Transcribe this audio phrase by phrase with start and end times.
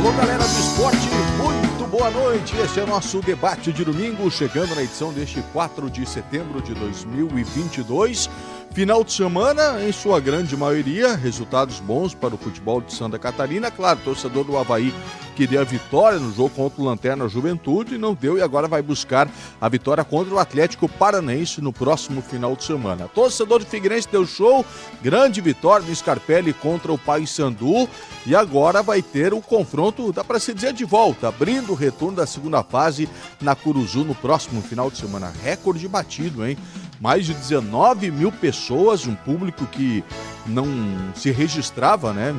[0.00, 2.56] Alô, galera do esporte, muito boa noite.
[2.56, 6.72] Este é o nosso debate de domingo, chegando na edição deste 4 de setembro de
[6.72, 8.30] 2022.
[8.72, 13.68] Final de semana, em sua grande maioria, resultados bons para o futebol de Santa Catarina.
[13.68, 14.94] Claro, torcedor do Havaí
[15.34, 19.28] queria a vitória no jogo contra o Lanterna Juventude, não deu e agora vai buscar
[19.60, 23.08] a vitória contra o Atlético Paranense no próximo final de semana.
[23.08, 24.64] Torcedor do Figueirense deu show,
[25.02, 27.88] grande vitória no Scarpelli contra o Paysandu
[28.24, 32.18] e agora vai ter o confronto, dá para se dizer, de volta, abrindo o retorno
[32.18, 33.08] da segunda fase
[33.40, 35.32] na Curuzu no próximo final de semana.
[35.42, 36.56] Recorde batido, hein?
[37.00, 40.04] Mais de 19 mil pessoas, um público que
[40.46, 40.66] não
[41.14, 42.34] se registrava né,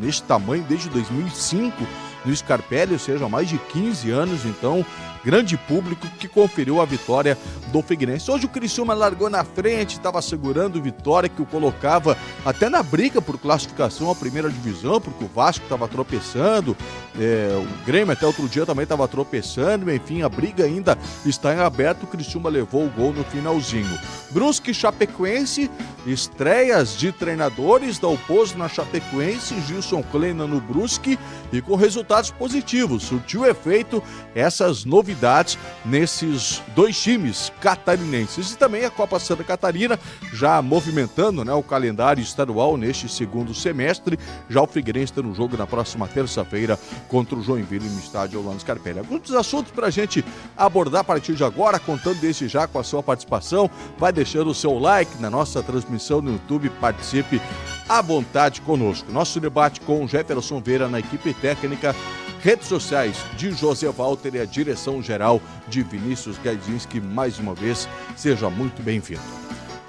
[0.00, 1.86] neste tamanho desde 2005
[2.24, 4.84] no Scarpelli, ou seja, há mais de 15 anos, então
[5.24, 7.36] grande público que conferiu a vitória
[7.70, 8.30] do Figueirense.
[8.30, 13.20] Hoje o Criciúma largou na frente, estava segurando vitória que o colocava até na briga
[13.20, 16.76] por classificação à primeira divisão, porque o Vasco estava tropeçando,
[17.18, 21.60] é, o Grêmio até outro dia também estava tropeçando, enfim, a briga ainda está em
[21.60, 22.04] aberto.
[22.04, 23.98] O Criciúma levou o gol no finalzinho.
[24.30, 25.70] Brusque Chapecoense,
[26.06, 31.18] estreias de treinadores da Oposto na Chapecoense, Gilson Kleina no Brusque
[31.52, 33.02] e com resultados positivos.
[33.02, 34.02] Surtiu efeito
[34.34, 38.52] essas novidades novidades nesses dois times catarinenses.
[38.52, 39.98] E também a Copa Santa Catarina
[40.32, 44.18] já movimentando né, o calendário estadual neste segundo semestre.
[44.48, 48.60] Já o Figueirense está no jogo na próxima terça-feira contra o Joinville no estádio Orlando
[48.60, 49.00] Scarpelli.
[49.00, 50.24] Alguns assuntos para a gente
[50.56, 53.68] abordar a partir de agora, contando desde já com a sua participação.
[53.98, 57.40] Vai deixando o seu like na nossa transmissão no YouTube, participe
[57.88, 59.10] à vontade conosco.
[59.10, 61.94] Nosso debate com Jefferson Veira na equipe técnica
[62.42, 67.00] redes sociais de José Walter e a direção geral de Vinícius Gaidinski.
[67.00, 69.20] Mais uma vez, seja muito bem-vindo.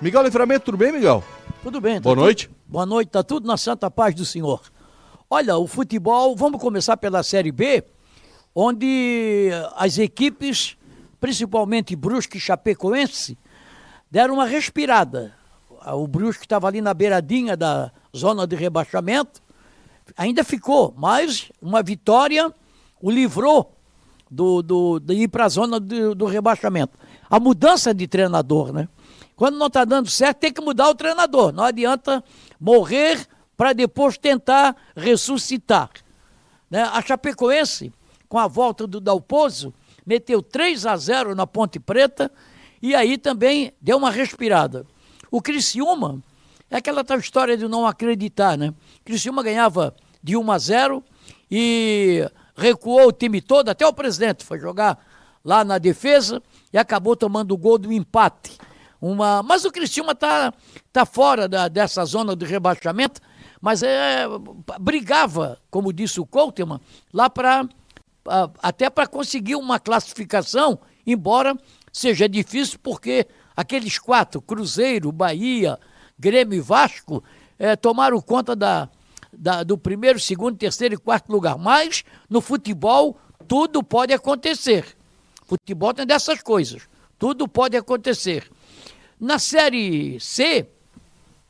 [0.02, 1.24] Miguel Livramento, tudo bem, Miguel?
[1.64, 1.96] Tudo bem.
[1.96, 2.24] Tá Boa tudo...
[2.24, 2.50] noite.
[2.68, 4.62] Boa noite, tá tudo na santa paz do Senhor.
[5.30, 7.86] Olha, o futebol, vamos começar pela Série B,
[8.54, 10.76] onde as equipes,
[11.22, 13.38] principalmente Brusque e Chapecoense,
[14.10, 15.34] deram uma respirada.
[15.86, 19.42] O Brusque estava ali na beiradinha da zona de rebaixamento,
[20.18, 22.54] ainda ficou, mas uma vitória
[23.02, 23.76] o livrou
[24.30, 26.98] do, do, de ir para a zona do, do, rebaixamento.
[27.30, 28.88] A mudança de treinador, né?
[29.36, 31.52] Quando não está dando certo, tem que mudar o treinador.
[31.52, 32.24] Não adianta
[32.60, 33.28] morrer
[33.58, 35.90] para depois tentar ressuscitar.
[36.70, 36.84] Né?
[36.84, 37.92] A Chapecoense,
[38.30, 39.74] com a volta do Dalpozo,
[40.06, 42.32] meteu 3 a 0 na Ponte Preta
[42.82, 44.86] e aí também deu uma respirada.
[45.30, 46.22] O Criciúma
[46.72, 48.74] é aquela tal história de não acreditar, né?
[49.04, 49.94] Criciúma ganhava
[50.24, 51.04] de 1 a 0
[51.52, 54.98] e recuou o time todo, até o presidente foi jogar
[55.44, 58.58] lá na defesa e acabou tomando o gol do empate.
[59.02, 60.54] Uma, mas o Criciúma está
[60.94, 63.20] tá fora da, dessa zona de rebaixamento,
[63.60, 64.26] mas é,
[64.80, 66.80] brigava, como disse o Couteman,
[67.12, 67.68] lá para
[68.62, 71.58] até para conseguir uma classificação, embora
[71.92, 73.28] seja difícil, porque
[73.58, 75.80] aqueles quatro, Cruzeiro, Bahia,
[76.22, 77.24] Grêmio e Vasco,
[77.58, 78.88] é, tomaram conta da,
[79.34, 81.58] da, do primeiro, segundo, terceiro e quarto lugar.
[81.58, 83.18] Mas no futebol
[83.48, 84.86] tudo pode acontecer.
[85.48, 86.84] Futebol tem dessas coisas.
[87.18, 88.50] Tudo pode acontecer.
[89.20, 90.68] Na Série C,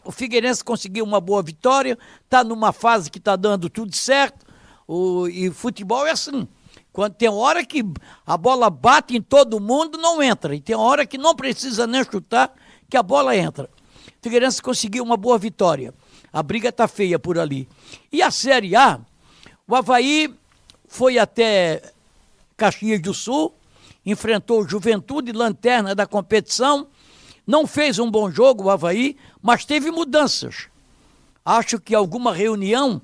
[0.06, 4.46] o Figueirense conseguiu uma boa vitória, está numa fase que está dando tudo certo.
[4.88, 6.48] O, e futebol é assim.
[6.94, 7.84] Quando tem hora que
[8.26, 10.56] a bola bate em todo mundo, não entra.
[10.56, 12.54] E tem hora que não precisa nem chutar,
[12.90, 13.70] que a bola entra.
[14.22, 15.94] Figueirense conseguiu uma boa vitória.
[16.32, 17.68] A briga tá feia por ali.
[18.12, 19.00] E a Série A,
[19.68, 20.34] o Havaí
[20.88, 21.82] foi até
[22.56, 23.54] Caxias do Sul,
[24.06, 26.88] enfrentou Juventude, lanterna da competição,
[27.48, 30.68] não fez um bom jogo o Havaí, mas teve mudanças.
[31.44, 33.02] Acho que alguma reunião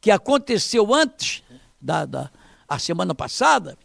[0.00, 1.42] que aconteceu antes
[1.80, 2.30] da, da
[2.68, 3.78] a semana passada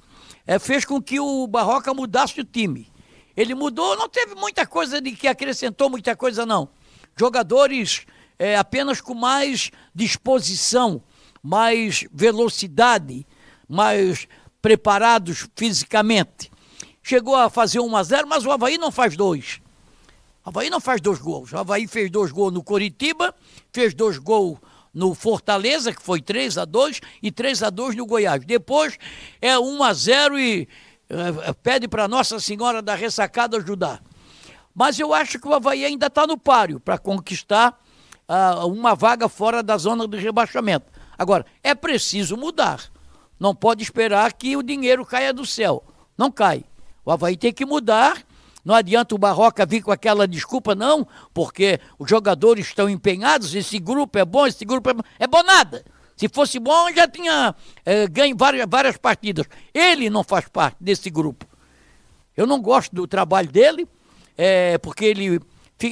[0.45, 2.91] é, fez com que o Barroca mudasse o time.
[3.35, 6.69] Ele mudou, não teve muita coisa de que acrescentou muita coisa, não.
[7.15, 8.05] Jogadores
[8.37, 11.01] é, apenas com mais disposição,
[11.41, 13.25] mais velocidade,
[13.67, 14.27] mais
[14.61, 16.51] preparados fisicamente.
[17.01, 19.61] Chegou a fazer 1 a 0 mas o Havaí não faz dois.
[20.45, 21.51] O Havaí não faz dois gols.
[21.51, 23.35] O Havaí fez dois gols no Coritiba,
[23.71, 24.59] fez dois gols
[24.93, 28.45] no Fortaleza, que foi 3 a 2 e 3 a 2 no Goiás.
[28.45, 28.97] Depois
[29.41, 30.67] é 1 a 0 e
[31.61, 34.01] pede para Nossa Senhora da Ressacada ajudar.
[34.73, 37.79] Mas eu acho que o Havaí ainda está no páreo para conquistar
[38.27, 40.91] uh, uma vaga fora da zona de rebaixamento.
[41.17, 42.81] Agora, é preciso mudar.
[43.39, 45.83] Não pode esperar que o dinheiro caia do céu.
[46.17, 46.63] Não cai.
[47.05, 48.17] O Havaí tem que mudar.
[48.63, 53.77] Não adianta o Barroca vir com aquela desculpa, não, porque os jogadores estão empenhados, esse
[53.77, 55.03] grupo é bom, esse grupo é bom.
[55.19, 55.83] É bom nada.
[56.15, 57.55] Se fosse bom, já tinha
[57.85, 59.45] é, ganho várias, várias partidas.
[59.73, 61.45] Ele não faz parte desse grupo.
[62.35, 63.87] Eu não gosto do trabalho dele,
[64.37, 65.39] é, porque ele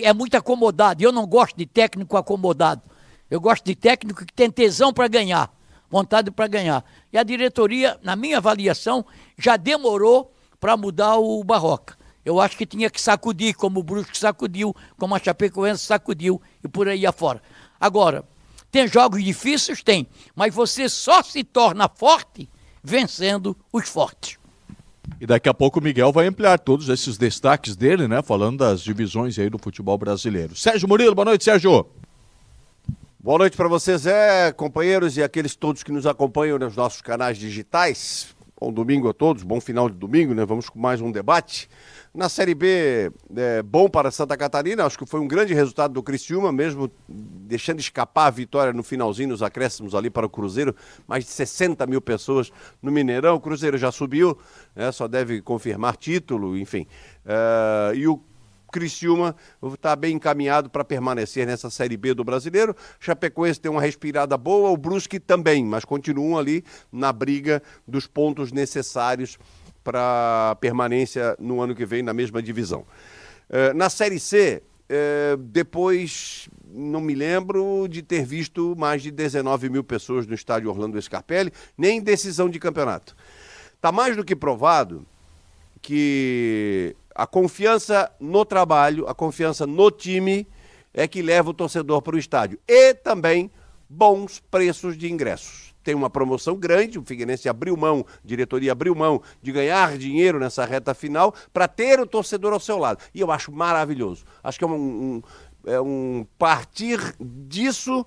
[0.04, 1.04] é muito acomodado.
[1.04, 2.82] Eu não gosto de técnico acomodado.
[3.30, 5.50] Eu gosto de técnico que tem tesão para ganhar,
[5.90, 6.84] vontade para ganhar.
[7.14, 9.06] E a diretoria, na minha avaliação,
[9.38, 11.98] já demorou para mudar o Barroca.
[12.24, 16.68] Eu acho que tinha que sacudir, como o Brusque sacudiu, como a Chapecoense sacudiu e
[16.68, 17.42] por aí afora.
[17.80, 18.24] Agora,
[18.72, 19.84] tem jogos difíceis?
[19.84, 20.08] Tem.
[20.36, 22.50] Mas você só se torna forte
[22.84, 24.40] vencendo os fortes.
[25.20, 28.22] E daqui a pouco o Miguel vai ampliar todos esses destaques dele, né?
[28.22, 30.56] Falando das divisões aí do futebol brasileiro.
[30.56, 31.86] Sérgio Murilo, boa noite, Sérgio.
[33.20, 37.38] Boa noite para vocês, é, companheiros e aqueles todos que nos acompanham nos nossos canais
[37.38, 38.36] digitais.
[38.62, 40.46] Bom domingo a todos, bom final de domingo, né?
[40.46, 41.68] Vamos com mais um debate.
[42.14, 46.04] Na Série B, é, bom para Santa Catarina, acho que foi um grande resultado do
[46.04, 50.76] Criciúma, mesmo deixando escapar a vitória no finalzinho, nos acréscimos ali para o Cruzeiro,
[51.08, 52.52] mais de 60 mil pessoas
[52.84, 54.38] no Mineirão, o Cruzeiro já subiu,
[54.76, 56.86] né, só deve confirmar título, enfim.
[57.26, 58.22] É, e o
[58.72, 59.36] Criciúma
[59.74, 62.76] está bem encaminhado para permanecer nessa Série B do Brasileiro.
[63.00, 68.52] Chapecoense tem uma respirada boa, o Brusque também, mas continuam ali na briga dos pontos
[68.52, 69.38] necessários
[69.84, 72.86] para permanência no ano que vem na mesma divisão.
[73.50, 79.70] Uh, na Série C, uh, depois não me lembro de ter visto mais de 19
[79.70, 83.16] mil pessoas no estádio Orlando Scarpelli, nem decisão de campeonato.
[83.76, 85.06] Está mais do que provado
[85.82, 90.48] que a confiança no trabalho, a confiança no time
[90.94, 92.60] é que leva o torcedor para o estádio.
[92.68, 93.52] E também
[93.90, 98.94] bons preços de ingressos tem uma promoção grande, o Figueirense abriu mão, a diretoria abriu
[98.96, 103.00] mão de ganhar dinheiro nessa reta final para ter o torcedor ao seu lado.
[103.14, 104.24] E eu acho maravilhoso.
[104.44, 105.22] Acho que é um, um,
[105.66, 108.06] é um partir disso.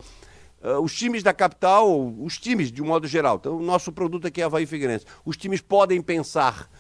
[0.63, 1.87] Uh, os times da capital,
[2.21, 5.37] os times de um modo geral, então o nosso produto aqui é Havaí Figueirense, os
[5.37, 6.71] times podem pensar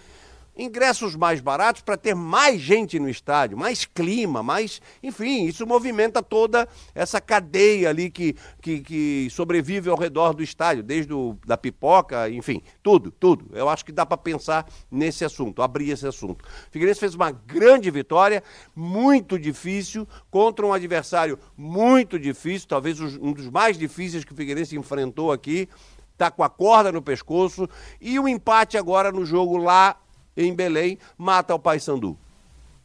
[0.57, 4.81] ingressos mais baratos para ter mais gente no estádio, mais clima, mais.
[5.03, 10.83] Enfim, isso movimenta toda essa cadeia ali que, que, que sobrevive ao redor do estádio,
[10.83, 13.47] desde o, da pipoca, enfim, tudo, tudo.
[13.53, 16.45] Eu acho que dá para pensar nesse assunto, abrir esse assunto.
[16.71, 18.43] Figueirense fez uma grande vitória,
[18.75, 24.77] muito difícil, contra um adversário muito difícil, talvez um dos mais difíceis que o Figueirense
[24.77, 25.69] enfrentou aqui.
[26.13, 27.69] Está com a corda no pescoço
[28.01, 29.97] e o empate agora no jogo lá
[30.37, 32.19] em Belém, mata o Paysandu.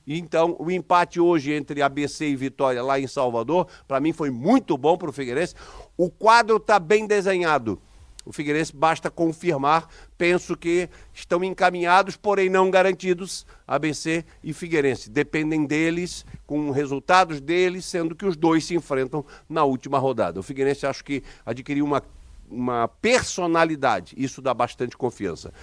[0.07, 4.75] Então, o empate hoje entre ABC e Vitória lá em Salvador, para mim foi muito
[4.75, 5.53] bom para o Figueirense.
[5.95, 7.79] O quadro está bem desenhado.
[8.25, 9.87] O Figueirense basta confirmar.
[10.17, 15.09] Penso que estão encaminhados, porém não garantidos, ABC e Figueirense.
[15.09, 20.39] Dependem deles, com resultados deles, sendo que os dois se enfrentam na última rodada.
[20.39, 22.03] O Figueirense acho que adquiriu uma,
[22.49, 24.15] uma personalidade.
[24.17, 25.53] Isso dá bastante confiança.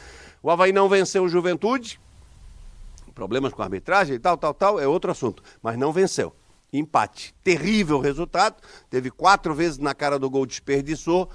[0.46, 1.98] O Havaí não venceu o Juventude,
[3.12, 6.32] problemas com arbitragem e tal, tal, tal, é outro assunto, mas não venceu.
[6.72, 7.34] Empate.
[7.42, 8.54] Terrível resultado,
[8.88, 11.28] teve quatro vezes na cara do gol, desperdiçou.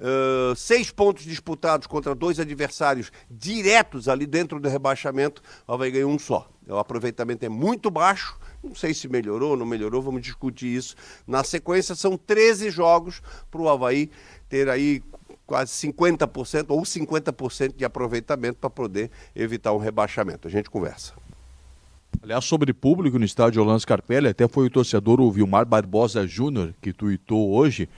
[0.00, 6.10] Uh, seis pontos disputados contra dois adversários diretos ali dentro do rebaixamento, o Havaí ganhou
[6.10, 6.50] um só.
[6.68, 10.96] O aproveitamento é muito baixo, não sei se melhorou ou não melhorou, vamos discutir isso.
[11.28, 13.22] Na sequência, são 13 jogos
[13.52, 14.10] para o Havaí
[14.48, 15.00] ter aí
[15.48, 20.46] quase 50% ou 50% de aproveitamento para poder evitar um rebaixamento.
[20.46, 21.14] A gente conversa.
[22.22, 26.74] Aliás, sobre público no estádio Orlando Scarpelli, até foi o torcedor o Vilmar Barbosa Júnior
[26.82, 27.88] que tuitou hoje.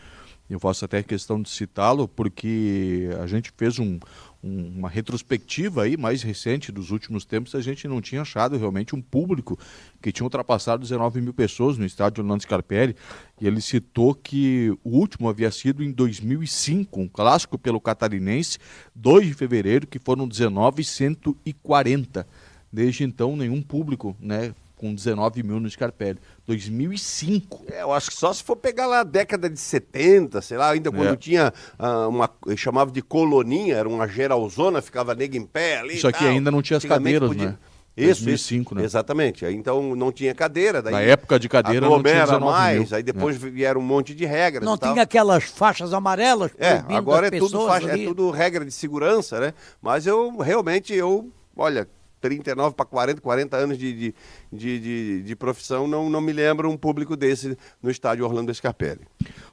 [0.48, 3.98] Eu faço até questão de citá-lo, porque a gente fez um,
[4.42, 8.96] um, uma retrospectiva aí mais recente dos últimos tempos, a gente não tinha achado realmente
[8.96, 9.58] um público
[10.00, 12.96] que tinha ultrapassado 19 mil pessoas no estádio Orlando Scarpelli.
[13.40, 18.58] E ele citou que o último havia sido em 2005, um clássico pelo catarinense,
[18.94, 22.26] 2 de fevereiro, que foram 19,140.
[22.72, 26.18] Desde então, nenhum público né, com 19 mil no Scarpelli.
[26.46, 27.66] 2005.
[27.70, 30.70] É, eu acho que só se for pegar lá a década de 70, sei lá,
[30.70, 31.16] ainda quando é.
[31.16, 32.30] tinha uh, uma.
[32.56, 35.96] chamava de coloninha, era uma geralzona, ficava nega em pé ali.
[35.96, 37.50] Isso aqui ainda não tinha as cadeiras, podia...
[37.50, 37.58] né?
[37.94, 38.84] Isso, 2005, né?
[38.84, 39.44] Exatamente.
[39.44, 40.80] Então não tinha cadeira.
[40.80, 42.88] Daí Na época de cadeira não tinha mais.
[42.88, 42.96] Mil.
[42.96, 43.50] Aí depois é.
[43.50, 44.64] vieram um monte de regras.
[44.64, 46.52] Não tinha aquelas faixas amarelas.
[46.56, 49.52] É, agora é tudo, faixa, é tudo regra de segurança, né?
[49.82, 51.86] Mas eu realmente eu, olha,
[52.20, 54.14] 39 para 40, 40 anos de, de,
[54.52, 59.06] de, de, de profissão, não, não me lembro um público desse no estádio Orlando Scarpelli.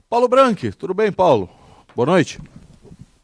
[0.09, 1.49] Paulo Branque, tudo bem, Paulo?
[1.95, 2.39] Boa noite.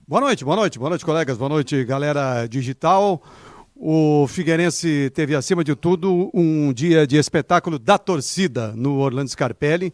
[0.07, 3.21] Boa noite, boa noite, boa noite, colegas, boa noite, galera digital.
[3.75, 9.93] O Figueirense teve, acima de tudo, um dia de espetáculo da torcida no Orlando Scarpelli.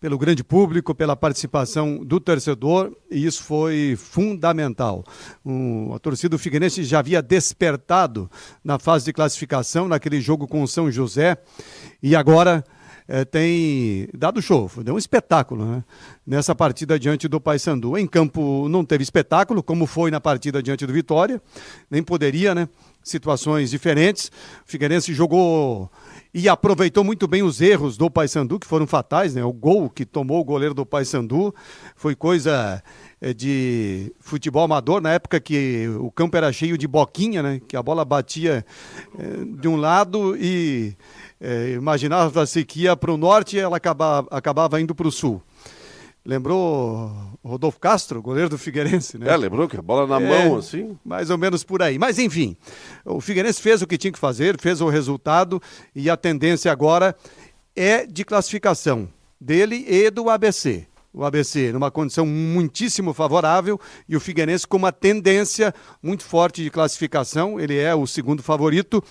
[0.00, 5.04] Pelo grande público, pela participação do torcedor, e isso foi fundamental.
[5.44, 8.30] Um, a torcida do Figueirense já havia despertado
[8.62, 11.36] na fase de classificação, naquele jogo com o São José,
[12.02, 12.64] e agora
[13.08, 15.84] é, tem dado show, deu um espetáculo né?
[16.26, 17.96] nessa partida diante do Paysandu.
[17.96, 21.40] Em campo não teve espetáculo, como foi na partida diante do Vitória,
[21.90, 22.68] nem poderia, né?
[23.02, 24.30] Situações diferentes.
[24.66, 25.90] O Figueirense jogou
[26.32, 29.44] e aproveitou muito bem os erros do Paysandu, que foram fatais, né?
[29.44, 31.54] O gol que tomou o goleiro do Paysandu
[31.96, 32.82] foi coisa
[33.20, 37.60] é, de futebol amador, na época que o campo era cheio de boquinha, né?
[37.66, 38.64] Que a bola batia
[39.18, 40.94] é, de um lado e
[41.40, 45.42] é, imaginava-se que ia para o norte e ela acabava, acabava indo para o sul.
[46.28, 47.10] Lembrou
[47.42, 49.32] Rodolfo Castro, goleiro do Figueirense, né?
[49.32, 50.94] É, lembrou que a bola na é, mão, assim.
[51.02, 51.98] Mais ou menos por aí.
[51.98, 52.54] Mas enfim,
[53.02, 55.58] o Figueirense fez o que tinha que fazer, fez o resultado
[55.94, 57.16] e a tendência agora
[57.74, 59.08] é de classificação
[59.40, 60.86] dele e do ABC.
[61.14, 66.68] O ABC numa condição muitíssimo favorável e o Figueirense com uma tendência muito forte de
[66.68, 67.58] classificação.
[67.58, 69.02] Ele é o segundo favorito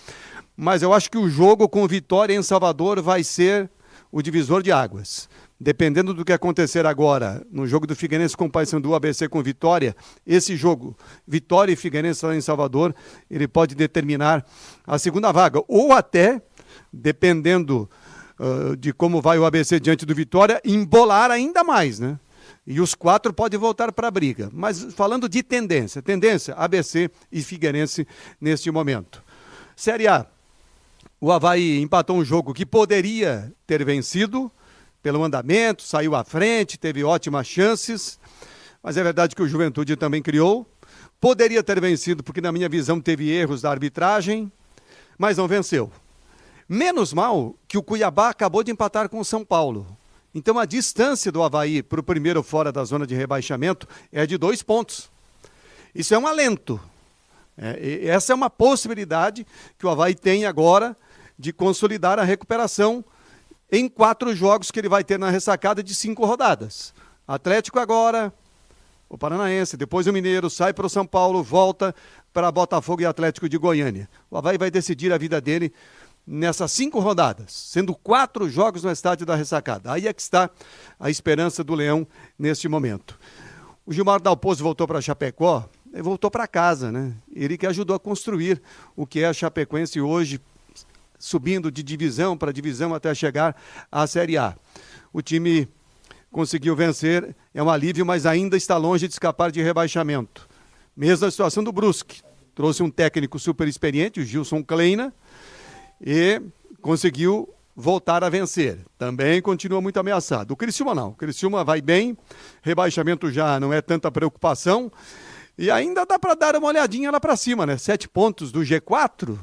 [0.59, 3.69] mas eu acho que o jogo com Vitória em Salvador vai ser
[4.11, 5.29] o divisor de águas.
[5.59, 9.95] Dependendo do que acontecer agora no jogo do Figueirense com o Paysandu ABC com Vitória,
[10.25, 10.95] esse jogo,
[11.27, 12.93] Vitória e Figueirense lá em Salvador,
[13.29, 14.45] ele pode determinar
[14.85, 15.59] a segunda vaga.
[15.67, 16.39] Ou até,
[16.93, 17.89] dependendo
[18.39, 22.19] uh, de como vai o ABC diante do Vitória, embolar ainda mais, né?
[22.65, 24.51] E os quatro podem voltar para a briga.
[24.53, 28.05] Mas falando de tendência, tendência, ABC e Figueirense
[28.39, 29.23] neste momento.
[29.75, 30.27] Série A,
[31.19, 34.51] o Havaí empatou um jogo que poderia ter vencido
[35.07, 38.19] pelo andamento, saiu à frente, teve ótimas chances,
[38.83, 40.69] mas é verdade que o Juventude também criou.
[41.17, 44.51] Poderia ter vencido, porque na minha visão teve erros da arbitragem,
[45.17, 45.89] mas não venceu.
[46.67, 49.87] Menos mal que o Cuiabá acabou de empatar com o São Paulo.
[50.35, 54.37] Então a distância do Havaí para o primeiro fora da zona de rebaixamento é de
[54.37, 55.09] dois pontos.
[55.95, 56.77] Isso é um alento.
[57.57, 59.47] É, essa é uma possibilidade
[59.79, 60.97] que o Havaí tem agora
[61.39, 63.05] de consolidar a recuperação
[63.71, 66.93] em quatro jogos que ele vai ter na ressacada de cinco rodadas.
[67.27, 68.33] Atlético agora,
[69.09, 71.93] o Paranaense, depois o Mineiro, sai para o São Paulo, volta
[72.33, 74.09] para Botafogo e Atlético de Goiânia.
[74.29, 75.73] O Havaí vai decidir a vida dele
[76.25, 79.91] nessas cinco rodadas, sendo quatro jogos no estádio da ressacada.
[79.93, 80.49] Aí é que está
[80.99, 82.05] a esperança do Leão
[82.37, 83.17] neste momento.
[83.85, 85.69] O Gilmar Dalpozo voltou para Chapecó,
[86.01, 87.13] voltou para casa, né?
[87.33, 88.61] Ele que ajudou a construir
[88.95, 90.41] o que é a Chapecoense hoje,
[91.17, 93.55] subindo de divisão para divisão até chegar
[93.91, 94.55] à Série A.
[95.11, 95.67] O time
[96.31, 100.47] conseguiu vencer, é um alívio, mas ainda está longe de escapar de rebaixamento.
[100.95, 102.21] Mesma situação do Brusque.
[102.53, 105.13] Trouxe um técnico super experiente, o Gilson Kleina,
[106.01, 106.41] e
[106.81, 108.79] conseguiu voltar a vencer.
[108.97, 110.51] Também continua muito ameaçado.
[110.51, 111.09] O Criciúma não.
[111.09, 112.17] O Criciúma vai bem,
[112.63, 114.91] rebaixamento já não é tanta preocupação.
[115.55, 117.77] E ainda dá para dar uma olhadinha lá para cima, né?
[117.77, 119.37] Sete pontos do G4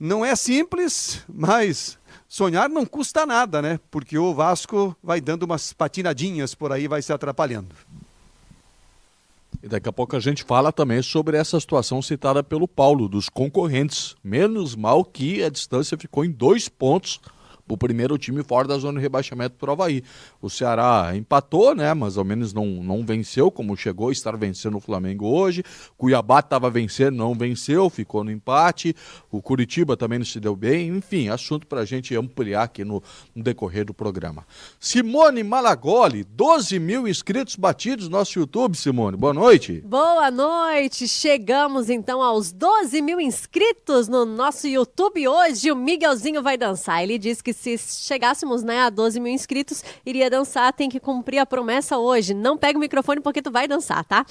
[0.00, 3.78] não é simples, mas sonhar não custa nada, né?
[3.90, 7.74] Porque o Vasco vai dando umas patinadinhas por aí, vai se atrapalhando.
[9.62, 13.28] E daqui a pouco a gente fala também sobre essa situação citada pelo Paulo, dos
[13.28, 14.16] concorrentes.
[14.24, 17.20] Menos mal que a distância ficou em dois pontos
[17.70, 20.02] o primeiro time fora da zona de rebaixamento para o Havaí.
[20.42, 21.94] O Ceará empatou, né?
[21.94, 25.62] Mas ao menos não, não venceu, como chegou a estar vencendo o Flamengo hoje.
[25.96, 28.94] Cuiabá estava vencendo, não venceu, ficou no empate.
[29.30, 30.88] O Curitiba também não se deu bem.
[30.88, 33.02] Enfim, assunto para a gente ampliar aqui no,
[33.34, 34.46] no, decorrer do programa.
[34.78, 39.16] Simone Malagoli, 12 mil inscritos batidos no nosso YouTube, Simone.
[39.16, 39.80] Boa noite.
[39.84, 41.06] Boa noite.
[41.06, 45.70] Chegamos então aos 12 mil inscritos no nosso YouTube hoje.
[45.70, 47.02] O Miguelzinho vai dançar.
[47.02, 51.38] Ele disse que se chegássemos né, a 12 mil inscritos, iria dançar, tem que cumprir
[51.38, 52.32] a promessa hoje.
[52.32, 54.24] Não pega o microfone porque tu vai dançar, tá?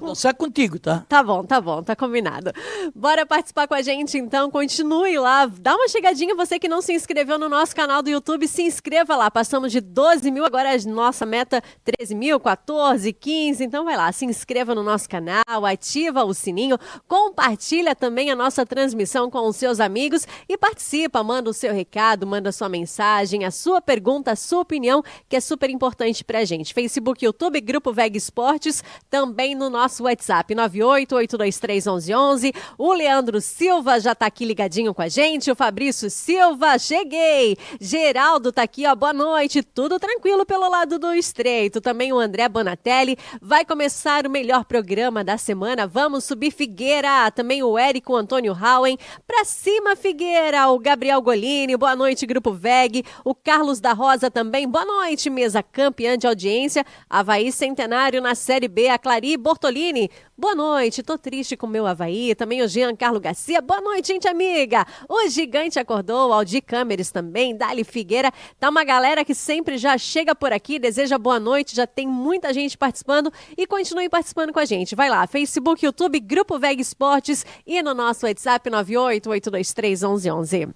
[0.00, 1.04] Vou dançar contigo, tá?
[1.08, 2.52] Tá bom, tá bom, tá combinado.
[2.94, 6.92] Bora participar com a gente então, continue lá, dá uma chegadinha, você que não se
[6.92, 9.30] inscreveu no nosso canal do YouTube, se inscreva lá.
[9.30, 14.10] Passamos de 12 mil, agora a nossa meta 13 mil, 14, 15, então vai lá,
[14.10, 19.54] se inscreva no nosso canal, ativa o sininho, compartilha também a nossa transmissão com os
[19.54, 24.32] seus amigos e participa, manda o seu recado recado, manda sua mensagem, a sua pergunta,
[24.32, 26.72] a sua opinião, que é super importante pra gente.
[26.72, 32.54] Facebook, YouTube, Grupo VEG Esportes, também no nosso WhatsApp, 988231111.
[32.78, 37.58] O Leandro Silva já tá aqui ligadinho com a gente, o Fabrício Silva, cheguei!
[37.78, 41.82] Geraldo tá aqui, ó, boa noite, tudo tranquilo pelo lado do estreito.
[41.82, 47.30] Também o André Bonatelli, vai começar o melhor programa da semana, vamos subir Figueira.
[47.30, 53.04] Também o Érico Antônio Howen, pra cima Figueira, o Gabriel Golini, Boa noite, Grupo VEG.
[53.24, 56.84] O Carlos da Rosa também, boa noite, mesa campeã de audiência.
[57.08, 60.10] Havaí Centenário na Série B, a Clari Bortolini.
[60.36, 62.34] Boa noite, tô triste com o meu Havaí.
[62.34, 64.86] Também o Jean Carlos Garcia, boa noite, gente amiga.
[65.08, 68.32] O Gigante acordou, Aldi Câmeres também, Dali Figueira.
[68.58, 72.52] Tá uma galera que sempre já chega por aqui, deseja boa noite, já tem muita
[72.52, 74.94] gente participando e continue participando com a gente.
[74.94, 80.72] Vai lá, Facebook, YouTube, Grupo VEG Esportes e no nosso WhatsApp 988231111.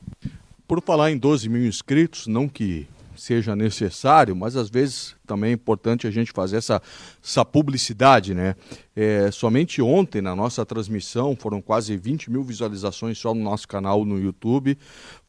[0.69, 5.55] Por falar em 12 mil inscritos, não que seja necessário, mas às vezes também é
[5.55, 6.81] importante a gente fazer essa,
[7.25, 8.55] essa publicidade, né?
[8.95, 14.05] É, somente ontem, na nossa transmissão, foram quase 20 mil visualizações só no nosso canal
[14.05, 14.77] no YouTube,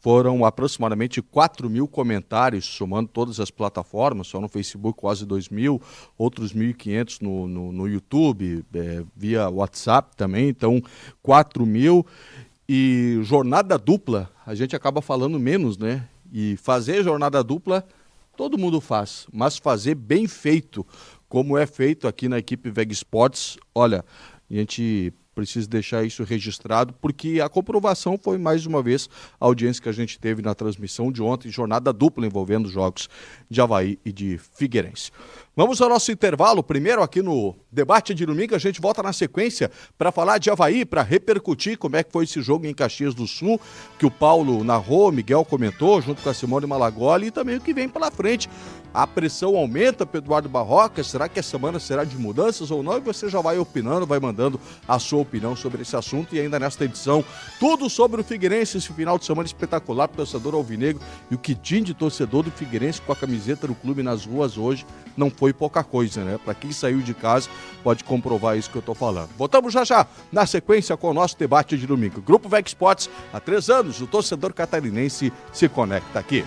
[0.01, 5.81] foram aproximadamente 4 mil comentários, somando todas as plataformas, só no Facebook quase 2 mil,
[6.17, 10.81] outros 1.500 no, no, no YouTube, é, via WhatsApp também, então
[11.23, 12.05] 4 mil.
[12.71, 16.07] E jornada dupla, a gente acaba falando menos, né?
[16.31, 17.83] E fazer jornada dupla,
[18.37, 20.85] todo mundo faz, mas fazer bem feito,
[21.27, 24.05] como é feito aqui na equipe Veg Sports, olha,
[24.47, 29.09] a gente precisa deixar isso registrado, porque a comprovação foi mais uma vez
[29.39, 33.09] a audiência que a gente teve na transmissão de ontem, jornada dupla envolvendo os jogos
[33.49, 35.09] de Havaí e de Figueirense.
[35.55, 39.69] Vamos ao nosso intervalo, primeiro aqui no debate de domingo, a gente volta na sequência
[39.97, 43.27] para falar de Havaí, para repercutir como é que foi esse jogo em Caxias do
[43.27, 43.59] Sul,
[43.97, 47.73] que o Paulo narrou, Miguel comentou, junto com a Simone Malagoli, e também o que
[47.73, 48.49] vem pela frente.
[48.91, 52.97] A pressão aumenta para Eduardo Barroca, será que a semana será de mudanças ou não?
[52.97, 56.57] E você já vai opinando, vai mandando a sua opinião sobre esse assunto e ainda
[56.57, 57.23] nesta edição,
[57.59, 61.37] tudo sobre o Figueirense, esse final de semana espetacular para o torcedor alvinegro e o
[61.37, 65.53] que de torcedor do Figueirense com a camiseta do clube nas ruas hoje não foi
[65.53, 66.37] pouca coisa, né?
[66.43, 67.49] Para quem saiu de casa,
[67.81, 69.29] pode comprovar isso que eu estou falando.
[69.37, 72.21] Voltamos já já, na sequência, com o nosso debate de domingo.
[72.21, 76.43] Grupo Vec Sports, há três anos, o torcedor catarinense se conecta aqui.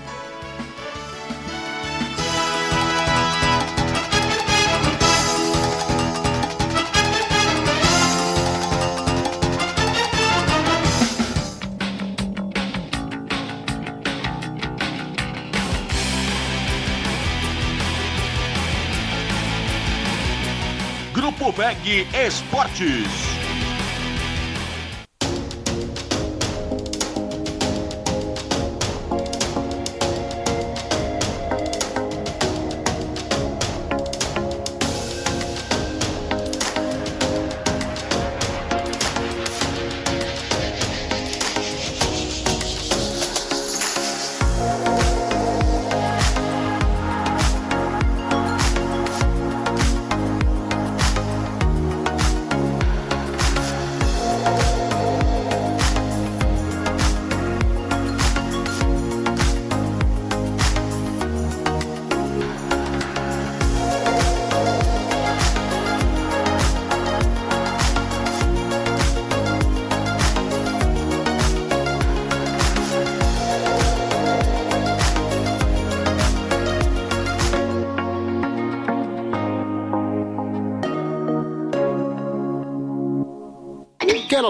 [21.56, 23.41] VEG Esportes.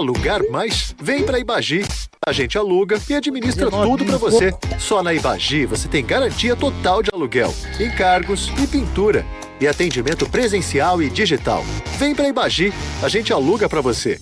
[0.03, 0.93] Alugar mais?
[1.01, 1.85] Vem para Ibagi.
[2.27, 4.53] A gente aluga e administra tudo para você.
[4.77, 9.25] Só na Ibagi você tem garantia total de aluguel, encargos e pintura.
[9.59, 11.63] E atendimento presencial e digital.
[11.97, 14.19] Vem para Ibagi, a gente aluga para você.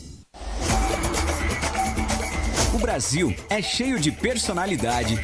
[2.73, 5.19] O Brasil é cheio de personalidade,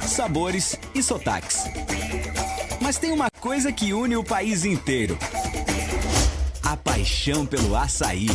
[0.00, 1.64] sabores e sotaques.
[2.80, 5.18] Mas tem uma coisa que une o país inteiro:
[6.62, 8.28] a paixão pelo açaí.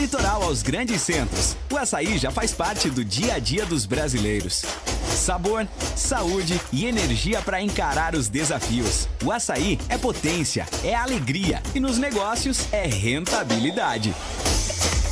[0.00, 4.62] Litoral aos grandes centros, o açaí já faz parte do dia a dia dos brasileiros.
[5.14, 9.06] Sabor, saúde e energia para encarar os desafios.
[9.22, 14.14] O açaí é potência, é alegria e nos negócios é rentabilidade.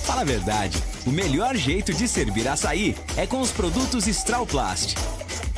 [0.07, 4.95] Fala a verdade, o melhor jeito de servir açaí é com os produtos Strauplast.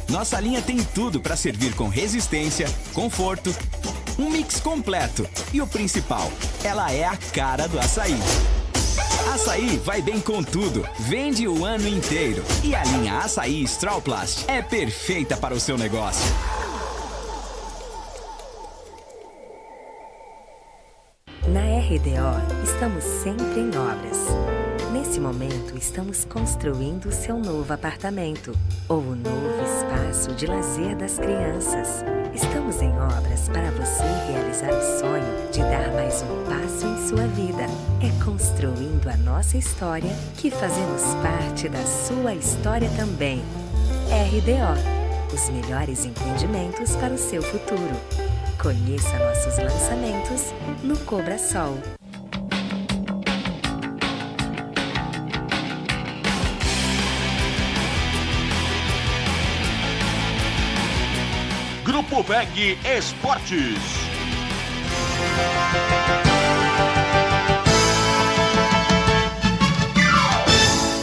[0.09, 3.55] Nossa linha tem tudo para servir com resistência, conforto,
[4.19, 6.33] um mix completo e o principal,
[6.65, 8.19] ela é a cara do açaí.
[9.33, 12.43] Açaí vai bem com tudo, vende o ano inteiro.
[12.65, 16.25] E a linha Açaí Strawplast é perfeita para o seu negócio.
[21.49, 24.61] Na RDO, estamos sempre em obras
[24.93, 28.53] Nesse momento, estamos construindo o seu novo apartamento
[28.89, 32.05] ou o novo espaço de lazer das crianças.
[32.35, 37.27] Estamos em obras para você realizar o sonho de dar mais um passo em sua
[37.29, 37.65] vida.
[38.01, 43.43] É construindo a nossa história que fazemos parte da sua história também.
[44.11, 45.01] RDO
[45.33, 47.95] os melhores empreendimentos para o seu futuro.
[48.61, 51.79] Conheça nossos lançamentos no Cobra Sol.
[62.11, 63.79] Grupo VEG Esportes.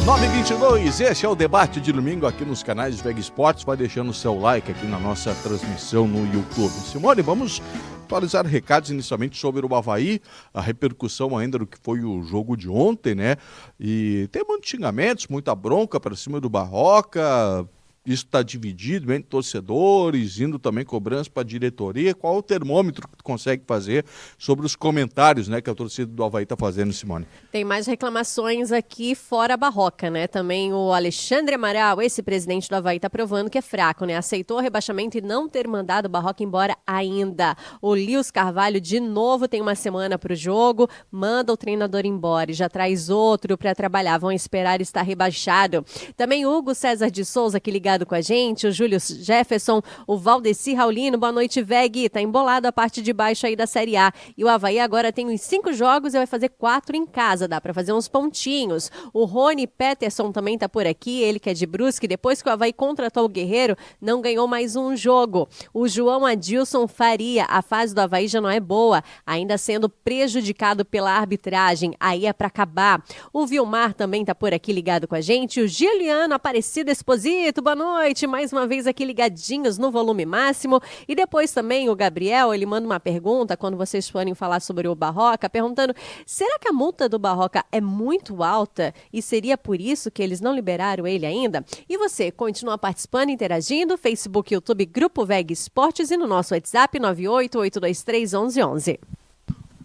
[0.06, 3.63] Nove e 22 este é o debate de domingo aqui nos canais Veg Esportes.
[3.63, 6.72] Vai deixando o seu like aqui na nossa transmissão no YouTube.
[6.72, 7.62] Simone, vamos
[8.04, 10.20] atualizar recados inicialmente sobre o Havaí,
[10.54, 13.38] a repercussão ainda do que foi o jogo de ontem, né?
[13.80, 17.65] E tem muitos xingamentos, muita bronca para cima do Barroca,
[18.08, 22.15] isso está dividido entre torcedores, indo também cobrança para a diretoria.
[22.15, 24.06] Qual o termômetro que tu consegue fazer
[24.38, 27.28] sobre os comentários né, que a torcida do Havaí está fazendo, Simone?
[27.52, 30.26] Tem mais reclamações aqui fora a barroca, né?
[30.26, 34.15] Também o Alexandre Amaral, esse presidente do Havaí, está provando que é fraco, né?
[34.15, 37.56] Aceitou o rebaixamento e não ter mandado o Barroca embora ainda.
[37.82, 42.52] O Lios Carvalho, de novo, tem uma semana para o jogo, manda o treinador embora
[42.52, 44.17] e já traz outro para trabalhar.
[44.17, 45.86] Vão esperar estar rebaixado.
[46.15, 50.74] Também Hugo César de Souza, que ligado com a gente, o Júlio Jefferson, o Valdeci
[50.74, 52.10] Raulino, boa noite, Veg.
[52.10, 54.14] Tá embolado a parte de baixo aí da Série A.
[54.38, 57.60] E o Havaí agora tem uns cinco jogos e vai fazer quatro em casa, dá
[57.60, 58.92] para fazer uns pontinhos.
[59.12, 62.52] O Rony Peterson também tá por aqui, ele que é de Brusque, depois que o
[62.52, 65.50] Havaí contratou o Guerreiro, não ganhou mais um jogo.
[65.74, 70.86] O João Adilson Faria, a fase do Havaí já não é boa, ainda sendo prejudicado
[70.86, 73.04] pela arbitragem, aí é para acabar.
[73.34, 77.76] O Vilmar também tá por aqui ligado com a gente, o Giliano Aparecido Exposito, boa
[77.76, 80.82] noite noite, mais uma vez aqui ligadinhos no volume máximo.
[81.08, 84.95] E depois também o Gabriel, ele manda uma pergunta quando vocês forem falar sobre o
[84.95, 85.93] Barroca, perguntando:
[86.26, 90.41] será que a multa do Barroca é muito alta e seria por isso que eles
[90.41, 91.65] não liberaram ele ainda?
[91.88, 99.00] E você continua participando, interagindo, Facebook, YouTube, Grupo Veg Esportes e no nosso WhatsApp 988231111.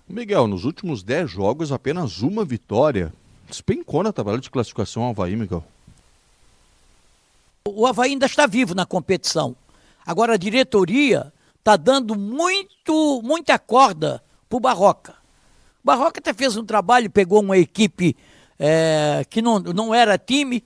[0.08, 3.12] Miguel, nos últimos 10 jogos, apenas uma vitória.
[3.48, 5.64] Despencou na tabela de classificação Havaí, Miguel
[7.66, 9.56] o Havaí ainda está vivo na competição.
[10.04, 15.14] Agora a diretoria está dando muito, muita corda para o Barroca.
[15.82, 18.16] O Barroca até fez um trabalho, pegou uma equipe
[18.58, 20.64] é, que não, não era time,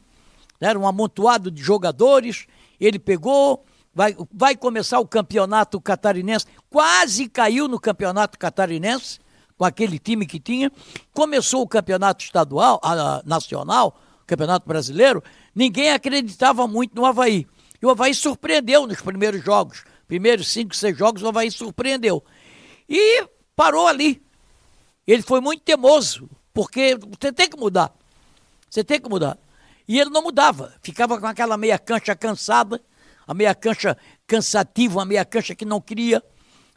[0.61, 2.47] né, era um amontoado de jogadores,
[2.81, 9.21] ele pegou, vai, vai começar o campeonato catarinense, quase caiu no campeonato catarinense,
[9.57, 10.71] com aquele time que tinha,
[11.15, 15.23] começou o campeonato estadual, a, a nacional, campeonato brasileiro,
[15.57, 17.47] ninguém acreditava muito no Havaí.
[17.81, 19.85] E o Havaí surpreendeu nos primeiros jogos.
[20.07, 22.23] Primeiros cinco, seis jogos, o Havaí surpreendeu.
[22.87, 24.23] E parou ali.
[25.07, 27.93] Ele foi muito teimoso, porque você tem que mudar.
[28.69, 29.39] Você tem que mudar.
[29.89, 30.75] E ele não mudava.
[30.83, 32.81] Ficava com aquela meia cancha cansada,
[33.27, 36.23] a meia cancha cansativa, uma meia cancha que não queria,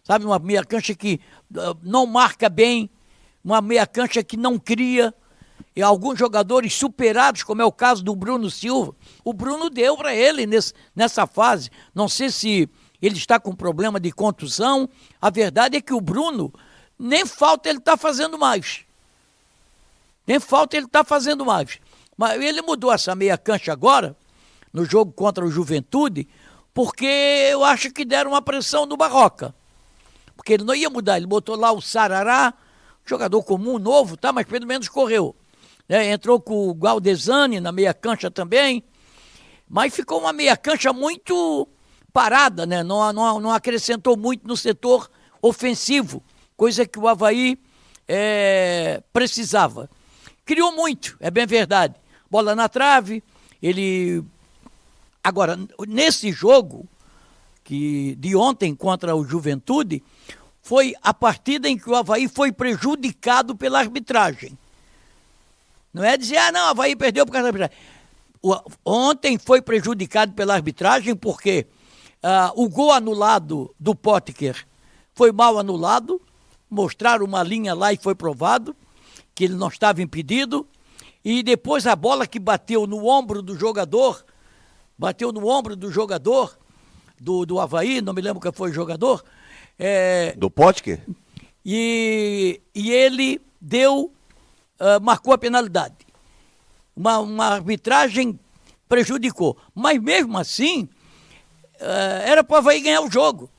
[0.04, 0.26] sabe?
[0.26, 1.20] Uma meia cancha que
[1.52, 2.90] uh, não marca bem,
[3.44, 5.14] uma meia cancha que não cria
[5.80, 8.94] e alguns jogadores superados, como é o caso do Bruno Silva.
[9.24, 11.72] O Bruno deu para ele nesse, nessa fase.
[11.96, 12.70] Não sei se
[13.02, 14.90] ele está com problema de contusão.
[15.22, 16.54] A verdade é que o Bruno,
[17.00, 18.82] nem falta ele está fazendo mais.
[20.28, 21.80] Nem falta ele está fazendo mais.
[22.18, 24.18] Mas ele mudou essa meia cancha agora,
[24.74, 26.28] no jogo contra o Juventude,
[26.74, 27.06] porque
[27.50, 29.56] eu acho que deram uma pressão no Barroca.
[30.36, 32.54] Porque ele não ia mudar, ele botou lá o Sarará,
[33.06, 34.34] jogador comum, novo, tá?
[34.34, 35.34] Mas pelo menos correu.
[35.90, 36.12] Né?
[36.12, 38.84] Entrou com o Galdesani na meia cancha também.
[39.68, 41.68] Mas ficou uma meia cancha muito
[42.14, 42.84] parada, né?
[42.84, 45.10] Não, não, não acrescentou muito no setor
[45.42, 46.24] ofensivo,
[46.56, 47.58] coisa que o Havaí
[48.08, 49.90] é, precisava.
[50.46, 51.96] Criou muito, é bem verdade.
[52.30, 53.24] Bola na trave,
[53.62, 54.24] ele.
[55.24, 56.88] Agora, nesse jogo
[57.64, 60.02] que de ontem contra o Juventude,
[60.62, 64.58] foi a partida em que o Havaí foi prejudicado pela arbitragem.
[65.94, 67.78] Não é dizer, ah, não, a Havaí perdeu por causa da arbitragem.
[68.42, 71.68] O, ontem foi prejudicado pela arbitragem porque
[72.22, 74.66] ah, o gol anulado do Potker
[75.14, 76.22] foi mal anulado,
[76.70, 78.76] mostraram uma linha lá e foi provado
[79.34, 80.68] que ele não estava impedido.
[81.24, 84.24] E depois a bola que bateu no ombro do jogador,
[84.98, 86.58] bateu no ombro do jogador
[87.20, 89.24] do, do Havaí, não me lembro quem foi o jogador.
[89.78, 91.02] É, do Potker?
[91.66, 94.14] E, e ele deu
[94.80, 95.96] uh, marcou a penalidade.
[96.96, 98.40] uma, uma arbitragem
[98.88, 99.58] prejudicou.
[99.74, 100.90] Mas mesmo assim,
[101.80, 103.50] eh, era para o Havaí ganhar o jogo.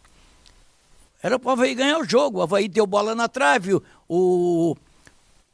[1.23, 2.39] Era para o Havaí ganhar o jogo.
[2.39, 4.77] O Havaí deu bola na trave, o,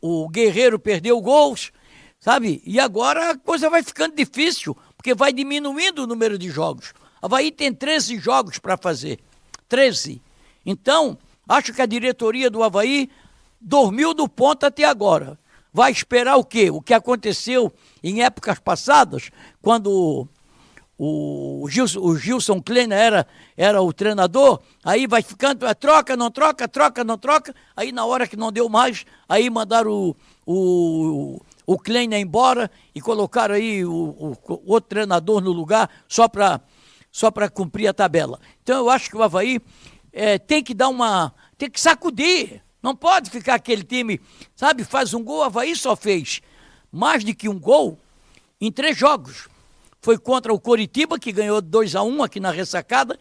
[0.00, 1.72] o Guerreiro perdeu gols,
[2.18, 2.62] sabe?
[2.64, 6.92] E agora a coisa vai ficando difícil, porque vai diminuindo o número de jogos.
[7.22, 9.20] O Havaí tem 13 jogos para fazer.
[9.68, 10.22] 13.
[10.64, 13.10] Então, acho que a diretoria do Havaí
[13.60, 15.38] dormiu do ponto até agora.
[15.76, 16.70] Vai esperar o quê?
[16.70, 17.70] O que aconteceu
[18.02, 20.26] em épocas passadas, quando
[20.98, 26.30] o Gilson, o Gilson Kleiner era, era o treinador, aí vai ficando, é, troca, não
[26.30, 31.42] troca, troca, não troca, aí na hora que não deu mais, aí mandaram o, o,
[31.66, 36.58] o Kleiner embora e colocaram aí o, o, o outro treinador no lugar só para
[37.12, 38.40] só cumprir a tabela.
[38.62, 39.60] Então eu acho que o Havaí
[40.10, 41.34] é, tem que dar uma.
[41.58, 42.62] tem que sacudir.
[42.86, 44.20] Não pode ficar aquele time,
[44.54, 46.40] sabe, faz um gol, o Havaí só fez
[46.92, 47.98] mais de que um gol
[48.60, 49.48] em três jogos
[50.00, 53.18] foi contra o Coritiba, que ganhou 2 a 1 aqui na ressacada,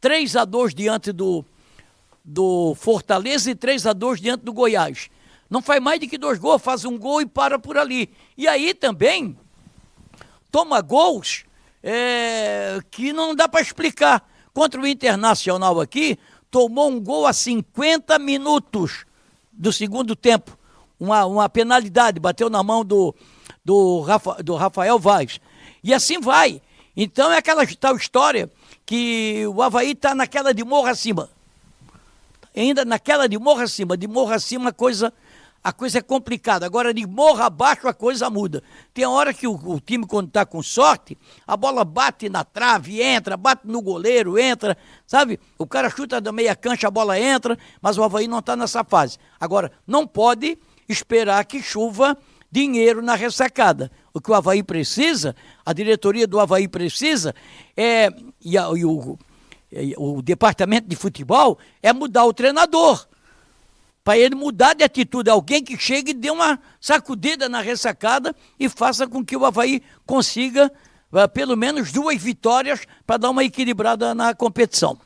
[0.00, 1.44] 3 a 2 diante do,
[2.24, 5.10] do Fortaleza e 3 a 2 diante do Goiás.
[5.50, 8.14] Não faz mais de que dois gols, faz um gol e para por ali.
[8.36, 9.36] E aí também
[10.48, 11.44] toma gols
[11.82, 14.24] é, que não dá para explicar.
[14.54, 16.16] Contra o Internacional aqui,
[16.52, 19.07] tomou um gol a 50 minutos
[19.58, 20.56] do segundo tempo.
[20.98, 23.14] Uma, uma penalidade, bateu na mão do,
[23.64, 25.40] do, Rafa, do Rafael Vaz.
[25.82, 26.62] E assim vai.
[26.96, 28.50] Então é aquela tal história
[28.86, 31.28] que o Havaí está naquela de morro acima.
[32.56, 33.96] Ainda naquela de morro acima.
[33.96, 35.12] De morro acima coisa,
[35.62, 36.64] a coisa é complicada.
[36.64, 38.62] Agora de morro abaixo a coisa muda.
[38.94, 43.02] Tem hora que o, o time, quando está com sorte, a bola bate na trave,
[43.02, 45.38] entra, bate no goleiro, entra, sabe?
[45.58, 48.84] O cara chuta da meia cancha, a bola entra, mas o Havaí não está nessa
[48.84, 49.18] fase.
[49.38, 52.16] Agora, não pode esperar que chuva
[52.50, 53.90] dinheiro na ressacada.
[54.12, 57.34] O que o Havaí precisa, a diretoria do Havaí precisa,
[57.76, 59.18] é, e, a, e o,
[59.70, 63.06] e o departamento de futebol, é mudar o treinador.
[64.08, 68.66] Para ele mudar de atitude, alguém que chegue e dê uma sacudida na ressacada e
[68.66, 70.72] faça com que o Havaí consiga
[71.12, 74.98] uh, pelo menos duas vitórias para dar uma equilibrada na competição.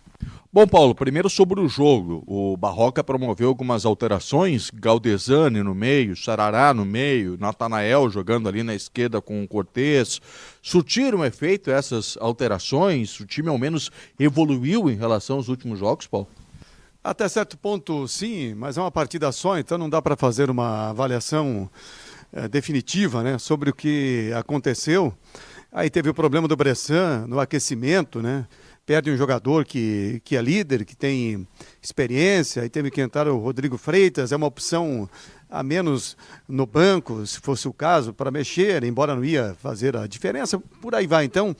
[0.53, 2.23] Bom, Paulo, primeiro sobre o jogo.
[2.29, 8.73] O Barroca promoveu algumas alterações, Galdesani no meio, Sarará no meio, Natanael jogando ali na
[8.73, 10.21] esquerda com o Cortez.
[10.62, 13.19] Surtiram efeito essas alterações?
[13.19, 16.29] O time ao menos evoluiu em relação aos últimos jogos, Paulo?
[17.05, 20.91] Até certo ponto, sim, mas é uma partida só, então não dá para fazer uma
[20.91, 21.69] avaliação
[22.33, 25.12] é, definitiva né, sobre o que aconteceu.
[25.73, 28.47] Aí teve o problema do Bressan no aquecimento, né?
[28.87, 31.47] perde um jogador que, que é líder, que tem
[31.81, 35.09] experiência, aí teve que entrar o Rodrigo Freitas, é uma opção
[35.49, 36.17] a menos
[36.49, 40.95] no banco, se fosse o caso, para mexer, embora não ia fazer a diferença, por
[40.95, 41.25] aí vai.
[41.25, 41.55] Então,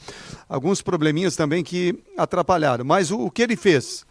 [0.49, 2.85] alguns probleminhas também que atrapalharam.
[2.85, 4.07] Mas o, o que ele fez?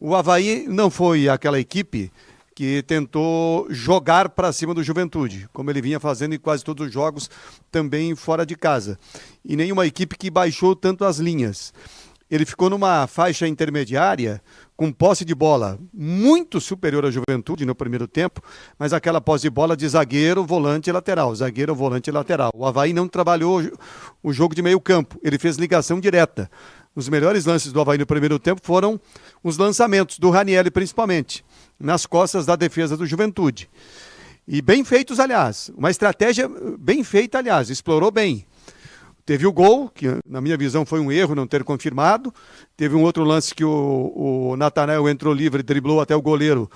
[0.00, 2.12] O Havaí não foi aquela equipe
[2.54, 6.92] que tentou jogar para cima do Juventude, como ele vinha fazendo em quase todos os
[6.92, 7.30] jogos,
[7.70, 8.98] também fora de casa.
[9.44, 11.72] E nenhuma equipe que baixou tanto as linhas
[12.30, 14.42] ele ficou numa faixa intermediária
[14.76, 18.42] com posse de bola muito superior à juventude no primeiro tempo,
[18.78, 22.52] mas aquela posse de bola de zagueiro, volante e lateral, zagueiro, volante e lateral.
[22.54, 23.62] O Havaí não trabalhou
[24.22, 26.50] o jogo de meio campo, ele fez ligação direta.
[26.98, 29.00] Os melhores lances do Havaí no primeiro tempo foram
[29.40, 31.44] os lançamentos, do Ranielli principalmente,
[31.78, 33.70] nas costas da defesa do Juventude.
[34.48, 35.70] E bem feitos, aliás.
[35.76, 38.44] Uma estratégia bem feita, aliás, explorou bem.
[39.24, 42.34] Teve o gol, que na minha visão foi um erro não ter confirmado.
[42.76, 46.68] Teve um outro lance que o, o Natanael entrou livre, driblou até o goleiro.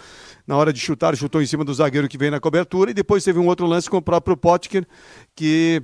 [0.47, 2.93] Na hora de chutar, chutou em cima do zagueiro que veio na cobertura.
[2.93, 4.87] E depois teve um outro lance com o próprio Potker,
[5.35, 5.83] que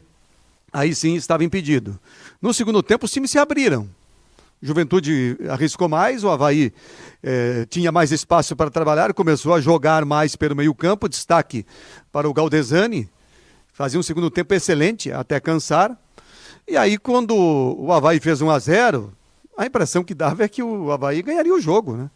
[0.73, 1.99] aí sim estava impedido.
[2.41, 3.98] No segundo tempo, os times se abriram.
[4.61, 6.73] Juventude arriscou mais, o Havaí
[7.23, 11.09] eh, tinha mais espaço para trabalhar, começou a jogar mais pelo meio-campo.
[11.09, 11.65] Destaque
[12.11, 13.09] para o Galdesani,
[13.73, 15.97] fazia um segundo tempo excelente, até cansar.
[16.67, 19.13] E aí, quando o Havaí fez 1 a 0
[19.57, 22.11] a impressão que dava é que o Havaí ganharia o jogo, né?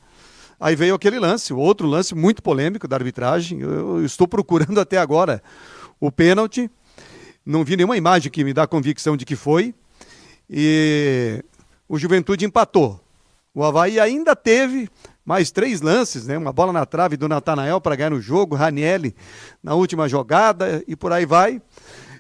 [0.61, 3.61] Aí veio aquele lance, outro lance muito polêmico da arbitragem.
[3.61, 5.43] Eu estou procurando até agora
[5.99, 6.71] o pênalti.
[7.45, 9.75] Não vi nenhuma imagem que me dá convicção de que foi.
[10.49, 11.43] E
[11.93, 12.99] o Juventude empatou.
[13.55, 14.89] O Havaí ainda teve
[15.23, 16.39] mais três lances, né?
[16.39, 19.15] Uma bola na trave do Natanael para ganhar no jogo, Ranielli
[19.63, 21.61] na última jogada e por aí vai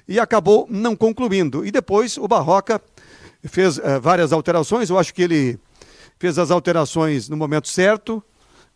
[0.06, 1.64] e acabou não concluindo.
[1.64, 2.82] E depois o Barroca
[3.44, 5.58] fez uh, várias alterações, eu acho que ele
[6.18, 8.22] fez as alterações no momento certo.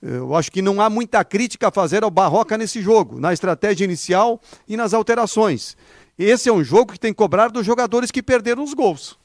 [0.00, 3.84] Eu acho que não há muita crítica a fazer ao Barroca nesse jogo, na estratégia
[3.84, 5.76] inicial e nas alterações.
[6.18, 9.18] esse é um jogo que tem que cobrar dos jogadores que perderam os gols.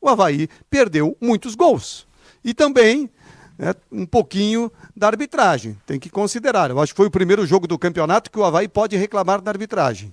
[0.00, 2.06] O Havaí perdeu muitos gols.
[2.44, 3.10] E também
[3.58, 5.76] né, um pouquinho da arbitragem.
[5.86, 6.70] Tem que considerar.
[6.70, 9.50] Eu acho que foi o primeiro jogo do campeonato que o Havaí pode reclamar da
[9.50, 10.12] arbitragem.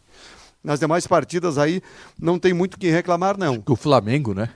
[0.63, 1.81] Nas demais partidas aí
[2.19, 3.61] não tem muito o que reclamar, não.
[3.67, 4.49] O Flamengo, né?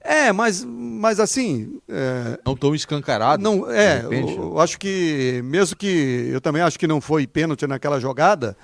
[0.00, 1.78] É, mas, mas assim.
[1.88, 3.42] É, não tão escancarado.
[3.42, 6.30] Não, é, eu, eu, acho que, mesmo que.
[6.32, 8.56] Eu também acho que não foi pênalti naquela jogada,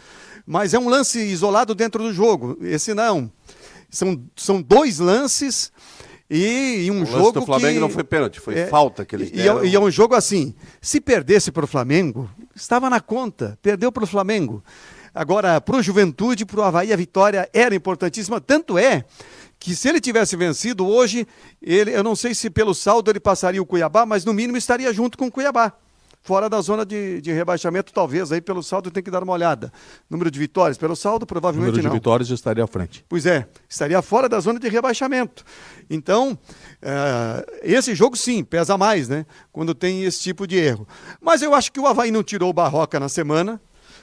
[0.46, 2.56] mas é um lance isolado dentro do jogo.
[2.62, 3.30] Esse não.
[3.90, 5.72] São, são dois lances
[6.28, 7.32] e, e um o jogo.
[7.32, 9.64] do Flamengo que, não foi pênalti, foi é, falta que eles é deram.
[9.64, 13.92] E, e é um jogo assim: se perdesse para o Flamengo, estava na conta, perdeu
[13.92, 14.62] para o Flamengo.
[15.14, 18.38] Agora, para o Juventude, para o Havaí, a vitória era importantíssima.
[18.38, 19.04] Tanto é
[19.58, 21.26] que se ele tivesse vencido hoje,
[21.62, 24.92] ele, eu não sei se pelo saldo ele passaria o Cuiabá, mas no mínimo estaria
[24.92, 25.72] junto com o Cuiabá.
[26.26, 29.72] Fora da zona de, de rebaixamento, talvez, aí pelo saldo tem que dar uma olhada.
[30.10, 31.90] Número de vitórias, pelo saldo, provavelmente Número não.
[31.92, 33.04] de vitórias estaria à frente.
[33.08, 35.44] Pois é, estaria fora da zona de rebaixamento.
[35.88, 39.24] Então, uh, esse jogo sim, pesa mais, né?
[39.52, 40.84] Quando tem esse tipo de erro.
[41.20, 43.60] Mas eu acho que o Havaí não tirou o Barroca na semana,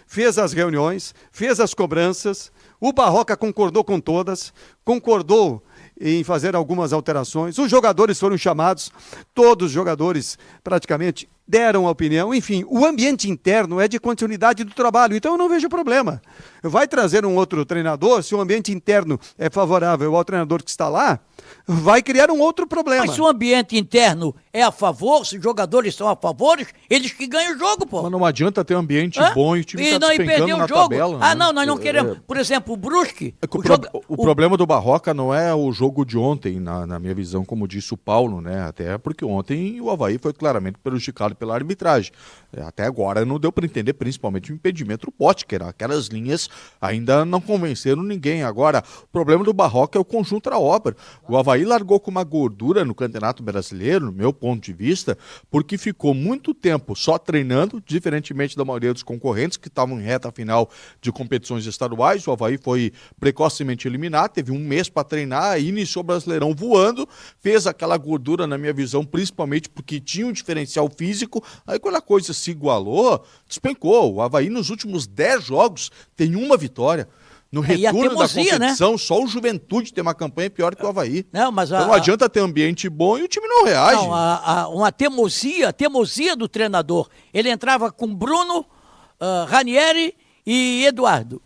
[0.07, 4.53] fez as reuniões, fez as cobranças, o Barroca concordou com todas,
[4.85, 5.61] concordou
[5.99, 7.57] em fazer algumas alterações.
[7.57, 8.91] Os jogadores foram chamados,
[9.33, 12.33] todos os jogadores praticamente deram a opinião.
[12.33, 16.21] Enfim, o ambiente interno é de continuidade do trabalho, então eu não vejo problema.
[16.63, 20.87] Vai trazer um outro treinador, se o ambiente interno é favorável ao treinador que está
[20.87, 21.19] lá,
[21.67, 23.05] vai criar um outro problema.
[23.05, 26.57] Mas se o ambiente interno é a favor, se os jogadores são a favor,
[26.89, 28.03] eles que ganham o jogo, pô.
[28.03, 29.33] Mas não adianta ter um ambiente Hã?
[29.33, 30.89] bom e o time e tá não, e perder o jogo.
[30.89, 31.35] Tabela, ah, né?
[31.35, 32.17] não, nós não queremos.
[32.25, 33.35] Por exemplo, o Brusque.
[33.41, 33.89] É o, o, joga...
[33.93, 37.67] o, problema do Barroca não é o jogo de ontem, na, na, minha visão, como
[37.67, 38.61] disse o Paulo, né?
[38.63, 42.11] Até porque ontem o Havaí foi claramente prejudicado pela arbitragem.
[42.55, 45.63] É, até agora não deu para entender, principalmente o impedimento do Potker.
[45.63, 46.49] Aquelas linhas
[46.79, 48.43] ainda não convenceram ninguém.
[48.43, 50.95] Agora, o problema do Barroca é o conjunto da obra.
[51.27, 55.17] O Havaí largou com uma gordura no Campeonato Brasileiro, no meu ponto de vista,
[55.49, 60.31] porque ficou muito tempo só treinando, diferentemente da maioria dos concorrentes que estavam em reta
[60.31, 60.69] final
[61.01, 62.27] de competições estaduais.
[62.27, 67.07] O Havaí foi precocemente eliminado, teve um mês para treinar, iniciou o Brasileirão voando,
[67.39, 71.43] fez aquela gordura, na minha visão, principalmente porque tinha um diferencial físico.
[71.65, 74.15] Aí quando a coisa se igualou, despencou.
[74.15, 77.07] O Havaí nos últimos 10 jogos tem uma vitória.
[77.51, 78.33] No é, retorno da né?
[78.33, 78.97] competição, né?
[78.97, 81.23] só o Juventude tem uma campanha pior que o Havaí.
[81.31, 84.01] Não, mas a, então não adianta ter ambiente bom e o time não reage.
[84.01, 87.09] Não, a, a, uma teimosia, teimosia do treinador.
[87.31, 91.39] Ele entrava com Bruno, uh, Ranieri e Eduardo.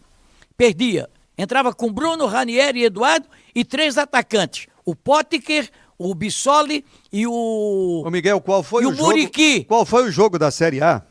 [0.55, 1.09] Perdia.
[1.37, 4.67] Entrava com Bruno, Ranieri e Eduardo e três atacantes.
[4.85, 8.03] O Potker, o Bissoli e o.
[8.05, 9.09] Ô Miguel, qual foi e o, o jogo?
[9.09, 9.65] Muriqui.
[9.65, 11.03] Qual foi o jogo da Série A?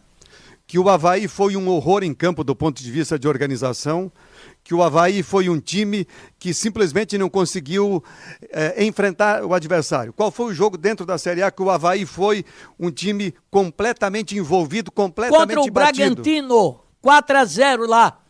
[0.66, 4.10] Que o Havaí foi um horror em campo do ponto de vista de organização,
[4.64, 6.06] que o Havaí foi um time
[6.38, 8.02] que simplesmente não conseguiu
[8.50, 10.12] é, enfrentar o adversário.
[10.12, 12.44] Qual foi o jogo dentro da Série A que o Havaí foi
[12.78, 16.14] um time completamente envolvido, completamente Contra o batido?
[16.16, 18.25] Bragantino, 4 a 0 lá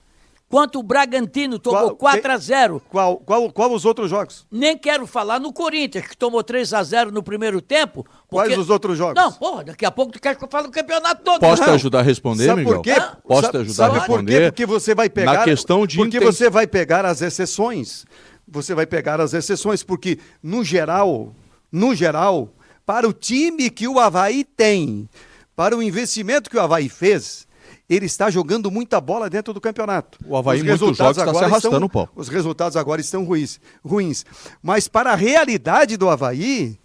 [0.48, 4.46] quanto o Bragantino tomou qual, 4 a 0 qual, qual, qual os outros jogos?
[4.50, 8.06] Nem quero falar no Corinthians, que tomou 3 a 0 no primeiro tempo.
[8.28, 8.48] Porque...
[8.48, 9.14] Quais os outros jogos?
[9.14, 11.40] Não, porra, daqui a pouco tu quer que eu fale do campeonato todo.
[11.40, 12.74] Posso te ajudar a responder, sabe Miguel?
[12.76, 12.94] Por quê?
[13.26, 14.32] Posso te ajudar sabe a responder?
[14.32, 14.66] Sabe por quê?
[14.66, 15.32] Porque você vai pegar...
[15.32, 15.96] Na questão de...
[15.96, 18.04] Porque você vai pegar as exceções.
[18.48, 21.34] Você vai pegar as exceções, porque, no geral,
[21.72, 22.52] no geral,
[22.84, 25.08] para o time que o Havaí tem,
[25.56, 27.45] para o investimento que o Havaí fez
[27.88, 30.18] ele está jogando muita bola dentro do campeonato.
[30.26, 34.24] O Havaí, os muitos jogos, está se arrastando, estão, Os resultados agora estão ruins, ruins.
[34.62, 36.78] Mas para a realidade do Havaí,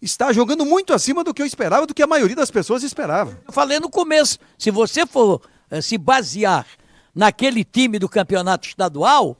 [0.00, 3.38] está jogando muito acima do que eu esperava, do que a maioria das pessoas esperava.
[3.46, 6.66] Eu falei no começo, se você for uh, se basear
[7.14, 9.36] naquele time do campeonato estadual,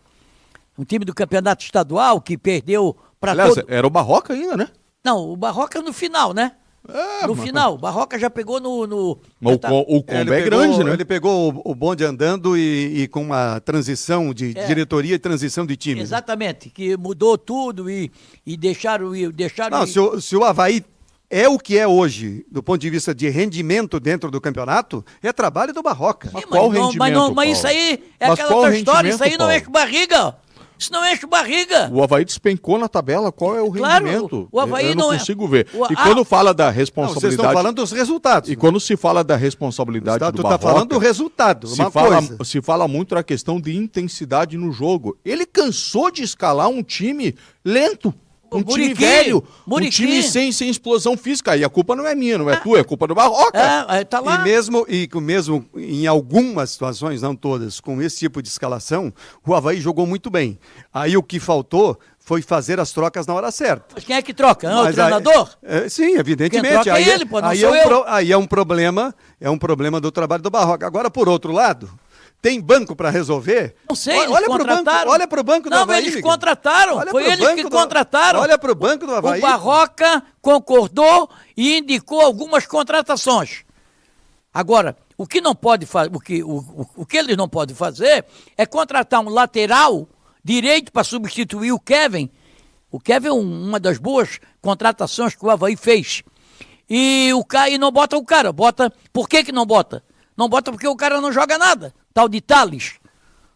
[0.79, 3.65] um time do campeonato estadual que perdeu para todo...
[3.69, 4.69] era o Barroca ainda, né?
[5.05, 6.53] Não, o Barroca no final, né?
[6.89, 8.87] É, no final, Barroca já pegou no.
[8.87, 9.19] no...
[9.41, 9.73] O, tá...
[9.73, 10.93] o combo é grande, né?
[10.93, 14.67] Ele pegou o, o bonde andando e, e, com uma transição de é.
[14.67, 15.97] diretoria e transição de time.
[15.97, 16.03] Né?
[16.03, 16.73] Exatamente, né?
[16.75, 18.11] que mudou tudo e,
[18.45, 19.15] e deixaram.
[19.15, 19.89] E deixaram Não, e...
[19.89, 20.85] se, o, se o Havaí
[21.31, 25.33] é o que é hoje, do ponto de vista de rendimento dentro do campeonato, é
[25.33, 26.29] trabalho do Barroca.
[26.29, 26.99] Sim, mas qual mas rendimento?
[26.99, 30.37] Não, mas, não, mas isso aí é mas aquela história, isso aí não é barriga.
[30.83, 31.89] Isso não enche barriga.
[31.93, 33.31] O Havaí despencou na tabela.
[33.31, 34.49] Qual é o claro, rendimento?
[34.51, 35.69] O Havaí eu, não, não é- consigo ver.
[35.73, 35.85] O...
[35.93, 37.15] E quando ah, fala da responsabilidade.
[37.15, 38.51] Não, vocês estão falando dos resultados.
[38.51, 40.55] E quando se fala da responsabilidade do Barroca.
[40.57, 41.69] está falando do resultado.
[41.69, 45.17] Se fala, se fala muito da questão de intensidade no jogo.
[45.25, 48.13] Ele cansou de escalar um time lento.
[48.53, 49.91] Um O time Muriqui, velho, um Muriqui.
[49.91, 51.57] time sem, sem explosão física.
[51.57, 53.59] E a culpa não é minha, não é tua, é culpa do Barroca.
[53.59, 54.37] É, é, tá lá.
[54.41, 59.13] E mesmo, e mesmo em algumas situações, não todas, com esse tipo de escalação,
[59.47, 60.59] o Havaí jogou muito bem.
[60.93, 63.87] Aí o que faltou foi fazer as trocas na hora certa.
[63.95, 64.69] Mas quem é que troca?
[64.71, 65.49] É o aí- treinador?
[65.63, 66.63] é, sim, evidentemente.
[66.75, 67.89] Quem troca é aí, ele, pô, não aí, sou é um eu.
[67.89, 70.87] pro- aí é um problema, é um problema do trabalho do Barroca.
[70.87, 71.91] Agora, por outro lado,
[72.43, 73.77] tem banco para resolver?
[73.89, 75.11] Não sei, olha, eles olha pro banco, contrataram.
[75.13, 76.03] olha pro banco do Não, Havaí.
[76.03, 76.31] eles Miguel.
[76.31, 76.97] contrataram.
[76.97, 78.41] Olha Foi eles que do- contrataram.
[78.41, 79.39] Olha pro banco do Havaí.
[79.39, 83.63] O Barroca concordou e indicou algumas contratações.
[84.53, 87.75] Agora, o que não pode fazer, o que, o, o, o que eles não podem
[87.77, 88.25] fazer
[88.59, 90.09] é contratar um lateral
[90.45, 92.29] direito para substituir o Kevin.
[92.91, 96.23] O Kevin é um- uma das boas contratações que o Havaí fez.
[96.91, 98.93] E o cara e não bota o cara, bota.
[99.13, 100.03] Por que, que não bota?
[100.37, 101.95] Não bota porque o cara não joga nada.
[102.13, 102.95] Tal de Thales.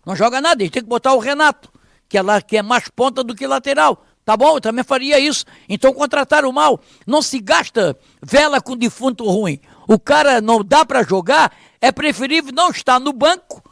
[0.04, 1.70] Não joga nada, ele tem que botar o Renato,
[2.08, 4.04] que é, lá, que é mais ponta do que lateral.
[4.24, 4.56] Tá bom?
[4.56, 5.44] Eu também faria isso.
[5.68, 6.80] Então contrataram mal.
[7.06, 9.60] Não se gasta vela com defunto ruim.
[9.86, 13.62] O cara não dá para jogar, é preferível não estar no banco,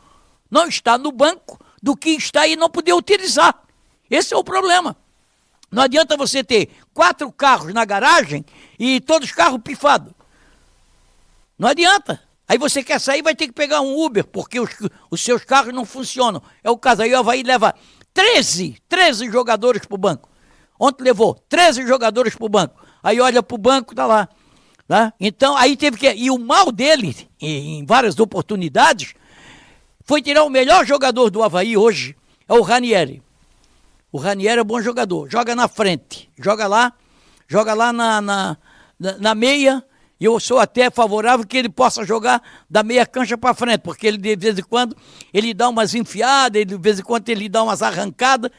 [0.48, 3.62] não estar no banco, do que estar e não poder utilizar.
[4.08, 4.96] Esse é o problema.
[5.70, 8.44] Não adianta você ter quatro carros na garagem
[8.78, 10.12] e todos os carros pifados.
[11.58, 12.22] Não adianta.
[12.46, 14.70] Aí você quer sair, vai ter que pegar um Uber, porque os,
[15.10, 16.42] os seus carros não funcionam.
[16.62, 17.02] É o caso.
[17.02, 17.74] Aí o Havaí leva
[18.12, 20.28] 13, 13 jogadores pro banco.
[20.78, 22.84] Ontem levou 13 jogadores pro banco.
[23.02, 24.28] Aí olha pro banco, tá lá.
[24.86, 25.14] Tá?
[25.18, 26.12] Então, aí teve que.
[26.12, 29.14] E o mal dele, em, em várias oportunidades,
[30.04, 32.14] foi tirar o melhor jogador do Havaí hoje,
[32.46, 33.22] é o Ranieri.
[34.12, 36.92] O Ranieri é bom jogador, joga na frente, joga lá,
[37.48, 38.56] joga lá na, na,
[39.00, 39.82] na, na meia,
[40.20, 44.06] e eu sou até favorável que ele possa jogar da meia cancha para frente, porque
[44.06, 44.96] ele de vez em quando
[45.32, 48.50] ele dá umas enfiadas, ele, de vez em quando ele dá umas arrancadas,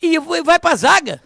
[0.00, 1.22] e vai vai pra zaga.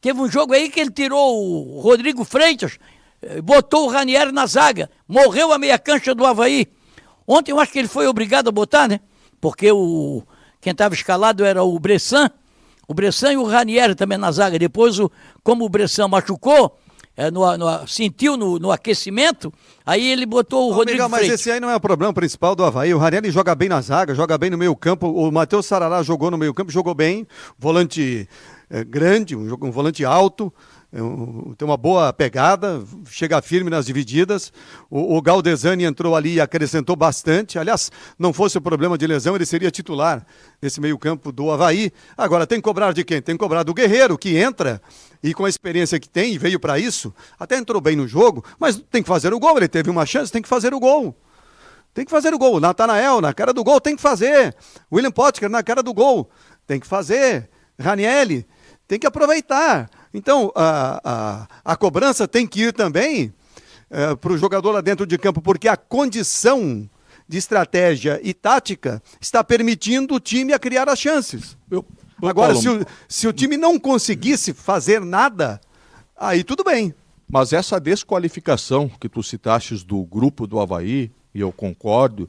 [0.00, 2.78] Teve um jogo aí que ele tirou o Rodrigo Freitas,
[3.22, 6.66] eh, botou o Ranieri na zaga, morreu a meia cancha do Havaí.
[7.26, 9.00] Ontem eu acho que ele foi obrigado a botar, né?
[9.40, 10.22] Porque o
[10.60, 12.28] quem estava escalado era o Bressan,
[12.88, 14.58] o Bressan e o Ranieri também na zaga.
[14.58, 15.10] Depois, o,
[15.42, 16.76] como o Bressan machucou,
[17.16, 19.52] eh, no- no- sentiu no, no aquecimento,
[19.84, 22.54] aí ele botou o Ô, Rodrigo Miguel, mas esse aí não é o problema principal
[22.54, 22.92] do Havaí.
[22.94, 25.06] O Ranieri joga bem na zaga, joga bem no meio campo.
[25.08, 27.26] O Matheus Sarará jogou no meio campo, jogou bem.
[27.58, 28.28] Volante
[28.70, 30.52] eh, grande, um, um volante alto.
[30.92, 34.52] é um- tem uma boa pegada, chega firme nas divididas.
[34.88, 37.58] O, o Galdesani entrou ali e acrescentou bastante.
[37.58, 40.24] Aliás, não fosse o problema de lesão, ele seria titular
[40.62, 41.90] nesse meio-campo do Havaí.
[42.16, 43.20] Agora, tem que cobrar de quem?
[43.20, 44.80] Tem que cobrar do Guerreiro, que entra
[45.28, 48.44] e com a experiência que tem, e veio para isso, até entrou bem no jogo,
[48.60, 49.56] mas tem que fazer o gol.
[49.56, 51.16] Ele teve uma chance, tem que fazer o gol.
[51.92, 52.60] Tem que fazer o gol.
[52.60, 54.54] Natanael, na cara do gol, tem que fazer.
[54.92, 56.30] William Potker, na cara do gol,
[56.64, 57.50] tem que fazer.
[57.76, 58.46] Ranielli,
[58.86, 59.90] tem que aproveitar.
[60.14, 61.00] Então, a,
[61.64, 63.34] a, a cobrança tem que ir também
[64.20, 66.88] para o jogador lá dentro de campo, porque a condição
[67.28, 71.56] de estratégia e tática está permitindo o time a criar as chances.
[71.68, 71.84] Eu-
[72.22, 75.60] Agora, se o, se o time não conseguisse fazer nada,
[76.16, 76.94] aí tudo bem.
[77.28, 82.28] Mas essa desqualificação que tu citastes do grupo do Havaí, e eu concordo,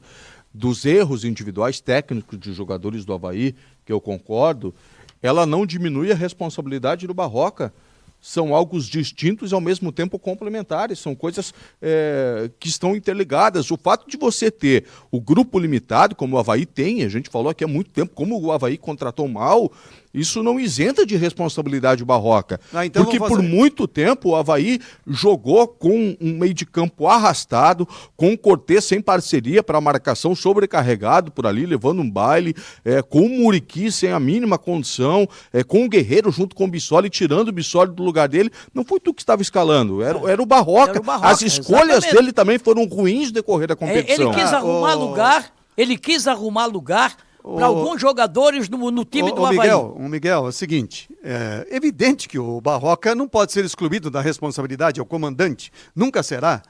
[0.52, 3.54] dos erros individuais técnicos de jogadores do Havaí,
[3.86, 4.74] que eu concordo,
[5.22, 7.72] ela não diminui a responsabilidade do Barroca.
[8.20, 13.70] São algo distintos e ao mesmo tempo complementares, são coisas é, que estão interligadas.
[13.70, 17.50] O fato de você ter o grupo limitado, como o Havaí tem, a gente falou
[17.50, 19.70] aqui há muito tempo, como o Havaí contratou mal,
[20.12, 22.60] isso não isenta de responsabilidade o Barroca.
[22.72, 27.86] Ah, então porque por muito tempo o Havaí jogou com um meio de campo arrastado,
[28.16, 32.54] com o Cortez sem parceria para marcação, sobrecarregado por ali, levando um baile,
[32.84, 36.68] é, com o Muriqui sem a mínima condição, é, com o Guerreiro junto com o
[36.68, 38.50] Bissoli, tirando o Bissoli do lugar dele.
[38.74, 40.90] Não foi tu que estava escalando, era, era o Barroca.
[40.92, 42.14] Era o Barroca, As escolhas exatamente.
[42.16, 44.32] dele também foram ruins no decorrer da É, competição.
[44.32, 47.16] Ele quis Ah, arrumar ô- lugar, ele quis arrumar lugar
[47.56, 49.58] para alguns jogadores no, no time Ô, do ô, Havaí.
[49.58, 54.10] Miguel, ô, Miguel, é o seguinte, é evidente que o Barroca não pode ser excluído
[54.10, 56.62] da responsabilidade, é o comandante, nunca será.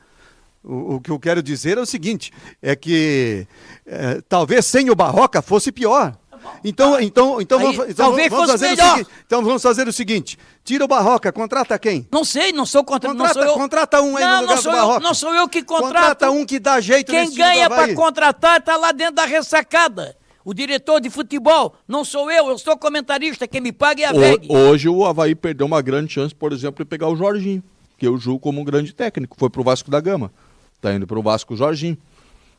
[0.63, 3.47] O, o que eu quero dizer é o seguinte, é que
[3.87, 6.17] é, talvez sem o Barroca fosse pior.
[6.65, 8.87] Então, então, então, Aí, vamos, então vamos fazer melhor.
[8.87, 9.11] o seguinte.
[9.27, 12.07] Então vamos fazer o seguinte: tira o Barroca, contrata quem?
[12.13, 13.55] Não sei, não sou contra, não Contrata, sou eu.
[13.55, 15.01] contrata um aí não, no lugar não sou do eu, Barroca.
[15.01, 15.87] não sou eu que contrato.
[15.89, 20.17] Contrata um que dá jeito Quem ganha para contratar está lá dentro da ressacada.
[20.49, 24.13] O diretor de futebol, não sou eu, eu sou comentarista, quem me paga é a
[24.15, 24.47] VEG.
[24.49, 27.63] Ho- Hoje o Havaí perdeu uma grande chance, por exemplo, de pegar o Jorginho,
[27.99, 29.37] que eu julgo como um grande técnico.
[29.39, 30.33] Foi pro Vasco da Gama.
[30.81, 31.99] Tá indo pro Vasco o Jorginho.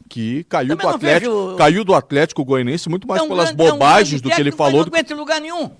[0.07, 3.45] Que caiu Também do Atlético, vejo- caiu do Atlético Goianiense muito mais É um pelas
[3.51, 4.81] grande- é um bobagens do que ele falou.
[4.81, 5.71] mas Não aguenta em lugar nenhum.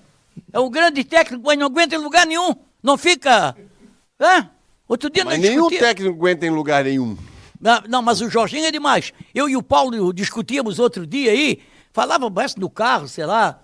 [0.52, 2.56] É um grande técnico, mas não aguenta em lugar nenhum.
[2.82, 3.56] Não fica.
[4.18, 4.46] É?
[4.88, 7.16] Outro dia Mas nós nenhum discutia- técnico aguenta em lugar nenhum.
[7.60, 9.12] Não, não, mas o Jorginho é demais.
[9.32, 11.60] Eu e o Paulo discutíamos outro dia aí,
[12.00, 13.60] falava mais no carro, sei lá.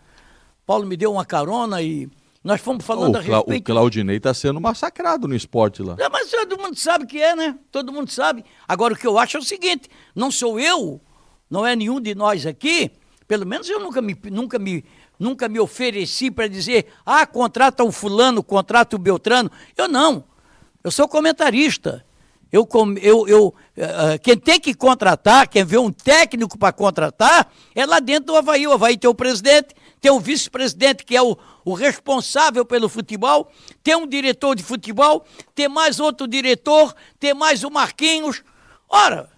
[0.66, 2.06] Paulo me deu uma carona e
[2.44, 3.64] nós fomos falando o, a Cla- o respeito.
[3.64, 5.96] Claudinei tá sendo massacrado no esporte lá.
[5.98, 7.56] É, mas todo mundo sabe que é, né?
[7.72, 8.44] Todo mundo sabe.
[8.68, 11.00] Agora, o que eu acho é o seguinte: não sou eu,
[11.48, 12.90] não é nenhum de nós aqui,
[13.26, 14.84] pelo menos eu nunca me, nunca me,
[15.18, 19.50] nunca me ofereci para dizer, ah, contrata o fulano, contrata o Beltrano.
[19.76, 20.24] Eu não.
[20.84, 22.04] Eu sou comentarista.
[22.52, 22.66] Eu,
[23.02, 27.84] eu, eu, eh, eh, quem tem que contratar, quem vê um técnico para contratar, é
[27.84, 28.66] lá dentro do Havaí.
[28.66, 33.50] O Havaí tem o presidente, tem o vice-presidente, que é o, o responsável pelo futebol,
[33.82, 35.24] tem um diretor de futebol,
[35.54, 38.42] tem mais outro diretor, tem mais o Marquinhos.
[38.88, 39.28] Ora,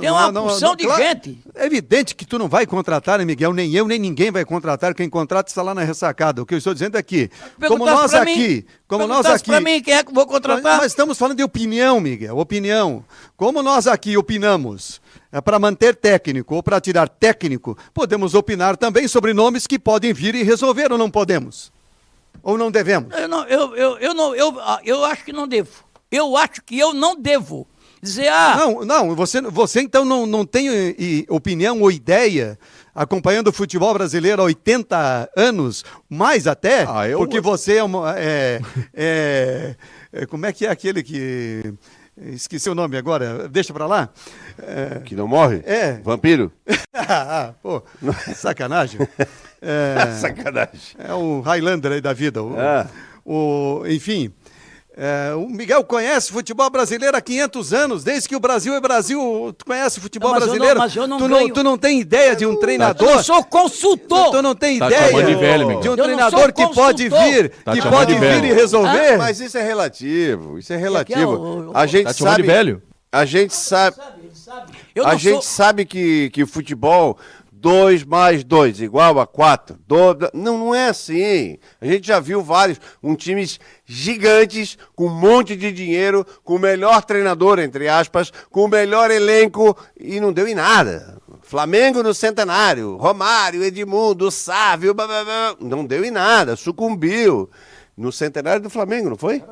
[0.00, 1.38] tem uma Não, porção não, de claro, gente.
[1.54, 3.52] É evidente que tu não vai contratar, né, Miguel?
[3.52, 4.94] Nem eu, nem ninguém vai contratar.
[4.94, 6.42] Quem contrata está lá na ressacada.
[6.42, 7.30] O que eu estou dizendo é que,
[7.66, 9.46] como nós aqui, mim, como nós aqui.
[9.46, 10.78] pra mim quem é que eu vou contratar.
[10.78, 13.04] Nós estamos falando de opinião, Miguel, opinião.
[13.36, 19.08] Como nós aqui opinamos é para manter técnico ou para tirar técnico, podemos opinar também
[19.08, 21.72] sobre nomes que podem vir e resolver ou não podemos?
[22.42, 23.12] Ou não devemos?
[23.16, 25.84] Eu, não, eu, eu, eu, não, eu, ah, eu acho que não devo.
[26.10, 27.66] Eu acho que eu não devo
[28.04, 32.56] dizer, ah, Não, não, você, você então não, não tem eh, e, opinião ou ideia
[32.94, 38.14] acompanhando o futebol brasileiro há 80 anos, mais até, Ah, eu- porque você é, uma,
[38.16, 38.60] é,
[38.94, 39.74] é-
[40.12, 41.74] é- Como é que é aquele que.
[42.16, 44.08] Esqueci o nome agora, deixa pra lá.
[44.62, 45.60] É, Que não morre?
[45.66, 45.94] É.
[46.04, 46.52] Vampiro?
[46.94, 47.82] ah, pô,
[48.36, 49.00] sacanagem.
[49.66, 50.78] É, Sacanagem.
[50.98, 52.42] é o Highlander aí da vida.
[52.42, 52.86] O, É.
[53.24, 54.30] o- enfim,
[54.96, 59.52] é, o Miguel conhece futebol brasileiro há 500 anos, desde que o Brasil é Brasil.
[59.58, 60.78] Tu conhece futebol Não, mas eu não- brasileiro?
[60.80, 63.10] mas eu não tu, ganho- não, tu não tem ideia de um eu treinador?
[63.10, 64.30] não sou consultor.
[64.30, 65.80] Tu não tem Tá ideia de velho, Miguel.
[65.82, 69.16] de um Eu não treinador que pode vir, Tá que pode de vir e resolver?
[69.18, 70.58] Mas isso é relativo.
[70.58, 71.30] Isso é que é relativo.
[71.32, 72.42] o- o- A gente Tá sabe.
[72.42, 72.82] velho?
[73.10, 73.96] A gente sabe.
[74.94, 77.16] Eu a não gente sabe que, que futebol,
[77.64, 79.78] 2 mais 2 igual a 4.
[80.34, 81.56] Não, não é assim.
[81.80, 86.58] A gente já viu vários, um times gigantes, com um monte de dinheiro, com o
[86.58, 91.16] melhor treinador, entre aspas, com o melhor elenco, e não deu em nada.
[91.40, 97.48] Flamengo no centenário, Romário, Edmundo, Sávio, blá, blá, blá, não deu em nada, sucumbiu.
[97.96, 99.42] No centenário do Flamengo, não foi?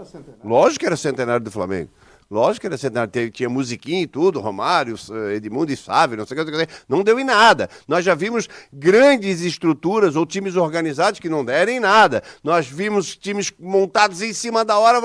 [0.45, 1.89] Lógico que era centenário do Flamengo.
[2.33, 4.97] Lógico que era tinha musiquinha e tudo, Romário,
[5.37, 7.69] Edmundo e Sávio, não sei o que, não deu em nada.
[7.87, 12.23] Nós já vimos grandes estruturas ou times organizados que não deram em nada.
[12.43, 14.99] Nós vimos times montados em cima da hora,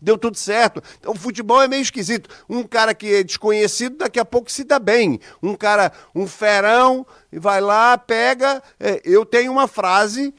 [0.00, 0.82] deu tudo certo.
[0.98, 2.30] Então o futebol é meio esquisito.
[2.48, 5.20] Um cara que é desconhecido, daqui a pouco se dá bem.
[5.42, 8.62] Um cara, um ferão, vai lá, pega.
[8.80, 10.32] eh, eu tenho uma frase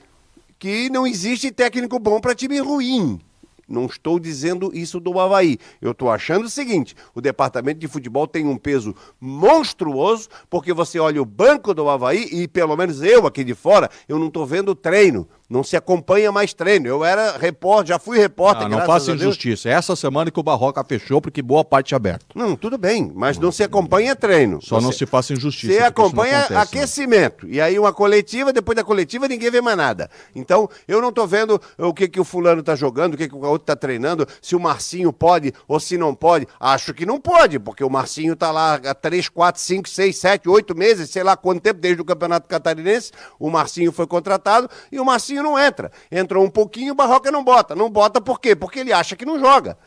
[0.57, 3.21] que não existe técnico bom para time ruim.
[3.67, 5.57] Não estou dizendo isso do Havaí.
[5.81, 10.99] Eu estou achando o seguinte: o departamento de futebol tem um peso monstruoso, porque você
[10.99, 14.45] olha o banco do Havaí, e pelo menos eu aqui de fora, eu não estou
[14.45, 15.27] vendo treino.
[15.49, 16.87] Não se acompanha mais treino.
[16.87, 19.69] Eu era repórter, já fui repórter, Ah, não faça injustiça.
[19.69, 22.25] Essa semana que o Barroca fechou, porque boa parte é aberto.
[22.35, 24.59] Não, tudo bem, mas não se acompanha treino.
[24.61, 25.71] Só não Você- se faça injustiça.
[25.73, 26.59] Você não acompanha acontece, né?
[26.61, 27.47] aquecimento.
[27.47, 30.09] E aí uma coletiva, depois da coletiva ninguém vê mais nada.
[30.33, 33.35] Então, eu não tô vendo o que, que o fulano tá jogando, o que, que
[33.35, 36.47] o outro tá treinando, se o Marcinho pode ou se não pode.
[36.59, 40.49] Acho que não pode, porque o Marcinho tá lá há 3, 4, 5, 6, 7,
[40.49, 43.11] 8 meses, sei lá quanto tempo, desde o Campeonato Catarinense.
[43.39, 45.91] O Marcinho foi contratado e o Marcinho não entra.
[46.11, 47.75] Entrou um pouquinho, o Barroca não bota.
[47.75, 48.55] Não bota por quê?
[48.55, 49.77] Porque ele acha que não joga.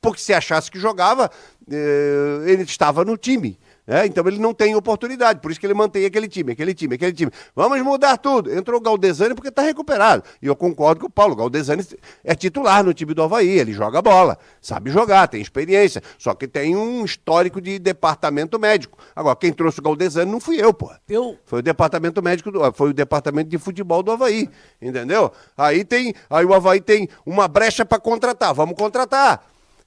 [0.00, 1.30] Porque se achasse que jogava,
[1.70, 3.58] eh, ele estava no time.
[3.86, 4.06] Né?
[4.06, 7.12] então ele não tem oportunidade, por isso que ele mantém aquele time, aquele time, aquele
[7.12, 7.30] time.
[7.54, 8.52] Vamos mudar tudo.
[8.52, 10.22] Entrou o Galdesani porque está recuperado.
[10.40, 11.32] E eu concordo com o Paulo.
[11.32, 11.84] O Galdesani
[12.24, 16.02] é titular no time do Havaí, ele joga bola, sabe jogar, tem experiência.
[16.18, 18.98] Só que tem um histórico de departamento médico.
[19.14, 20.90] Agora, quem trouxe o Galdesani não fui eu, pô.
[21.08, 24.48] Eu, Foi o departamento médico, do, foi o departamento de futebol do Havaí,
[24.80, 25.32] entendeu?
[25.56, 29.44] Aí tem, aí o Havaí tem uma brecha para contratar, vamos contratar.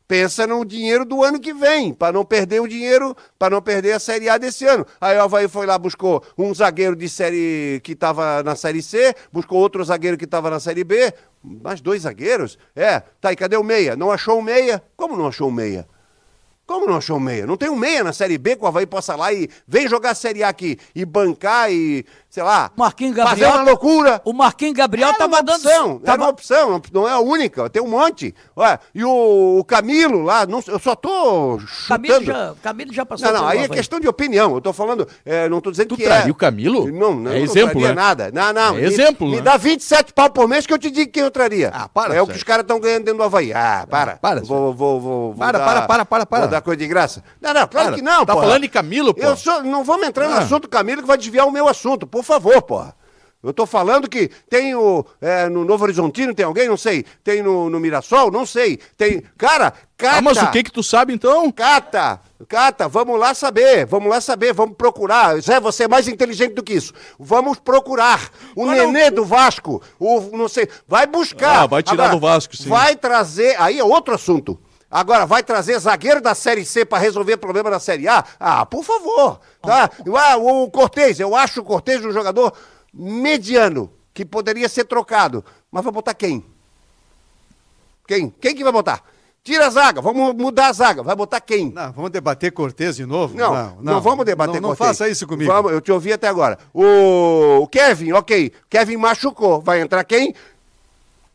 [0.07, 3.93] Pensa no dinheiro do ano que vem, para não perder o dinheiro, para não perder
[3.93, 4.85] a Série A desse ano.
[5.01, 9.15] Aí o Havaí foi lá, buscou um zagueiro de série que estava na Série C,
[9.31, 11.11] buscou outro zagueiro que estava na Série B,
[11.43, 12.57] mais dois zagueiros?
[12.75, 13.95] É, tá aí, cadê o meia?
[13.95, 14.83] Não achou o meia?
[14.95, 15.87] Como não achou o meia?
[16.67, 17.45] Como não achou um meia?
[17.45, 20.11] Não tem um meia na Série B que o Havaí possa lá e vem jogar
[20.11, 23.51] a Série A aqui e bancar e, sei lá, Marquinhos fazer Gabriel.
[23.51, 24.21] uma loucura.
[24.25, 25.55] O Marquinhos Gabriel Era tava uma dando.
[25.57, 28.33] opção, era tava- uma opção, não é a única, tem um monte.
[28.57, 31.87] Ué, e o, o Camilo lá, não, eu só tô chutando.
[31.87, 34.55] Camilo já, Camilo já passou Não, não, aí é questão de opinião.
[34.55, 36.31] Eu tô falando, é, não tô dizendo Tu que traria é.
[36.31, 36.91] o Camilo?
[36.91, 37.93] Não, não, É não exemplo, traria né?
[37.93, 38.31] nada.
[38.33, 38.77] Não, não.
[38.77, 39.41] É me- exemplo, Me né?
[39.43, 41.69] dá 27 pau por mês que eu te digo quem eu traria.
[41.71, 43.53] Ah, para, É o que os caras estão ganhando dentro do Havaí.
[43.53, 44.15] Ah, para.
[44.15, 46.41] para, Vou, vou, vou, vou Para, dar- para, para, para, para.
[46.41, 47.23] Vou dar coisa de graça.
[47.41, 47.95] Não, não, claro Para.
[47.95, 48.45] que não, Tá porra.
[48.47, 49.21] falando de Camilo, pô?
[49.21, 50.39] Eu sou, não vamos entrar no Ah.
[50.39, 52.95] assunto Camilo que vai desviar o meu assunto, por favor, porra.
[53.43, 55.05] Eu tô falando que tem o.
[55.21, 56.67] é, no Novo Horizontino tem alguém?
[56.67, 57.05] Não sei.
[57.23, 58.31] Tem no, no Mirassol?
[58.31, 58.79] Não sei.
[58.97, 59.21] Tem.
[59.37, 60.17] Cara, cata.
[60.17, 61.51] Ah, mas o que que tu sabe então?
[61.51, 65.39] Cata, Cata, vamos lá saber, vamos lá saber, vamos procurar.
[65.41, 66.91] Zé, você é mais inteligente do que isso.
[67.19, 68.29] Vamos procurar.
[68.55, 71.61] O não- Nenê do Vasco, o não sei, vai buscar.
[71.61, 72.67] Ah, vai tirar do Vasco, sim.
[72.67, 74.59] Vai trazer, aí é outro assunto.
[74.95, 78.23] Agora, vai trazer zagueiro da Série C para resolver problema da Série A?
[78.39, 79.41] Ah, por favor.
[79.61, 79.89] Tá?
[80.15, 82.53] Ah, o Cortez, eu acho o Cortez um jogador
[82.93, 85.43] mediano, que poderia ser trocado.
[85.69, 86.45] Mas vai botar quem?
[88.07, 88.29] Quem?
[88.39, 89.03] Quem que vai botar?
[89.43, 91.03] Tira a zaga, vamos mudar a zaga.
[91.03, 91.73] Vai botar quem?
[91.73, 93.35] Não, vamos debater Cortez de novo?
[93.37, 94.97] Não, não, vamos debater Não, não Cortez.
[94.97, 95.51] faça isso comigo.
[95.51, 96.57] Vamos, eu te ouvi até agora.
[96.73, 98.51] O, o Kevin, ok.
[98.69, 99.59] Kevin machucou.
[99.59, 100.33] Vai entrar quem?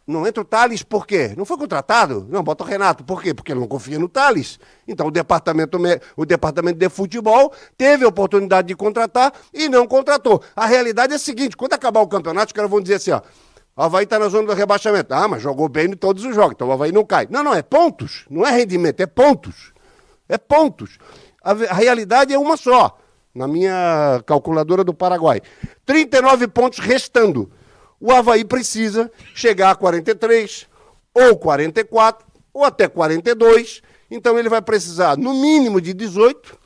[0.06, 1.34] Não entra o Thales por quê?
[1.36, 2.26] Não foi contratado?
[2.28, 3.04] Não, bota o Renato.
[3.04, 3.32] Por quê?
[3.32, 4.58] Porque ele não confia no Thales.
[4.88, 9.86] Então o departamento, me- o departamento de futebol teve a oportunidade de contratar e não
[9.86, 10.42] contratou.
[10.56, 13.20] A realidade é a seguinte: quando acabar o campeonato, os caras vão dizer assim, ó.
[13.76, 15.14] Havaí está na zona do rebaixamento.
[15.14, 17.26] Ah, mas jogou bem em todos os jogos, então o Havaí não cai.
[17.30, 18.24] Não, não, é pontos.
[18.28, 19.72] Não é rendimento, é pontos.
[20.28, 20.98] É pontos.
[21.42, 22.98] A, a realidade é uma só,
[23.34, 25.40] na minha calculadora do Paraguai.
[25.86, 27.50] 39 pontos restando.
[28.00, 30.66] O Havaí precisa chegar a 43,
[31.14, 33.82] ou 44, ou até 42.
[34.10, 36.58] Então ele vai precisar, no mínimo, de 18,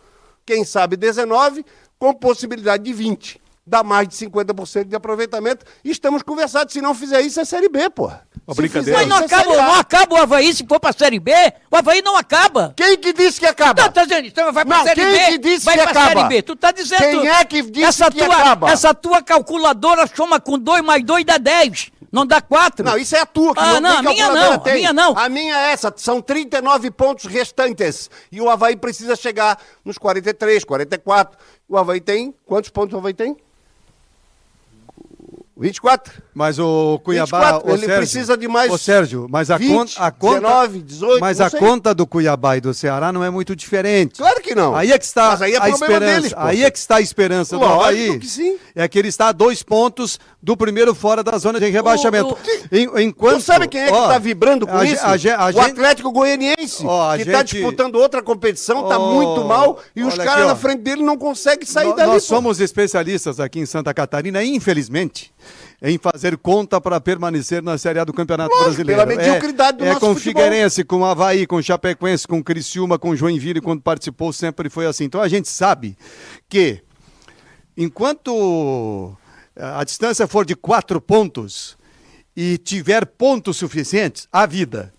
[0.47, 1.67] quem sabe 19,
[1.99, 3.43] com possibilidade de 20.
[3.67, 5.65] Dá mais de 50% de aproveitamento.
[5.83, 6.73] E estamos conversados.
[6.73, 7.81] Se não fizer isso, é Série B.
[7.97, 8.99] Uma Se brincadeira.
[8.99, 9.57] Mas não é acaba, A.
[9.63, 11.33] não acaba o Havaí se for pra Série B?
[11.71, 12.75] O Havaí não acaba.
[12.77, 13.75] Quem que disse que acaba?
[13.85, 15.19] Tá, tá dizendo, então vai pra Não, Série quem B.
[15.33, 16.07] que disse vai que pra acaba?
[16.21, 16.43] Série B.
[16.43, 16.99] Tu tá dizendo.
[17.01, 18.71] Quem é que disse essa que tua, acaba?
[18.71, 21.91] Essa tua calculadora soma com 2 mais 2 dá 10.
[22.13, 22.85] Não dá 4.
[22.85, 24.75] Não, isso é a tua, que Ah, não, não, tem a minha não, a tem.
[24.75, 25.19] minha não.
[25.19, 28.09] A minha é essa, são 39 pontos restantes.
[28.31, 31.37] E o Havaí precisa chegar nos 43, 44.
[31.69, 33.37] O Havaí tem, quantos pontos o Havaí tem?
[35.57, 36.24] 24?
[36.35, 39.71] Mas o Cuiabá, 24, ô, ele Sérgio, precisa de mais Ô Sérgio, mas a 20,
[39.71, 41.61] conta, a conta 19, 18, mas a sei.
[41.61, 44.17] conta do Cuiabá e do Ceará não é muito diferente.
[44.19, 44.75] Claro que não.
[44.75, 46.21] Aí é que está Mas aí é a problema esperança.
[46.21, 48.19] deles, aí é que está a esperança do Lógico Havaí.
[48.19, 48.57] que sim.
[48.75, 52.35] É que ele está a dois pontos do primeiro fora da zona de rebaixamento.
[52.35, 55.05] o- Em- enquanto, Tu sabe quem é que ó, tá vibrando com a isso?
[55.05, 59.79] a o Atlético Goianiense, Ó, que tá gente- disputando outra competição, tá Ó, muito mal,
[59.95, 62.11] e os caras na frente dele não conseguem sair nó- dali.
[62.11, 62.35] Nós pô.
[62.35, 65.33] somos especialistas aqui em Santa Catarina, infelizmente,
[65.83, 69.07] em fazer conta para permanecer na Série A do Campeonato Lógico, Brasileiro.
[69.07, 70.43] pela mediocridade do é, nosso É com futebol.
[70.43, 75.05] Figueirense, com Havaí, com Chapecoense, com Criciúma, com Joinville, quando participou, sempre foi assim.
[75.05, 75.97] Então a gente sabe
[76.49, 76.83] que
[77.77, 79.17] enquanto
[79.57, 81.77] a distância for de quatro pontos
[82.37, 84.93] e tiver pontos suficientes, há vida.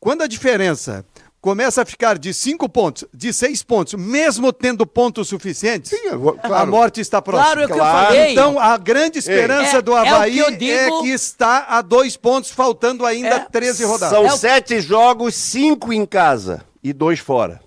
[0.00, 1.04] Quando a diferença
[1.44, 6.30] começa a ficar de cinco pontos, de seis pontos, mesmo tendo pontos suficientes, Sim, eu-
[6.42, 6.70] a claro.
[6.70, 7.44] morte está próxima.
[7.44, 8.06] Claro, é o que eu Claro.
[8.06, 8.32] falei.
[8.32, 12.16] Então, a grande esperança É- do é que Havaí é, digo- que está a dois
[12.16, 13.38] pontos, faltando ainda É.
[13.40, 14.16] 13 rodadas.
[14.16, 17.60] São É o- sete jogos, cinco em casa e dois fora.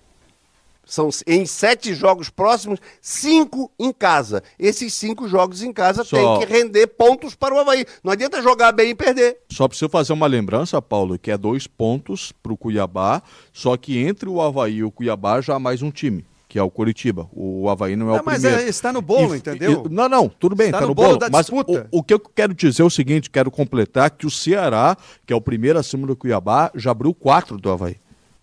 [0.87, 4.41] São em sete jogos próximos, cinco em casa.
[4.57, 7.85] Esses cinco jogos em casa Só- têm que render pontos para o Havaí.
[8.03, 9.37] Não adianta jogar bem e perder.
[9.51, 13.21] Só preciso fazer uma lembrança, Paulo, que é dois pontos pro Cuiabá,
[13.51, 16.63] só que entre o Havaí e o Cuiabá já há mais um time, que é
[16.63, 17.29] o Curitiba.
[17.33, 18.65] O Havaí não é Não, o mas primeiro.
[18.65, 19.83] é- está no bolo, E- entendeu?
[19.85, 21.19] e- não, não, tudo bem, Está está, no no bolo bolo.
[21.19, 21.89] da mas disputa.
[21.91, 25.33] o, o que eu quero dizer é o seguinte, quero completar que o Ceará, que
[25.33, 27.97] é o primeiro acima do Cuiabá, já abriu quatro do Havaí.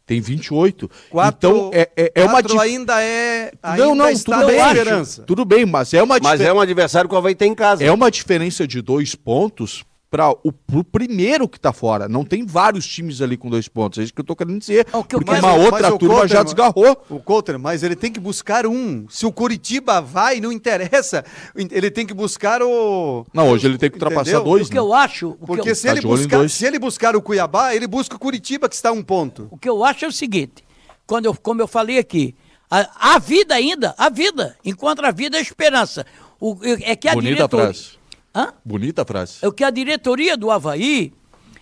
[0.06, 0.90] Tem 28.
[1.10, 3.52] Quatro, então é, é, é uma dif- ainda é.
[3.62, 4.60] Ainda Não, não, está tudo bem.
[4.60, 5.22] esperança.
[5.22, 7.54] Tudo bem, mas é uma Mas difer- é um adversário que o Havaí tem em
[7.54, 7.82] casa.
[7.82, 9.82] é uma diferença de dois pontos
[10.14, 12.08] para o pro primeiro que tá fora.
[12.08, 13.98] Não tem vários times ali com dois pontos.
[13.98, 14.86] É isso que eu tô querendo dizer.
[14.92, 17.04] É o que porque uma Mas- outra turma Couto, já desgarrou.
[17.10, 19.06] O Couter, mas ele tem que buscar um.
[19.08, 21.24] Se o Curitiba vai, não interessa.
[21.56, 23.26] Ele tem que buscar o.
[23.34, 24.44] Não, hoje ele tem que ultrapassar Entendeu?
[24.44, 24.68] dois.
[24.68, 24.80] O que né?
[24.80, 25.30] eu acho.
[25.30, 28.14] O que Porque eu- se, ele Tá buscar, se ele buscar o Cuiabá, ele busca
[28.14, 29.48] o Curitiba, que está a um ponto.
[29.50, 30.62] O que eu acho é o seguinte,
[31.08, 32.36] quando eu, como eu falei aqui,
[32.70, 36.06] a, a vida ainda, a vida, encontra a vida é a esperança.
[36.38, 37.66] O, é que a Bonita diretoria...
[37.66, 38.03] frase.
[38.34, 38.52] Hã?
[38.64, 39.38] Bonita frase.
[39.42, 41.12] É o que a diretoria do Havaí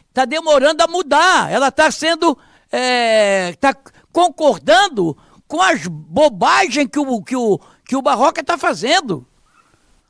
[0.09, 1.51] está demorando a mudar.
[1.51, 2.39] Ela está sendo...
[3.51, 3.77] está
[4.11, 5.16] concordando
[5.47, 9.27] com as bobagens que o, que o, que o Barroca está fazendo.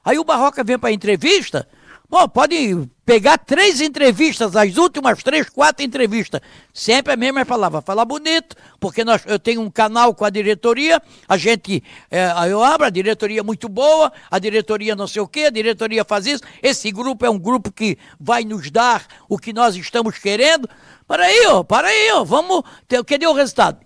[0.04, 1.68] Aí o Barroca vem para a entrevista,
[2.12, 6.42] Bom, pode pegar três entrevistas, as últimas três, quatro entrevistas.
[6.70, 7.80] Sempre a mesma palavra.
[7.80, 12.62] Falar bonito, porque nós, eu tenho um canal com a diretoria, a gente, é, eu
[12.62, 16.26] abro, a diretoria é muito boa, a diretoria não sei o quê, a diretoria faz
[16.26, 16.42] isso.
[16.62, 20.68] Esse grupo é um grupo que vai nos dar o que nós estamos querendo.
[21.08, 22.62] Para aí, ó, para aí, ó, vamos.
[22.86, 23.78] Ter, que deu o resultado?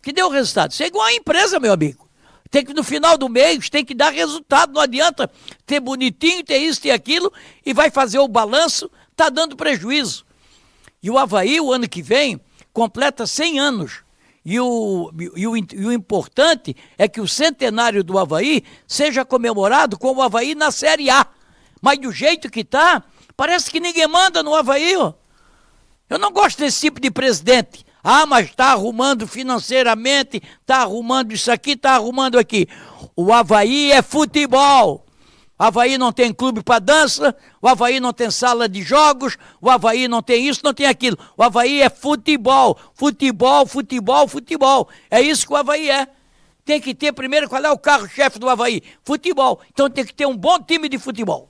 [0.00, 0.70] Que deu o resultado?
[0.70, 2.03] Isso é igual a empresa, meu amigo.
[2.50, 4.72] Tem que, no final do mês, tem que dar resultado.
[4.72, 5.30] Não adianta
[5.66, 7.32] ter bonitinho, ter isso, ter aquilo,
[7.64, 10.24] e vai fazer o balanço, tá dando prejuízo.
[11.02, 12.40] E o Havaí, o ano que vem,
[12.72, 14.04] completa 100 anos.
[14.44, 19.98] E o, e, o, e o importante é que o centenário do Havaí seja comemorado
[19.98, 21.26] com o Havaí na Série A.
[21.80, 23.02] Mas do jeito que tá,
[23.36, 25.14] parece que ninguém manda no Havaí, ó.
[26.10, 27.86] Eu não gosto desse tipo de presidente.
[28.06, 32.68] Ah, mas está arrumando financeiramente, está arrumando isso aqui, está arrumando aqui.
[33.16, 35.06] O Havaí é futebol.
[35.58, 39.70] O Havaí não tem clube para dança, o Havaí não tem sala de jogos, o
[39.70, 41.16] Havaí não tem isso, não tem aquilo.
[41.34, 44.88] O Havaí é futebol, futebol, futebol, futebol.
[45.10, 46.06] É isso que o Havaí é.
[46.62, 48.82] Tem que ter primeiro qual é o carro-chefe do Havaí?
[49.02, 49.60] Futebol.
[49.72, 51.48] Então tem que ter um bom time de futebol.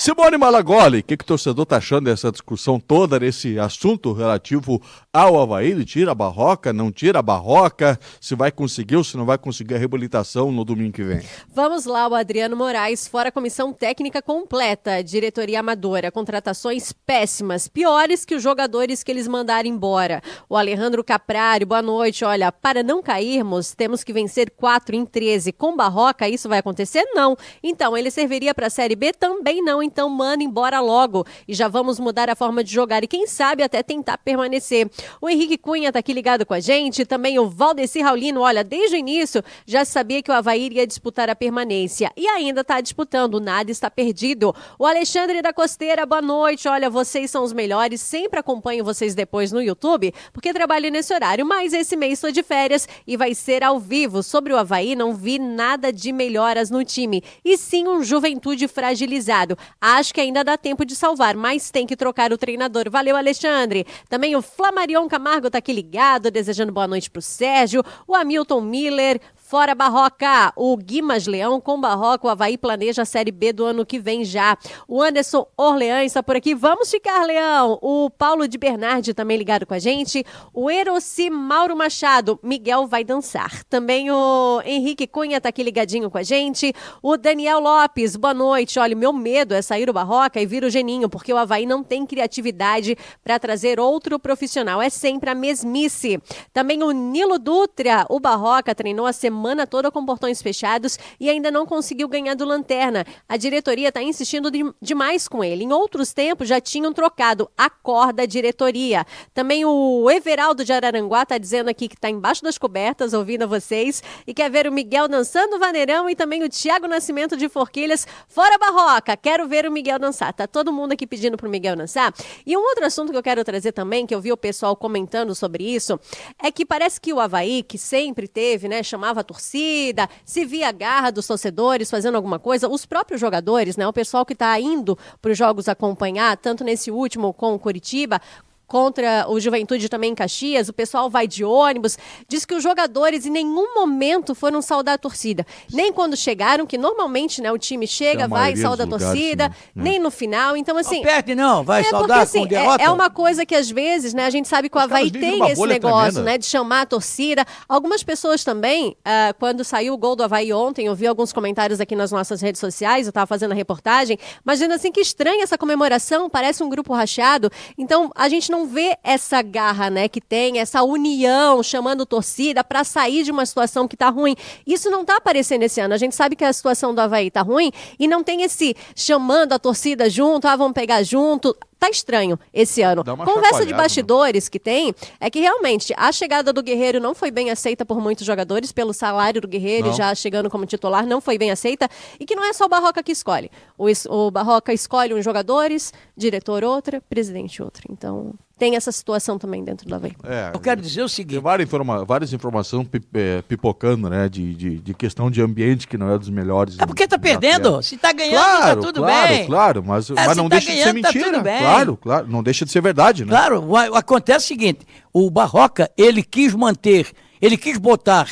[0.00, 4.80] Simone Malagoli, o que, que o torcedor está achando dessa discussão toda, nesse assunto relativo
[5.12, 5.72] ao Havaí?
[5.72, 7.98] Ele tira a barroca, não tira a barroca?
[8.20, 11.20] Se vai conseguir ou se não vai conseguir a reabilitação no domingo que vem?
[11.52, 18.24] Vamos lá, o Adriano Moraes, fora a comissão técnica completa, diretoria amadora, contratações péssimas, piores
[18.24, 20.22] que os jogadores que eles mandaram embora.
[20.48, 22.24] O Alejandro Caprari, boa noite.
[22.24, 25.50] Olha, para não cairmos, temos que vencer 4 em 13.
[25.50, 27.04] Com barroca, isso vai acontecer?
[27.14, 27.36] Não.
[27.60, 29.12] Então, ele serviria para a Série B?
[29.12, 31.26] Também não então manda embora logo.
[31.46, 33.02] E já vamos mudar a forma de jogar.
[33.02, 34.88] E quem sabe até tentar permanecer.
[35.20, 38.96] O Henrique Cunha tá aqui ligado com a gente, também o Valdeci Raulino, olha, desde
[38.96, 42.12] o início já sabia que o Havaí iria disputar a permanência.
[42.16, 44.54] E ainda está disputando, nada está perdido.
[44.78, 49.50] O Alexandre da Costeira, boa noite, olha, vocês são os melhores, sempre acompanho vocês depois
[49.50, 53.64] no YouTube, porque trabalho nesse horário, mas esse mês estou de férias e vai ser
[53.64, 54.22] ao vivo.
[54.22, 59.56] Sobre o Havaí, não vi nada de melhoras no time, e sim um juventude fragilizado.
[59.80, 62.90] Acho que ainda dá tempo de salvar, mas tem que trocar o treinador.
[62.90, 63.86] Valeu, Alexandre.
[64.08, 67.82] Também o Flamarion Camargo tá aqui ligado, desejando boa noite pro Sérgio.
[68.06, 73.32] O Hamilton Miller, Fora Barroca, o Guimas Leão com Barroca, o Havaí planeja a Série
[73.32, 74.58] B do ano que vem já.
[74.86, 76.54] O Anderson Orleão está por aqui.
[76.54, 77.78] Vamos ficar, Leão.
[77.80, 80.22] O Paulo de Bernardi também ligado com a gente.
[80.52, 83.64] O Eroci Mauro Machado, Miguel vai dançar.
[83.64, 86.74] Também o Henrique Cunha está aqui ligadinho com a gente.
[87.02, 88.78] O Daniel Lopes, boa noite.
[88.78, 91.82] Olha, meu medo é sair o Barroca e vir o Geninho, porque o Havaí não
[91.82, 94.82] tem criatividade para trazer outro profissional.
[94.82, 96.20] É sempre a mesmice.
[96.52, 101.30] Também o Nilo Dutra, o Barroca treinou a semana semana toda com portões fechados e
[101.30, 103.06] ainda não conseguiu ganhar do Lanterna.
[103.28, 105.62] A diretoria está insistindo de, demais com ele.
[105.62, 109.06] Em outros tempos já tinham trocado a corda diretoria.
[109.32, 114.02] Também o Everaldo de Araranguá está dizendo aqui que está embaixo das cobertas, ouvindo vocês,
[114.26, 118.06] e quer ver o Miguel dançando o vaneirão e também o Tiago Nascimento de Forquilhas.
[118.26, 120.32] Fora Barroca, quero ver o Miguel dançar.
[120.32, 122.12] Tá todo mundo aqui pedindo para o Miguel dançar.
[122.44, 125.32] E um outro assunto que eu quero trazer também, que eu vi o pessoal comentando
[125.32, 125.98] sobre isso,
[126.42, 130.72] é que parece que o Havaí, que sempre teve, né, chamava torcida, se via a
[130.72, 134.98] garra dos torcedores fazendo alguma coisa, os próprios jogadores, né, o pessoal que está indo
[135.20, 138.20] para os jogos acompanhar, tanto nesse último com o Curitiba,
[138.68, 141.98] contra o Juventude também em Caxias, o pessoal vai de ônibus,
[142.28, 145.46] diz que os jogadores em nenhum momento foram saudar a torcida.
[145.72, 149.84] Nem quando chegaram, que normalmente né, o time chega, vai, sauda a torcida, sim, né?
[149.84, 150.54] nem no final.
[150.56, 150.96] Então, assim.
[150.96, 152.82] Não perde, não, vai é saudar porque, assim, com derrota.
[152.82, 155.50] É, é, uma coisa que às vezes, né, a gente sabe que o Havaí tem
[155.50, 156.30] esse negócio, tremenda.
[156.32, 157.46] né, de chamar a torcida.
[157.66, 161.80] Algumas pessoas também, uh, quando saiu o gol do Havaí ontem, eu vi alguns comentários
[161.80, 165.42] aqui nas nossas redes sociais, eu estava fazendo a reportagem, mas dizendo assim que estranha
[165.42, 167.50] essa comemoração, parece um grupo rachado.
[167.78, 172.64] Então, a gente não não vê essa garra, né, que tem, essa união, chamando torcida
[172.64, 174.34] para sair de uma situação que tá ruim.
[174.66, 175.94] Isso não tá aparecendo esse ano.
[175.94, 179.52] A gente sabe que a situação do Havaí tá ruim e não tem esse chamando
[179.52, 183.04] a torcida junto, ah, vamos pegar junto tá estranho esse ano.
[183.04, 183.78] Conversa de né?
[183.78, 184.50] bastidores né?
[184.50, 188.26] que tem é que realmente a chegada do Guerreiro não foi bem aceita por muitos
[188.26, 191.88] jogadores, pelo salário do Guerreiro, já chegando como titular, não foi bem aceita.
[192.18, 193.50] E que não é só o Barroca que escolhe.
[193.76, 197.84] O, o Barroca escolhe uns jogadores, diretor outra, presidente outra.
[197.88, 200.12] Então, tem essa situação também dentro do Havaí.
[200.24, 204.28] É, Eu quero dizer o Tem seguinte: várias, informa várias informações é, pipocando, né?
[204.28, 206.76] De, de, de questão de ambiente que não é dos melhores.
[206.78, 207.70] é porque tá da perdendo.
[207.70, 207.82] terra.
[207.82, 209.46] Se tá ganhando, Claro, tá tudo claro, bem.
[209.46, 211.32] claro, mas, mas se não tá deixa de ser ganhando, tá mentira.
[211.32, 211.58] tudo bem.
[211.60, 213.30] Claro, claro, não deixa de ser verdade, né?
[213.30, 214.80] Claro, acontece o seguinte:
[215.12, 218.28] o Barroca, ele quis manter, ele quis botar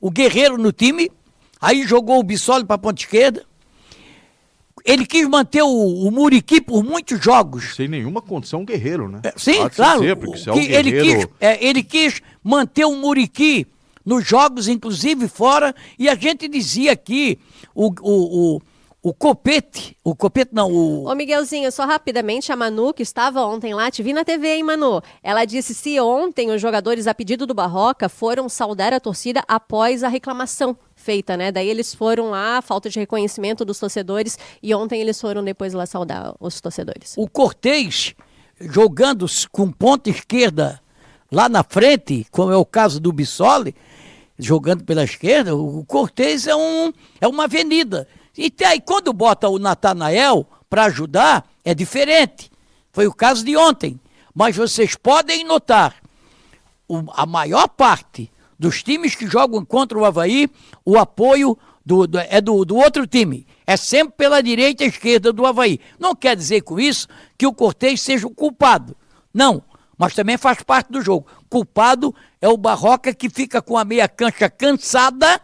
[0.00, 1.10] o Guerreiro no time,
[1.60, 3.42] aí jogou o Bissoli para ponta esquerda.
[4.84, 7.74] Ele quis manter o, o Muriqui por muitos jogos.
[7.74, 9.20] Sem nenhuma condição guerreiro, né?
[9.22, 10.00] É, Sim, Pode claro.
[10.00, 13.66] Ser, porque se é um ele, quis, é, ele quis manter o Muriqui
[14.04, 17.38] nos jogos, inclusive fora, e a gente dizia aqui
[17.74, 18.62] o, o, o,
[19.02, 23.72] o Copete, o Copete não, o, Ô, Miguelzinho, só rapidamente, a Manu, que estava ontem
[23.72, 25.02] lá, te vi na TV, hein, Manu?
[25.22, 30.04] Ela disse se ontem os jogadores, a pedido do Barroca, foram saudar a torcida após
[30.04, 31.52] a reclamação feita, né?
[31.52, 35.84] Daí eles foram lá, falta de reconhecimento dos torcedores, e ontem eles foram depois lá
[35.84, 37.14] saudar os torcedores.
[37.18, 38.14] o Cortez
[38.58, 40.80] jogando com ponta esquerda
[41.30, 43.74] lá na frente, como é o caso do Bissoli,
[44.38, 48.08] jogando pela esquerda, o Cortez é, um, é uma avenida.
[48.36, 52.50] E aí quando bota o Natanael para ajudar, é diferente.
[52.92, 54.00] Foi o caso de ontem.
[54.34, 55.94] Mas vocês podem notar,
[57.12, 58.30] a maior parte
[58.64, 60.48] dos times que jogam contra o Havaí,
[60.86, 63.46] o apoio do- do- é do, do outro time.
[63.66, 65.78] É sempre pela direita e esquerda do Havaí.
[65.98, 67.06] Não quer dizer com isso
[67.36, 68.96] que o Cortez seja o culpado.
[69.34, 69.62] Não.
[69.98, 71.26] Mas também faz parte do jogo.
[71.50, 75.38] Culpado é o Barroca que fica com a meia cancha cansada,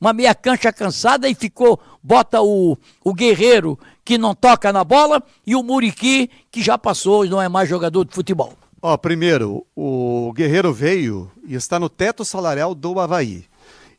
[0.00, 5.22] uma meia cancha cansada e ficou, bota o, o Guerreiro que não toca na bola
[5.46, 8.52] e o Muriqui que já passou e não é mais jogador de futebol.
[8.80, 13.44] Ó, primeiro, o Guerreiro veio e está no teto salarial do Havaí.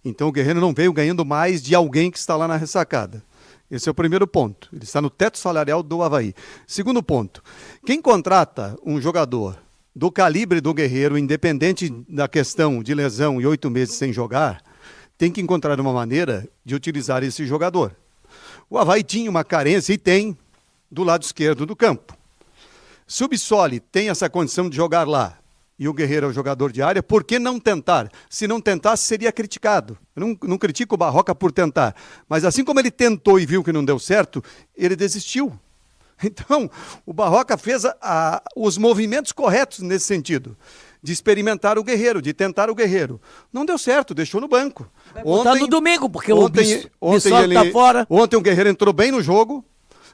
[0.03, 3.21] Então o Guerreiro não veio ganhando mais de alguém que está lá na ressacada.
[3.69, 4.69] Esse é o primeiro ponto.
[4.71, 6.33] Ele está no teto salarial do Havaí.
[6.65, 7.43] Segundo ponto,
[7.85, 9.59] quem contrata um jogador
[9.93, 14.63] do calibre do Guerreiro, independente da questão de lesão e oito meses sem jogar,
[15.17, 17.93] tem que encontrar uma maneira de utilizar esse jogador.
[18.69, 20.37] O Havaí tinha uma carência e tem
[20.89, 22.18] do lado esquerdo do campo.
[23.11, 25.35] Se o Bissoli tem essa condição de jogar lá
[25.79, 28.11] e o Guerreiro é o jogador de área, por que não tentar?
[28.29, 29.97] Se não tentasse, seria criticado.
[30.15, 31.95] Eu não, não critico o Barroca por tentar.
[32.29, 34.43] Mas assim como ele tentou e viu que não deu certo,
[34.77, 35.51] ele desistiu.
[36.21, 36.69] Então,
[37.05, 40.57] o Barroca fez a- a- os movimentos corretos nesse sentido.
[41.01, 43.21] De experimentar o Guerreiro, de tentar o Guerreiro.
[43.53, 44.85] Não deu certo, deixou no banco.
[45.23, 48.05] botar no domingo, porque o ontem, Bis- ontem Bissoli ele, tá fora.
[48.09, 49.63] Ontem o Guerreiro entrou bem no jogo,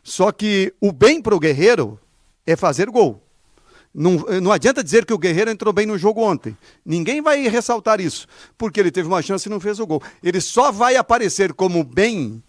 [0.04, 2.00] só que o bem para o Guerreiro
[2.46, 3.22] é fazer gol.
[3.94, 6.56] Não, não adianta dizer que o Guerreiro entrou bem no jogo ontem.
[6.86, 8.28] Ninguém vai ressaltar isso,
[8.58, 10.02] porque ele teve uma chance e não fez o gol.
[10.22, 12.44] Ele só vai aparecer como bem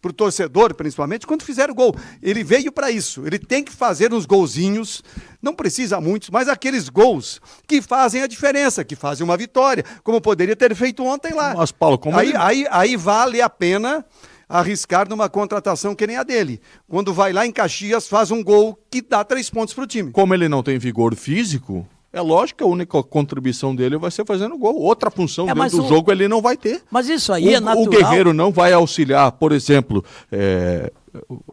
[0.00, 1.92] para o torcedor, principalmente, quando fizer o gol.
[2.22, 3.26] Ele veio para isso.
[3.26, 5.02] Ele tem que fazer uns golzinhos,
[5.42, 10.20] não precisa muitos, mas aqueles gols que fazem a diferença, que fazem uma vitória, como
[10.20, 11.52] poderia ter feito ontem lá.
[11.56, 14.04] Mas, Paulo, como aí, ele- aí, aí vale a pena
[14.48, 16.60] arriscar numa contratação que nem a dele.
[16.88, 20.12] Quando vai lá em Caxias, faz um gol que dá três pontos para o time.
[20.12, 24.24] Como ele não tem vigor físico, é lógico que a única contribuição dele vai ser
[24.24, 24.76] fazendo gol.
[24.76, 26.82] Outra função É, dentro do o- jogo ele não vai ter.
[26.90, 27.84] Mas isso aí o, é natural.
[27.86, 30.90] o Guerreiro não vai auxiliar, por exemplo, é,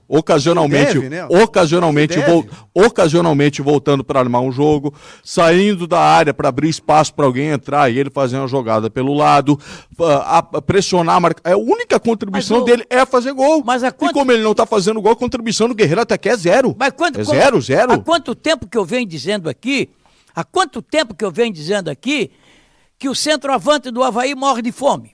[0.07, 1.25] ocasionalmente, deve, né?
[1.25, 4.93] ocasionalmente, vol- ocasionalmente voltando para armar um jogo,
[5.23, 9.13] saindo da área para abrir espaço para alguém entrar e ele fazer uma jogada pelo
[9.13, 9.59] lado,
[9.99, 11.41] a, a- pressionar, a marca.
[11.43, 13.63] É a única contribuição o- dele é fazer gol.
[13.65, 16.29] Mas a E como ele não está fazendo gol, a contribuição do Guerreiro até que
[16.29, 16.75] é zero.
[16.77, 17.91] Mas quanto, é zero, zero.
[17.93, 19.89] Há quanto tempo que eu venho dizendo aqui,
[20.35, 22.31] há quanto tempo que eu venho dizendo aqui
[22.99, 25.13] que o centroavante do Havaí morre de fome?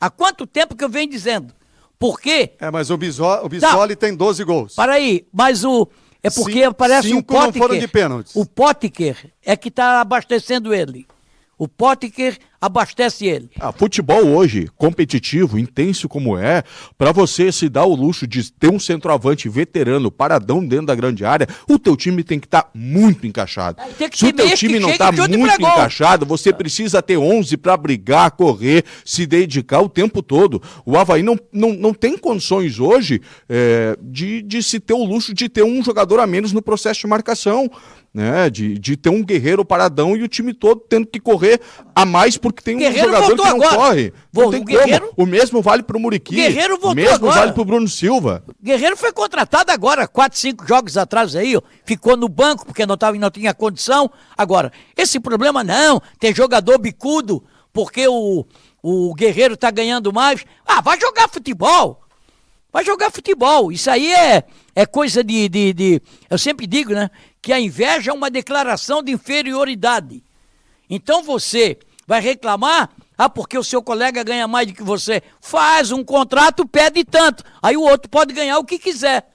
[0.00, 1.54] Há quanto tempo que eu venho dizendo?
[1.98, 2.52] Por quê?
[2.60, 4.74] É, mas o, Biso- o Bissoli tem 12 gols.
[4.74, 5.88] Para aí, mas o.
[6.22, 7.62] É porque Cinco- parece o cinco não Potker.
[7.62, 8.34] foram de pênaltis.
[8.34, 11.06] O Potker é que está abastecendo ele.
[11.56, 13.50] O Potker abastece ele.
[13.60, 16.62] Ah, futebol hoje, competitivo, intenso como é,
[16.96, 21.24] pra você se dar o luxo de ter um centroavante veterano, paradão dentro da grande
[21.24, 23.82] área, o teu time tem que estar muito encaixado.
[24.12, 27.76] se o teu time não tá e chute muito encaixado, você precisa ter 11 pra
[27.76, 30.62] brigar, correr, se dedicar o tempo todo.
[30.84, 35.34] O Havaí não, não, não tem condições hoje é, de, de se ter o luxo
[35.34, 37.70] de ter um jogador a menos no processo de marcação.
[38.14, 41.60] Né, de, de ter um guerreiro paradão e o time todo tendo que correr
[41.94, 43.76] a mais porque tem um Guerreiro jogador que não agora.
[43.76, 44.12] corre.
[44.32, 45.12] Não tem o Guerreiro-.
[45.16, 46.34] O mesmo vale pro Muriqui.
[46.36, 47.40] Guerreiro voltou O mesmo agora.
[47.40, 48.44] vale pro Bruno Silva.
[48.62, 52.96] Guerreiro foi contratado agora, quatro, cinco jogos atrás aí, ó, ficou no banco porque não,
[52.96, 54.10] tava, não tinha condição.
[54.36, 57.42] Agora, esse problema não, tem jogador bicudo,
[57.72, 58.44] porque o,
[58.82, 60.44] o Guerreiro tá ganhando mais.
[60.66, 62.02] Ah, vai jogar futebol.
[62.72, 63.72] Vai jogar futebol.
[63.72, 64.44] Isso aí é,
[64.74, 66.02] é coisa de, de, de.
[66.28, 67.10] Eu sempre digo, né?
[67.40, 70.22] Que a inveja é uma declaração de inferioridade.
[70.88, 75.22] Então você vai reclamar, ah, porque o seu colega ganha mais do que você.
[75.40, 77.42] Faz um contrato, pede tanto.
[77.62, 79.26] Aí o outro pode ganhar o que quiser.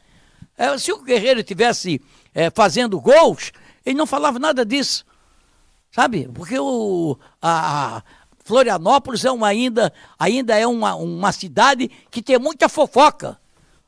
[0.57, 1.99] É, se o Guerreiro estivesse
[2.33, 3.51] é, fazendo gols,
[3.85, 5.03] ele não falava nada disso.
[5.91, 6.29] Sabe?
[6.33, 8.03] Porque o, a,
[8.45, 13.39] Florianópolis é uma, ainda, ainda é uma, uma cidade que tem muita fofoca.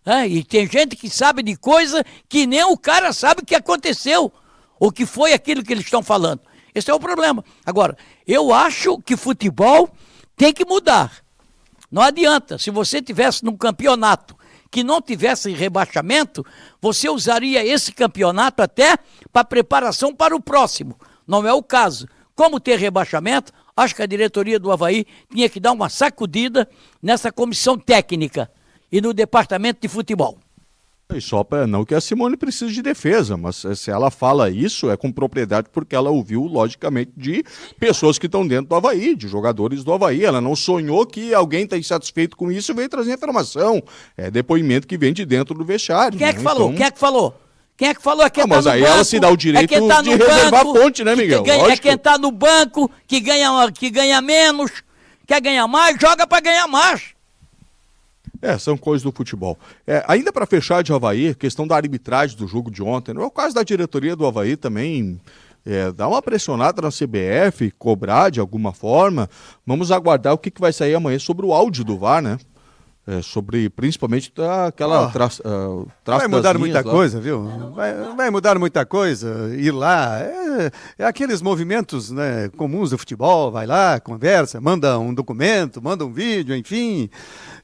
[0.06, 0.28] Né?
[0.28, 4.32] E tem gente que sabe de coisa que nem o cara sabe o que aconteceu.
[4.80, 6.42] Ou que foi aquilo que eles estão falando.
[6.74, 7.44] Esse é o problema.
[7.66, 7.98] Agora,
[8.28, 9.90] eu acho que futebol
[10.36, 11.24] tem que mudar.
[11.92, 12.58] Não adianta.
[12.58, 14.36] Se você tivesse num campeonato
[14.72, 16.44] que não tivesse rebaixamento,
[16.82, 18.98] você usaria esse campeonato até
[19.32, 20.98] para preparação para o próximo.
[21.28, 22.08] Não é o caso.
[22.36, 26.68] Como ter rebaixamento, acho que a diretoria do Havaí tinha que dar uma sacudida
[27.02, 28.50] nessa comissão técnica
[28.92, 30.40] e no departamento de futebol.
[31.14, 34.90] E só para não que a Simone precise de defesa, mas se ela fala isso
[34.90, 37.44] é com propriedade porque ela ouviu, logicamente, de
[37.80, 40.26] pessoas que estão dentro do Havaí, de jogadores do Havaí.
[40.26, 43.84] Ela não sonhou que alguém está insatisfeito com isso e veio trazer informação.
[44.18, 46.18] É depoimento que vem de dentro do vestiário.
[46.18, 46.44] Quem é que né?
[46.44, 46.68] falou?
[46.68, 46.78] Então...
[46.78, 47.36] Quem é que falou?
[47.76, 48.26] Quem é que falou?
[48.26, 50.10] É quem ah, mas tá aí banco, ela se dá o direito é tá de
[50.12, 51.44] reservar a fonte, né, Miguel?
[51.44, 54.72] Que ganha, é quem está no banco, que ganha, que ganha menos,
[55.26, 57.14] quer ganhar mais, joga para ganhar mais.
[58.44, 59.58] É, são coisas do futebol.
[59.88, 63.26] É, ainda para fechar de Havaí, questão da arbitragem do jogo de ontem, não é
[63.26, 65.18] o caso da diretoria do Havaí também
[65.66, 69.30] é, dar uma pressionada na CBF, cobrar de alguma forma.
[69.66, 72.38] Vamos aguardar o que, que vai sair amanhã sobre o áudio do VAR, né?
[73.06, 74.32] É, sobre principalmente
[74.66, 76.84] aquela oh, tra, uh, Vai mudar muita lá.
[76.90, 77.44] coisa, viu?
[77.76, 79.54] Vai, vai, mudar muita coisa.
[79.58, 80.22] Ir lá.
[80.22, 83.52] É, é, aqueles movimentos né, comuns do futebol.
[83.52, 87.10] Vai lá, conversa, manda um documento, manda um vídeo, enfim.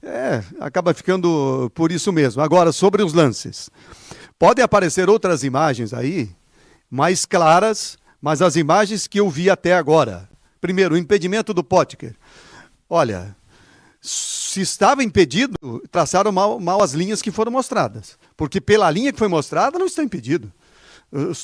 [0.01, 2.41] É, acaba ficando por isso mesmo.
[2.41, 3.69] Agora, sobre os lances.
[4.37, 6.29] Podem aparecer outras imagens aí,
[6.89, 10.29] mais claras, mas as imagens que eu vi até agora.
[10.61, 12.15] Primeiro, o impedimento do Potker.
[12.89, 13.35] Olha,
[14.01, 15.55] se estava impedido,
[15.91, 18.17] traçaram mal, mal, as linhas que foram mostradas.
[18.37, 20.51] Porque pela linha que foi mostrada, não está impedido.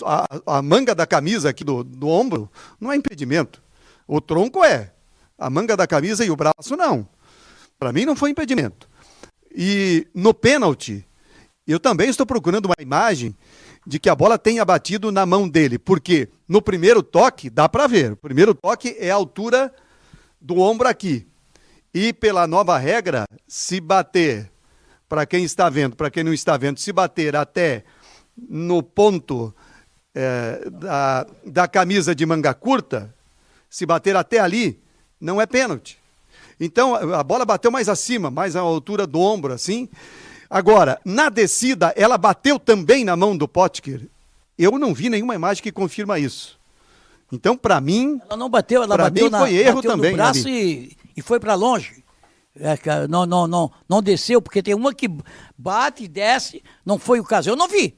[0.06, 2.49] A, a manga da camisa aqui do, do ombro
[2.80, 3.62] não é impedimento.
[4.08, 4.93] O tronco é.
[5.38, 7.08] A manga da camisa e o braço não.
[7.78, 8.89] Para mim não foi impedimento.
[9.53, 11.07] E no pênalti,
[11.67, 13.36] eu também estou procurando uma imagem
[13.88, 17.88] de que a bola tenha batido na mão dele, porque no primeiro toque dá para
[17.88, 18.13] ver.
[18.13, 19.73] O primeiro toque é a altura
[20.41, 21.28] do ombro aqui.
[21.93, 24.51] E pela nova regra, se bater,
[25.07, 27.86] para quem está vendo, para quem não está vendo, se bater até
[28.38, 29.55] no ponto
[30.13, 33.13] é, da, da camisa de manga curta,
[33.69, 34.82] se bater até ali,
[35.19, 35.97] não é pênalti.
[36.60, 39.89] Então a bola bateu mais acima, mais à altura do ombro, assim.
[40.49, 44.08] Agora, na descida, ela bateu também na mão do Potker.
[44.58, 46.58] Eu não vi nenhuma imagem que confirma isso.
[47.32, 48.22] Então, para mim.
[48.30, 50.12] Ela não bateu, ela bateu mim na, foi erro também.
[50.12, 52.03] No braço e e foi para longe.
[52.58, 55.10] É, não, não, não, não desceu, porque tem uma que
[55.58, 57.49] bate e desce, não foi o caso.
[57.49, 57.97] Eu não vi.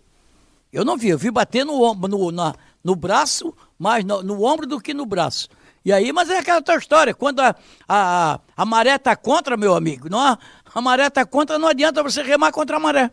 [0.71, 2.53] Eu não vi, eu vi bater no, no, na,
[2.83, 5.47] no braço, mais no, no, ombro do que no braço.
[5.87, 7.55] E aí, mas é aquela outra história, quando a,
[7.87, 12.21] a, a maré está contra, meu amigo, não, a, maré está contra, não adianta você
[12.21, 13.09] remar contra a maré.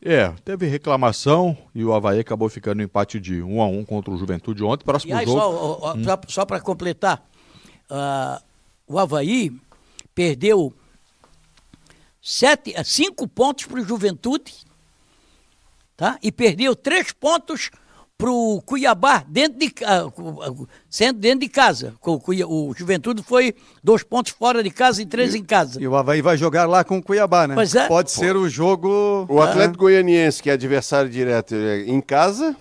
[0.00, 3.78] É, teve reclamação e o Havaí acabou ficando no empate de 1 um a 1
[3.78, 4.86] um contra o Juventude ontem.
[4.86, 5.38] Próximo e aí, jogo.
[5.38, 6.04] Só, hum.
[6.04, 7.22] só, só para completar,
[7.90, 8.42] uh,
[8.86, 9.54] o Havaí
[10.14, 10.72] perdeu
[12.22, 14.54] sete, eh, cinco pontos para o Juventude,
[15.94, 16.18] tá?
[16.22, 17.87] E perdeu três pontos para
[18.26, 21.94] o Cuiabá dentro de, uh, sendo dentro de casa.
[22.04, 22.20] O,
[22.68, 25.80] o, Juventude foi dois pontos fora de casa e três e, em casa.
[25.80, 27.54] E o Havaí vai jogar lá com o Cuiabá, né?
[27.54, 27.86] Pois é.
[27.86, 29.24] Pode ser o jogo.
[29.28, 29.82] O Atlético ah.
[29.82, 32.56] Goianiense, que é adversário direto é em casa,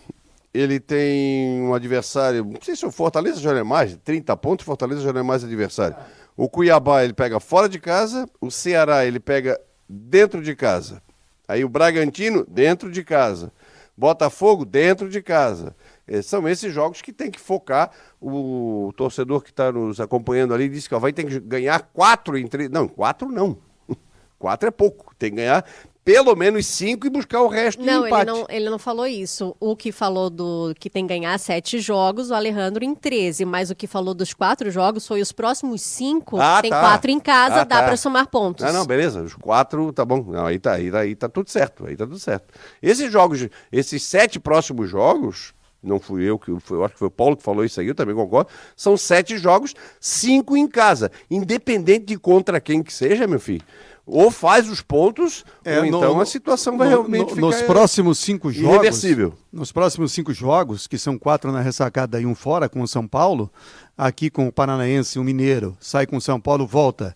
[0.53, 5.01] ele tem um adversário, não sei se o Fortaleza já é mais, 30 pontos, Fortaleza
[5.01, 5.95] já é mais adversário.
[6.35, 11.01] O Cuiabá ele pega fora de casa, o Ceará ele pega dentro de casa.
[11.47, 13.51] Aí o Bragantino dentro de casa.
[13.97, 15.75] Botafogo dentro de casa.
[16.07, 17.89] É, são esses jogos que tem que focar.
[18.21, 22.45] O torcedor que está nos acompanhando ali disse que vai ter que ganhar quatro em
[22.45, 22.69] três.
[22.69, 23.57] Não, quatro não.
[24.37, 25.15] Quatro é pouco.
[25.17, 25.65] Tem que ganhar
[26.07, 28.31] pelo menos cinco e buscar o resto não, de empate.
[28.31, 29.53] Ele não, ele não falou isso.
[29.59, 33.43] O que falou do que tem que ganhar sete jogos, o Alejandro em 13.
[33.43, 36.39] Mas o que falou dos quatro jogos foi os próximos cinco.
[36.39, 36.79] Ah, tem tá.
[36.79, 37.83] quatro em casa, ah, dá tá.
[37.83, 38.63] para somar pontos.
[38.63, 39.21] Ah, não, beleza.
[39.21, 40.23] Os quatro, tá bom.
[40.23, 41.85] Não, aí, tá, aí, tá, aí tá tudo certo.
[41.85, 42.53] Aí tá tudo certo.
[42.81, 45.53] Esses jogos, esses sete próximos jogos,
[45.83, 47.87] não fui eu que foi, eu acho que foi o Paulo que falou isso aí,
[47.87, 48.49] eu também concordo.
[48.77, 53.65] São sete jogos, cinco em casa, independente de contra quem que seja, meu filho.
[54.09, 57.41] Ou faz os pontos, É, ou no- então a situação vai no- realmente no- ficar
[57.41, 59.33] nos próximos cinco jogos, irreversível.
[59.51, 63.05] nos próximos cinco jogos, que são quatro na ressacada e um fora com o São
[63.05, 63.51] Paulo,
[63.97, 67.13] aqui com o Paranaense, o Mineiro, sai com o São Paulo, volta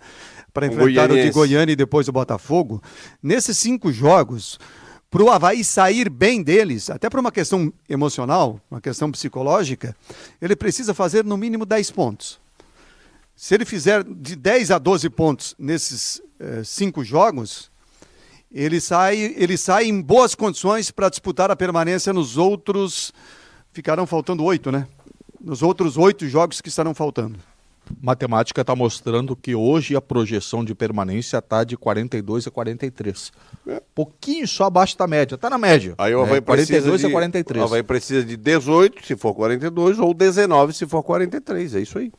[0.53, 1.31] para Com o enfrentar o de.
[1.31, 2.83] Goiânia e depois o Botafogo.
[3.23, 4.59] Nesses cinco jogos,
[5.09, 9.95] para o Havaí sair bem deles, até por uma questão emocional, uma questão psicológica,
[10.41, 12.37] ele precisa fazer no mínimo 10 pontos.
[13.41, 17.71] Se ele fizer de 10 a 12 pontos nesses eh, cinco jogos,
[18.51, 23.11] ele sai, ele sai em boas condições para disputar a permanência nos outros.
[23.73, 24.85] Ficarão faltando oito, né?
[25.43, 27.39] Nos outros oito jogos que estarão faltando.
[27.99, 33.31] Matemática está mostrando que hoje a projeção de permanência está de 42 a 43.
[33.95, 35.33] Pouquinho só abaixo da média.
[35.33, 35.95] Está na média.
[35.97, 37.61] Aí o É, Havaí precisa 42 de, a 43.
[37.63, 41.73] O Havaí precisa de 18 se for 42 ou 19 se for 43.
[41.73, 42.11] É isso aí.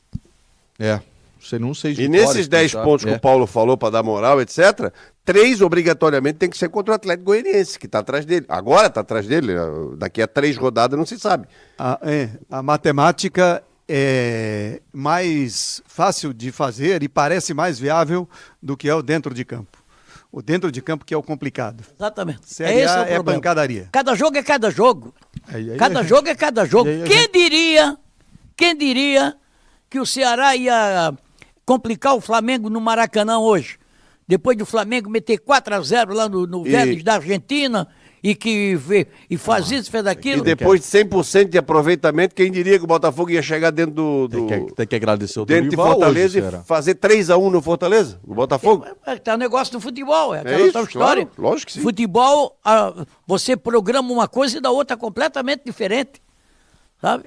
[0.81, 1.01] É.
[1.43, 3.11] Você não sei E nesses 10 pontos é.
[3.11, 4.93] que o Paulo falou para dar moral, etc.,
[5.25, 8.47] três obrigatoriamente tem que ser contra o Atlético Goianiense, que está atrás dele.
[8.49, 9.59] Agora está atrás dele, eh,
[9.97, 11.47] daqui a três rodadas não se sabe.
[11.79, 18.29] A, é, a matemática é mais fácil de fazer e parece mais viável
[18.63, 19.79] do que é o dentro de campo.
[20.31, 21.85] O dentro de campo que é o complicado.
[21.99, 22.41] Exatamente.
[22.47, 23.39] Série Esse A o é problema.
[23.39, 23.89] pancadaria.
[23.93, 25.13] Cada jogo é cada jogo.
[25.49, 26.89] Aí- aí Cada a jogo é cada jogo.
[26.89, 27.99] Aí Quem diria,
[28.57, 29.37] quem diria
[29.91, 31.13] que o Ceará ia
[31.67, 33.79] complicar o Flamengo no Maracanã hoje?
[34.27, 37.87] Depois do Flamengo meter 4 a 0 lá no, no E- Vélez da Argentina
[38.23, 40.45] e que vê, e faz isso, fez E aquilo.
[40.45, 44.29] depois de 100% de aproveitamento, quem diria que o Botafogo ia chegar dentro do.
[44.29, 47.61] do Tem que, tem que agradecer o dentro de Fortaleza hoje, e fazer 3x1 no
[47.61, 48.21] Fortaleza?
[48.25, 48.87] O Botafogo?
[49.05, 51.27] É, tá o negócio do futebol, é aquela isso, tal história.
[51.27, 51.81] claro, lógico que sim.
[51.83, 56.23] Futebol, ah, você programa uma coisa e da outra completamente diferente.
[57.01, 57.25] Sabe?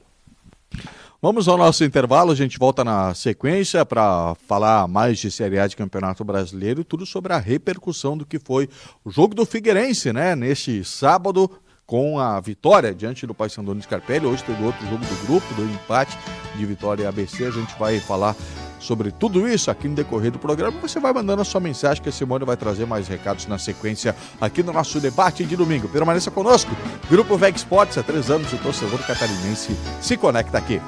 [1.26, 5.66] Vamos ao nosso intervalo, a gente volta na sequência para falar mais de Série A
[5.66, 8.70] de Campeonato Brasileiro, tudo sobre a repercussão do que foi
[9.04, 10.36] o jogo do Figueirense, né?
[10.36, 11.50] Neste sábado,
[11.84, 14.28] com a vitória diante do Paysandu no Scarpelli.
[14.28, 16.16] Hoje teve outro jogo do grupo, do empate
[16.56, 17.44] de Vitória e ABC.
[17.44, 18.36] A gente vai falar
[18.80, 20.80] sobre tudo isso aqui no decorrer do programa.
[20.80, 24.16] Você vai mandando a sua mensagem que a Simone vai trazer mais recados na sequência
[24.40, 25.90] aqui no nosso debate de domingo.
[25.90, 26.70] Permaneça conosco.
[27.10, 30.80] Grupo VEG Sports, há três anos o torcedor catarinense se conecta aqui.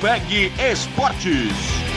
[0.00, 1.89] VEG Esportes.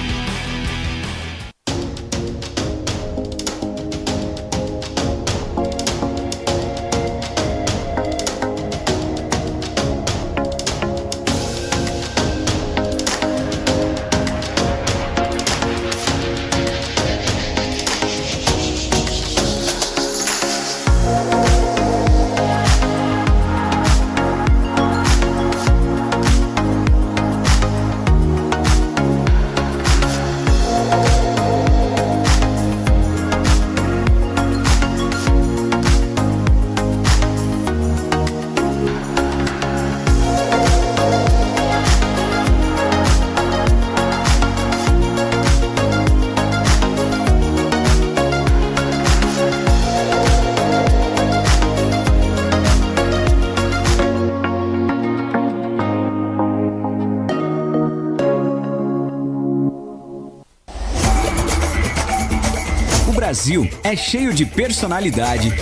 [63.94, 65.54] É cheio de personalidade,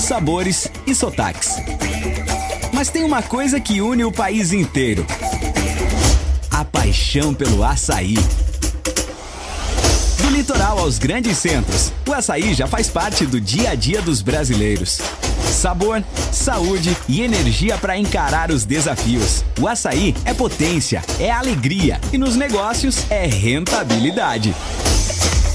[0.00, 1.56] sabores e sotaques.
[2.72, 5.06] Mas tem uma coisa que une o país inteiro:
[6.50, 8.14] a paixão pelo açaí.
[10.16, 14.22] Do litoral aos grandes centros, o açaí já faz parte do dia a dia dos
[14.22, 14.98] brasileiros.
[15.52, 16.02] Sabor,
[16.32, 19.44] saúde e energia para encarar os desafios.
[19.60, 24.56] O açaí é potência, é alegria e nos negócios é rentabilidade.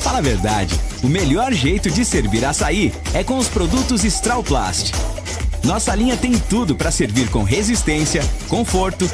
[0.04, 4.94] Fala a verdade, o melhor jeito de servir açaí é com os produtos Strauplast.
[5.64, 9.10] Nossa linha tem tudo para servir com resistência, conforto,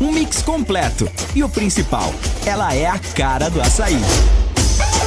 [0.00, 2.12] um mix completo e o principal,
[2.44, 4.00] ela é a cara do açaí.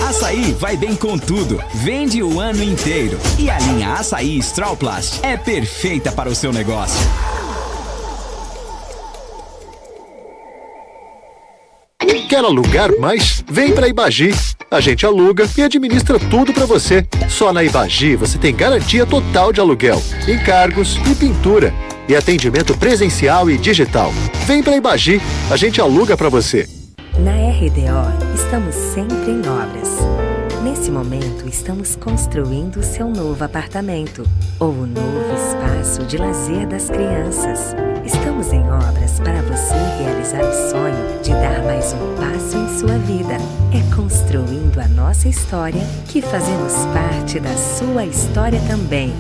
[0.08, 3.18] Açaí vai bem com tudo, vende o ano inteiro.
[3.40, 7.00] E a linha Açaí Strauplast é perfeita para o seu negócio.
[12.28, 13.44] Quer alugar mais?
[13.48, 14.34] Vem para Ibagi.
[14.74, 17.06] A gente aluga e administra tudo para você.
[17.30, 21.72] Só na Ibagi você tem garantia total de aluguel, encargos e pintura.
[22.10, 24.12] E atendimento presencial e digital.
[24.48, 25.22] Vem para Ibagi,
[25.52, 26.68] a gente aluga para você.
[27.20, 29.90] Na RDO, estamos sempre em obras.
[30.64, 34.28] Nesse momento, estamos construindo o seu novo apartamento
[34.60, 37.76] ou o novo espaço de lazer das crianças.
[38.06, 42.98] Estamos em obras para você realizar o sonho de dar mais um passo em sua
[43.00, 43.38] vida.
[43.72, 49.14] É construindo a nossa história que fazemos parte da sua história também.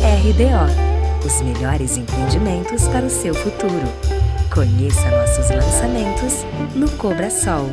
[0.00, 0.94] RDO
[1.26, 3.88] os melhores empreendimentos para o seu futuro.
[4.52, 6.44] Conheça nossos lançamentos
[6.74, 7.70] no Cobra Sol.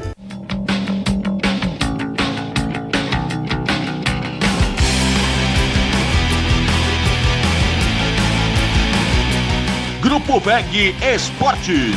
[10.12, 11.96] Grupo VEG Esportes.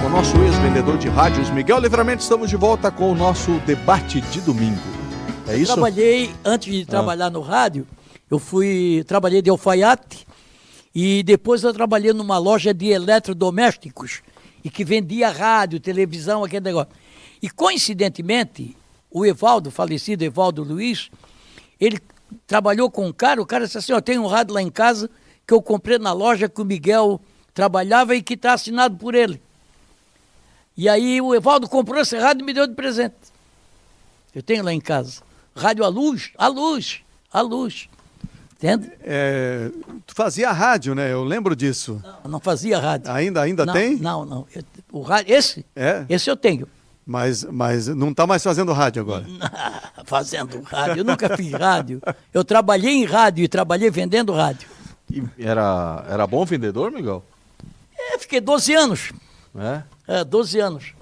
[0.00, 4.22] Com o nosso ex-vendedor de rádios, Miguel Livramento, estamos de volta com o nosso debate
[4.22, 4.80] de domingo.
[5.46, 5.74] É isso?
[5.74, 7.86] Trabalhei, antes de trabalhar no rádio,
[8.30, 10.26] eu fui, trabalhei de alfaiate
[10.94, 14.22] e depois eu trabalhei numa loja de eletrodomésticos
[14.64, 16.88] e que vendia rádio, televisão, aquele negócio.
[17.42, 18.74] E coincidentemente,
[19.10, 21.10] o Evaldo, falecido Evaldo Luiz,
[21.80, 21.98] ele
[22.46, 25.10] trabalhou com um cara, o cara disse assim, ó, tem um rádio lá em casa
[25.46, 27.20] que eu comprei na loja que o Miguel
[27.54, 29.40] trabalhava e que está assinado por ele.
[30.76, 33.16] E aí o Evaldo comprou esse rádio e me deu de presente.
[34.34, 35.22] Eu tenho lá em casa.
[35.56, 37.00] Rádio à luz, à luz,
[37.32, 37.88] à luz.
[38.56, 38.90] Entende?
[39.02, 39.70] É,
[40.06, 41.12] tu fazia rádio, né?
[41.12, 42.02] Eu lembro disso.
[42.24, 43.10] Eu não fazia rádio.
[43.10, 43.96] Ainda, ainda não, tem?
[43.96, 44.46] Não, não.
[44.54, 44.62] Eu-
[44.92, 45.64] o rádio, esse?
[45.74, 46.04] É?
[46.08, 46.68] Esse eu tenho.
[47.08, 49.24] Mas, mas não está mais fazendo rádio agora.
[50.04, 50.98] Fazendo rádio.
[50.98, 52.02] Eu nunca fiz rádio.
[52.34, 54.68] Eu trabalhei em rádio e trabalhei vendendo rádio.
[55.10, 57.24] E era, era bom vendedor, Miguel?
[57.98, 59.12] É, fiquei 12 anos.
[59.56, 59.82] É?
[60.06, 60.92] É, 12 anos.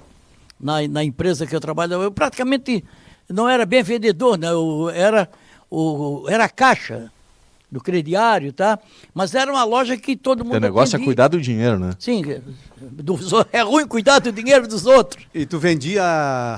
[0.60, 2.04] Na, na empresa que eu trabalhava.
[2.04, 2.84] Eu praticamente
[3.28, 4.48] não era bem vendedor, né?
[4.48, 5.28] Eu era,
[5.68, 7.10] o, era caixa
[7.76, 8.78] do crediário, tá?
[9.12, 11.90] Mas era uma loja que todo mundo O negócio é cuidar do dinheiro, né?
[11.98, 12.22] Sim,
[12.80, 15.22] dos é ruim cuidar do dinheiro dos outros.
[15.34, 16.02] E tu vendia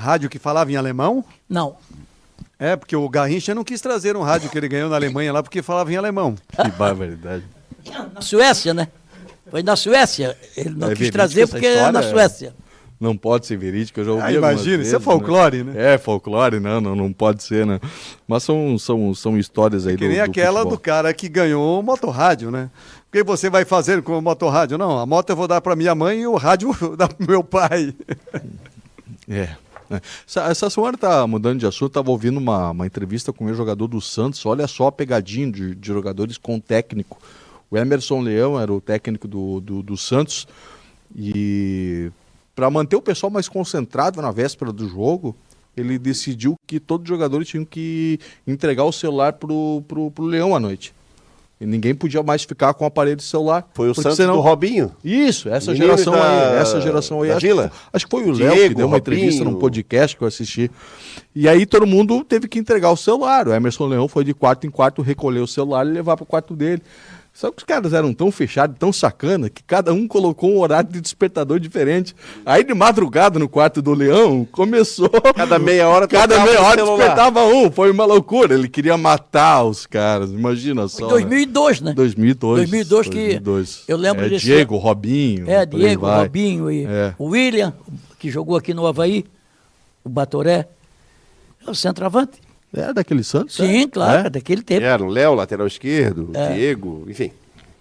[0.01, 1.25] rádio que falava em alemão?
[1.49, 1.77] Não.
[2.57, 5.43] É, porque o Garrincha não quis trazer um rádio que ele ganhou na Alemanha lá
[5.43, 6.37] porque falava em alemão.
[6.55, 7.45] Que barbaridade.
[8.15, 8.87] Na Suécia, né?
[9.51, 10.37] Foi na Suécia.
[10.57, 12.11] Ele não É quis trazer porque é na história?
[12.11, 12.55] Suécia.
[13.01, 15.95] Não pode ser verídico, eu já ouvi Ah, imagina, isso é vezes, folclore, né?
[15.95, 17.79] É, folclore, não, não, não pode ser, né?
[18.27, 20.77] Mas são, são, são histórias aí Que do nem do aquela futebol.
[20.77, 22.69] do cara que ganhou o motorrádio, né?
[23.09, 24.77] O que você vai fazer com o motorrádio?
[24.77, 27.09] Não, a moto eu vou dar para minha mãe e o rádio eu vou dar
[27.09, 27.95] pro meu pai.
[29.29, 29.49] É.
[29.89, 30.01] né?
[30.27, 33.87] Essa, essa semana tá mudando de assunto, tava ouvindo uma, uma entrevista com o jogador
[33.87, 34.45] do Santos.
[34.45, 37.19] Olha só a pegadinha de, de jogadores com técnico.
[37.71, 40.49] O Emerson Leão era o técnico do, do, do Santos.
[41.17, 42.11] E
[42.59, 45.33] para manter o pessoal mais concentrado na véspera do jogo,
[45.77, 50.57] ele decidiu que todos os jogadores tinham que entregar o celular pro, pro, pro Leão
[50.57, 50.93] à noite.
[51.61, 53.65] E ninguém podia mais ficar com o aparelho de celular.
[53.75, 54.91] Foi o Santos senão- do Robinho.
[55.05, 57.31] Isso, essa Menino geração da- aí, essa geração aí.
[57.31, 57.69] Acho, Vila?
[57.69, 59.55] que, acho que foi o Léo que deu uma entrevista Robinho.
[59.55, 60.69] num podcast que eu assisti.
[61.37, 63.47] E aí todo mundo teve que entregar o celular.
[63.47, 66.27] O Emerson Leão foi de quarto em quarto recolher o celular e levar para o
[66.27, 66.83] quarto dele.
[67.39, 70.91] Só que os caras eram tão fechados, tão sacana, que cada um colocou um horário
[70.91, 72.13] de despertador diferente.
[72.45, 75.09] Aí de madrugada no quarto do Leão, começou.
[75.37, 77.71] Cada meia hora Cada meia hora despertava um.
[77.71, 78.55] Foi uma loucura.
[78.55, 80.33] Ele queria matar os caras.
[80.33, 81.05] Imagina só.
[81.05, 81.11] Né?
[81.11, 81.93] 2002, né?
[81.95, 82.57] 2002.
[82.57, 83.85] 2002 que 2002.
[83.87, 85.49] eu lembro é, desse- Diego, Robinho.
[85.49, 86.23] É, Diego, vai.
[86.23, 87.15] Robinho e É.
[87.17, 87.73] o William,
[88.19, 89.25] que jogou aqui no Havaí,
[90.03, 90.67] o Batoré.
[91.65, 92.48] É o centroavante.
[92.75, 93.57] É daquele Santos?
[93.57, 93.87] Sim, é?
[93.89, 94.85] claro, É, daquele tempo.
[94.85, 96.53] Era o Léo, lateral esquerdo, É.
[96.55, 97.31] Diego, enfim.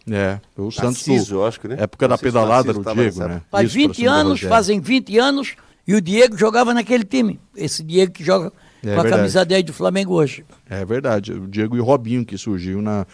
[0.10, 0.40] é.
[0.58, 1.06] o Santos.
[1.08, 1.76] Narciso, do- eu acho que, né?
[1.80, 3.42] Época da Narciso, pedalada Narciso do Diego, né?
[3.52, 5.56] Faz Isso, pra 20 cima do anos, fazem 20 anos,
[5.88, 7.40] e o Diego jogava naquele time.
[7.56, 8.50] Esse Diego que joga É
[8.88, 9.16] com a verdade.
[9.16, 10.46] camisa 10 do Flamengo hoje.
[10.70, 11.34] É verdade.
[11.34, 13.06] O Diego e o Robinho que surgiu na,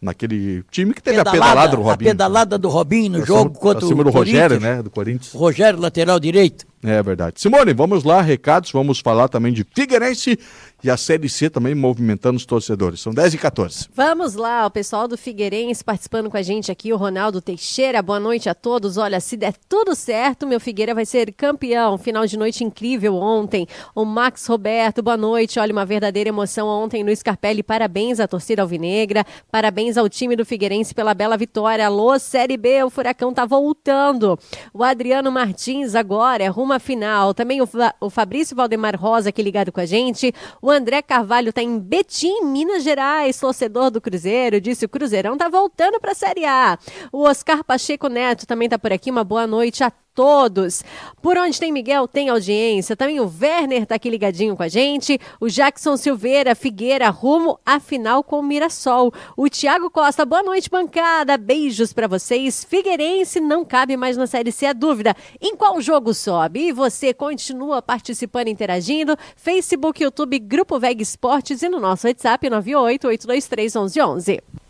[0.00, 2.10] naquele time que teve Pedalada, a pedalada do a Robinho.
[2.10, 4.82] pedalada do Robinho no Pra jogo contra o do Rogério, né?
[4.82, 5.32] Do Corinthians.
[5.32, 6.66] Rogério, lateral direito.
[6.86, 7.40] É verdade.
[7.40, 8.70] Simone, vamos lá, recados.
[8.70, 10.38] Vamos falar também de Figueirense
[10.82, 13.00] e a Série C também movimentando os torcedores.
[13.00, 13.88] São 10 e 14.
[13.94, 18.02] Vamos lá, o pessoal do Figueirense participando com a gente aqui, o Ronaldo Teixeira.
[18.02, 18.98] Boa noite a todos.
[18.98, 21.96] Olha, se der tudo certo, meu Figueira vai ser campeão.
[21.96, 23.66] Final de noite incrível ontem.
[23.94, 25.58] O Max Roberto, boa noite.
[25.58, 27.62] Olha, uma verdadeira emoção ontem no Scarpelli.
[27.62, 29.24] Parabéns à torcida alvinegra.
[29.50, 31.86] Parabéns ao time do Figueirense pela bela vitória.
[31.86, 34.38] Alô, Série B, o Furacão tá voltando.
[34.74, 37.32] O Adriano Martins agora é rumo à final.
[37.32, 37.68] Também o,
[38.00, 40.34] o Fabrício Valdemar Rosa aqui ligado com a gente.
[40.60, 44.60] O André Carvalho tá em Betim, Minas Gerais, torcedor do Cruzeiro.
[44.60, 46.78] Disse o Cruzeirão tá voltando para a Série A.
[47.12, 49.10] O Oscar Pacheco Neto também tá por aqui.
[49.10, 50.84] Uma boa noite a todos.
[51.20, 52.96] Por onde tem Miguel, tem audiência.
[52.96, 55.20] Também o Werner tá aqui ligadinho com a gente.
[55.40, 59.12] O Jackson Silveira, Figueira, rumo à final com o Mirassol.
[59.36, 61.36] O Tiago Costa, boa noite, bancada.
[61.36, 62.64] Beijos para vocês.
[62.64, 65.16] Figueirense não cabe mais na Série C a dúvida.
[65.40, 66.68] Em qual jogo sobe?
[66.68, 69.16] E você continua participando, interagindo.
[69.36, 74.63] Facebook, YouTube, Grupo Veg Esportes e no nosso WhatsApp 988231111.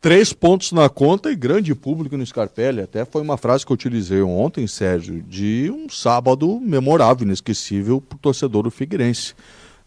[0.00, 2.80] Três pontos na conta e grande público no Scarpelli.
[2.80, 8.14] Até foi uma frase que eu utilizei ontem, Sérgio, de um sábado memorável, inesquecível para
[8.14, 9.34] o torcedor do Figueirense.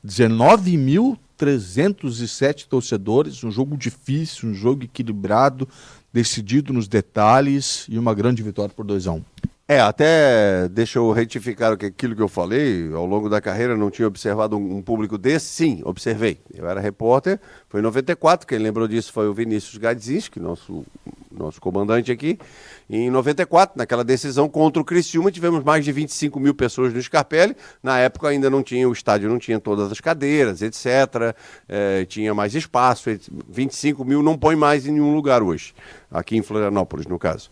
[0.05, 5.65] 19.307 torcedores, um jogo difícil, um jogo equilibrado,
[6.11, 9.23] decidido nos detalhes e uma grande vitória por 2 a 1 um.
[9.71, 12.91] É, até deixa eu retificar aquilo que eu falei.
[12.93, 15.45] Ao longo da carreira não tinha observado um, público desse.
[15.45, 16.41] Sim, observei.
[16.53, 17.39] Eu era repórter,
[17.69, 18.45] foi em 94.
[18.45, 20.85] Quem lembrou disso foi o Vinícius Gadzinski, nosso,
[21.31, 22.37] nosso comandante aqui.
[22.89, 27.01] E em 94, naquela decisão contra o Criciúma, tivemos mais de 25 mil pessoas no
[27.01, 27.55] Scarpelli.
[27.81, 31.33] Na época ainda não tinha, o estádio não tinha todas as cadeiras, etc.
[31.69, 33.09] É, tinha mais espaço.
[33.47, 35.73] 25 mil não põe mais em nenhum lugar hoje.
[36.11, 37.49] Aqui em Florianópolis, no caso.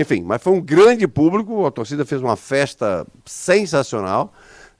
[0.00, 4.32] Enfim, mas foi um grande público, a torcida fez uma festa sensacional.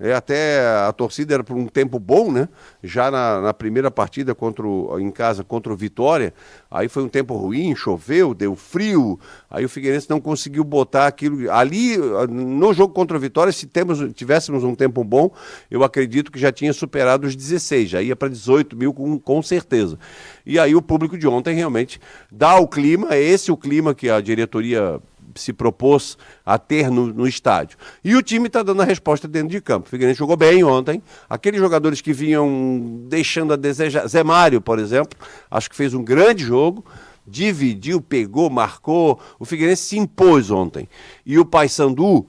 [0.03, 2.49] É, até a torcida era por um tempo bom, né?
[2.83, 6.33] Já na, na, primeira partida contra o, em casa contra o Vitória,
[6.71, 9.21] aí foi um tempo ruim, choveu, deu frio,
[9.51, 11.51] aí o Figueirense não conseguiu botar aquilo.
[11.51, 15.31] Ali, no jogo contra o Vitória, se temos, tivéssemos um tempo bom,
[15.71, 19.43] eu acredito que já tinha superado os 16, já ia para 18 mil com, com
[19.43, 19.99] certeza.
[20.47, 22.01] E aí o público de ontem realmente
[22.33, 24.99] dá o clima, é esse o clima que a diretoria
[25.35, 27.79] se propôs a ter no, no estádio.
[28.05, 29.87] E o time está dando a resposta dentro de campo.
[29.87, 31.03] O Figueirense jogou bem ontem.
[31.29, 34.07] Aqueles jogadores que vinham deixando a desejar.
[34.07, 35.19] Zé Mário, por exemplo,
[35.51, 36.85] acho que fez um grande jogo.
[37.27, 39.21] Dividiu, pegou, marcou.
[39.39, 40.89] O Figueirense se impôs ontem.
[41.25, 42.27] E o Paysandu,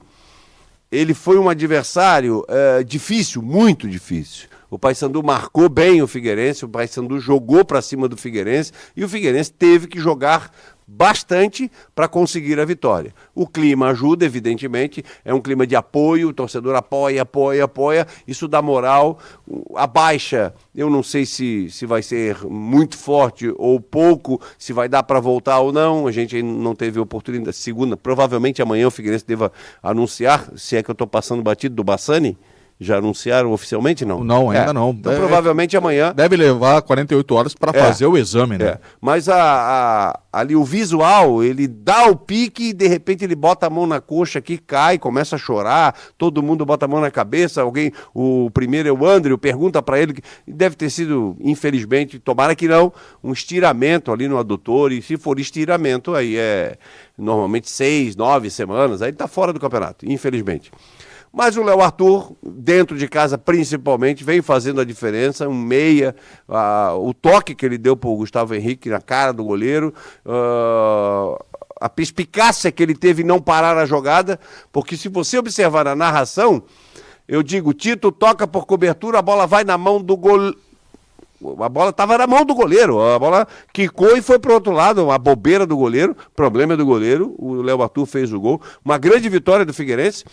[0.90, 4.48] ele foi um adversário é, difícil, muito difícil.
[4.72, 9.08] O Paysandu marcou bem o Figueirense, o Paysandu jogou para cima do Figueirense e o
[9.08, 10.50] Figueirense teve que jogar
[10.94, 13.14] bastante para conseguir a vitória.
[13.34, 18.46] O clima ajuda, evidentemente, é um clima de apoio, o torcedor apoia, apoia, apoia, isso
[18.46, 19.18] dá moral.
[19.74, 24.88] A baixa, eu não sei se, se vai ser muito forte ou pouco, se vai
[24.88, 27.56] dar para voltar ou não, a gente não teve oportunidade.
[27.56, 29.50] Segunda, provavelmente amanhã o Figueirense deva
[29.82, 32.36] anunciar, se é que eu estou passando batido do Bassani,
[32.82, 34.22] já anunciaram oficialmente, não?
[34.22, 34.72] Não, ainda é.
[34.72, 34.90] não.
[34.90, 36.12] Então, deve, provavelmente amanhã.
[36.14, 37.82] Deve levar 48 horas para é.
[37.82, 38.64] fazer o exame, né?
[38.64, 38.78] É.
[39.00, 43.66] Mas a, a, ali o visual, ele dá o pique e de repente ele bota
[43.66, 47.10] a mão na coxa aqui, cai, começa a chorar, todo mundo bota a mão na
[47.10, 47.62] cabeça.
[47.62, 52.54] Alguém, o primeiro é o André, pergunta para ele, que deve ter sido, infelizmente, tomara
[52.54, 52.92] que não,
[53.22, 54.92] um estiramento ali no adutor.
[54.92, 56.76] E se for estiramento, aí é
[57.16, 60.70] normalmente seis, nove semanas, aí tá fora do campeonato, infelizmente.
[61.32, 65.48] Mas o Léo Arthur, dentro de casa principalmente, vem fazendo a diferença.
[65.48, 66.14] Um meia,
[66.46, 69.94] uh, o toque que ele deu para o Gustavo Henrique na cara do goleiro.
[70.26, 71.42] Uh,
[71.80, 74.38] a perspicácia que ele teve em não parar a jogada,
[74.70, 76.62] porque se você observar a narração,
[77.26, 80.56] eu digo, Tito toca por cobertura, a bola vai na mão do goleiro.
[81.60, 84.70] A bola estava na mão do goleiro, a bola quicou e foi para o outro
[84.70, 88.62] lado, uma bobeira do goleiro, problema do goleiro, o Léo Arthur fez o gol.
[88.84, 90.24] Uma grande vitória do Figueirense.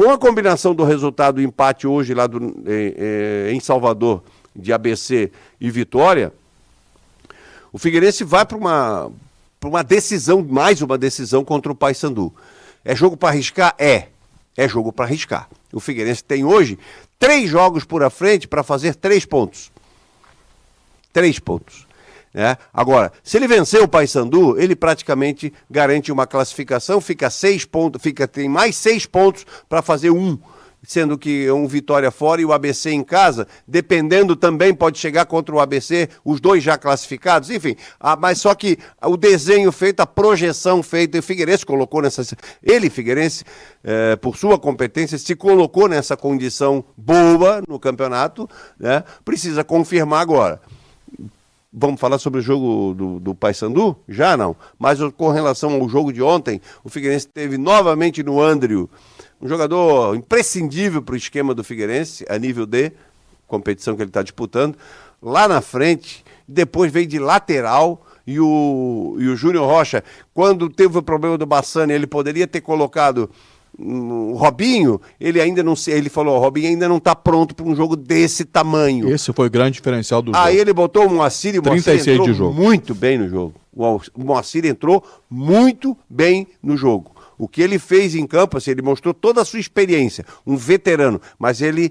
[0.00, 4.22] Com a combinação do resultado do empate hoje lá do, em, em Salvador,
[4.56, 6.32] de ABC e Vitória,
[7.70, 9.12] o Figueirense vai para uma,
[9.62, 12.32] uma decisão, mais uma decisão contra o Paysandu.
[12.82, 13.74] É jogo para arriscar?
[13.78, 14.06] É.
[14.56, 15.50] É jogo para arriscar.
[15.70, 16.78] O Figueirense tem hoje
[17.18, 19.70] três jogos por à frente para fazer três pontos.
[21.12, 21.86] Três pontos.
[22.32, 22.56] Né?
[22.72, 28.28] Agora, se ele vencer o Paysandu, ele praticamente garante uma classificação, fica seis pontos, fica,
[28.28, 30.38] tem mais seis pontos para fazer um
[30.82, 35.54] sendo que um Vitória fora e o ABC em casa, dependendo também pode chegar contra
[35.54, 40.06] o ABC, os dois já classificados, enfim, ah, mas só que o desenho feito, a
[40.06, 42.22] projeção feita, o Figueirense colocou nessa,
[42.62, 43.44] ele Figueirense,
[43.84, 48.48] eh, por sua competência, se colocou nessa condição boa no campeonato,
[48.78, 49.04] né?
[49.24, 50.60] precisa confirmar agora.
[51.72, 53.96] Vamos falar sobre o jogo do, do Paysandu?
[54.08, 54.56] Já não.
[54.76, 58.90] Mas com relação ao jogo de ontem, o Figueirense teve novamente no Andrio
[59.40, 62.92] um jogador imprescindível para o esquema do Figueirense, a nível D,
[63.46, 64.76] competição que ele está disputando.
[65.22, 68.04] Lá na frente, depois veio de lateral.
[68.26, 72.60] E o, e o Júnior Rocha, quando teve o problema do Bassani, ele poderia ter
[72.60, 73.30] colocado
[73.82, 77.74] o Robinho, ele ainda não ele falou, o Robinho ainda não está pronto para um
[77.74, 79.10] jogo desse tamanho.
[79.10, 80.44] Esse foi o grande diferencial do jogo.
[80.44, 83.54] Aí ele botou o Moacir e o Moacir entrou muito bem no jogo.
[83.74, 87.12] O Moacir entrou muito bem no jogo.
[87.38, 91.18] O que ele fez em campo, assim, ele mostrou toda a sua experiência, um veterano,
[91.38, 91.90] mas ele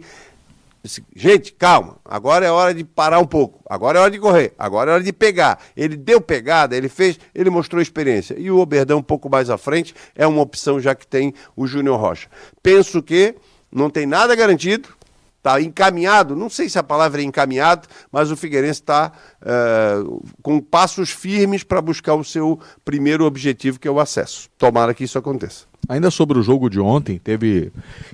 [1.13, 4.91] Gente, calma, agora é hora de parar um pouco, agora é hora de correr, agora
[4.91, 5.59] é hora de pegar.
[5.75, 8.35] Ele deu pegada, ele fez, ele mostrou experiência.
[8.37, 11.67] E o Oberdão, um pouco mais à frente, é uma opção já que tem o
[11.67, 12.29] Júnior Rocha.
[12.63, 13.35] Penso que
[13.69, 14.89] não tem nada garantido,
[15.37, 19.11] está encaminhado, não sei se a palavra é encaminhado, mas o Figueirense está
[19.41, 24.49] uh, com passos firmes para buscar o seu primeiro objetivo, que é o acesso.
[24.57, 25.65] Tomara que isso aconteça.
[25.89, 27.71] Ainda sobre o jogo de ontem, teve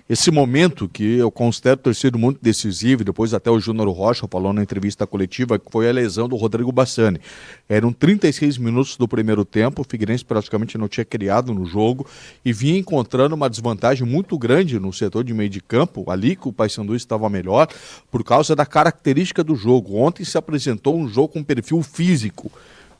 [0.09, 4.53] esse momento que eu considero ter sido muito decisivo, depois até o Júnior Rocha falou
[4.53, 7.19] na entrevista coletiva, que foi a lesão do Rodrigo Bassani.
[7.67, 12.07] Eram 36 minutos do primeiro tempo, o Figueirense praticamente não tinha criado no jogo
[12.45, 16.47] e vinha encontrando uma desvantagem muito grande no setor de meio de campo, ali que
[16.47, 17.67] o Paysandu estava melhor,
[18.09, 19.97] por causa da característica do jogo.
[19.97, 22.49] Ontem se apresentou um jogo com perfil físico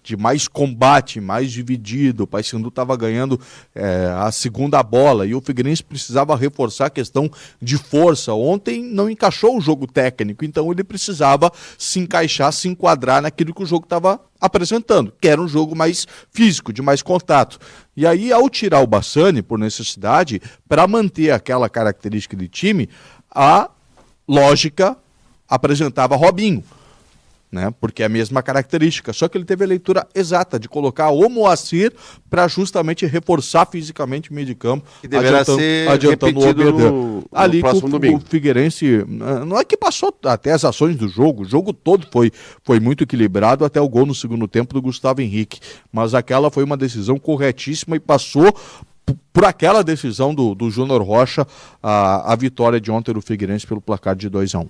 [0.05, 2.23] de mais combate, mais dividido.
[2.23, 3.39] O Paysandu estava ganhando
[3.73, 7.29] é, a segunda bola e o Figueirense precisava reforçar a questão
[7.59, 8.31] de força.
[8.31, 13.63] Ontem não encaixou o jogo técnico, então ele precisava se encaixar, se enquadrar naquilo que
[13.63, 17.57] o jogo estava apresentando, que era um jogo mais físico, de mais contato.
[17.97, 22.87] E aí, ao tirar o Bassani por necessidade, para manter aquela característica de time,
[23.33, 23.71] a
[24.27, 24.95] lógica
[25.49, 26.63] apresentava Robinho
[27.55, 27.73] né?
[27.79, 29.13] Porque é a mesma característica.
[29.13, 31.93] Só que ele teve a leitura exata de colocar o Moacir
[32.29, 34.85] para justamente reforçar fisicamente o meio de campo.
[34.99, 38.17] Que deverá adiantando, ser adiantando o no, no Ali próximo o, domingo.
[38.17, 39.05] o Figueirense,
[39.47, 42.31] não é que passou até as ações do jogo, o jogo todo foi,
[42.63, 45.59] foi muito equilibrado até o gol no segundo tempo do Gustavo Henrique.
[45.91, 48.53] Mas aquela foi uma decisão corretíssima e passou
[49.31, 51.47] por aquela decisão do, do Júnior Rocha
[51.81, 54.69] a, a vitória de ontem do Figueirense pelo placar de 2 a 1 um.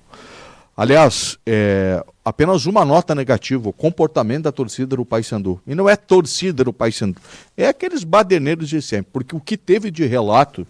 [0.77, 5.61] Aliás, é, apenas uma nota negativa, o comportamento da torcida do Paysandu.
[5.67, 7.21] E não é torcida do Paysandu,
[7.55, 10.65] é aqueles baderneiros de sempre, porque o que teve de relato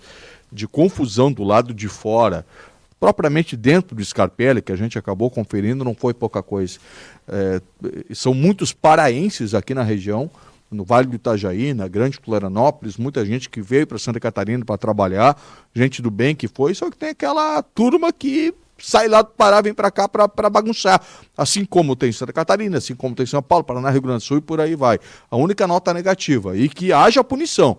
[0.51, 2.45] de confusão do lado de fora,
[2.99, 6.77] propriamente dentro do Scarpelli, que a gente acabou conferindo, não foi pouca coisa.
[7.25, 7.61] É,
[8.13, 10.29] são muitos paraenses aqui na região,
[10.69, 14.77] no Vale do Itajaí, na Grande Florianópolis, muita gente que veio para Santa Catarina para
[14.77, 15.39] trabalhar,
[15.73, 19.61] gente do bem que foi, só que tem aquela turma que sai lá do Pará,
[19.61, 21.01] vem para cá para bagunçar.
[21.37, 24.37] Assim como tem Santa Catarina, assim como tem São Paulo, Paraná, Rio Grande do Sul
[24.37, 24.99] e por aí vai.
[25.29, 26.57] A única nota negativa.
[26.57, 27.77] E que haja punição.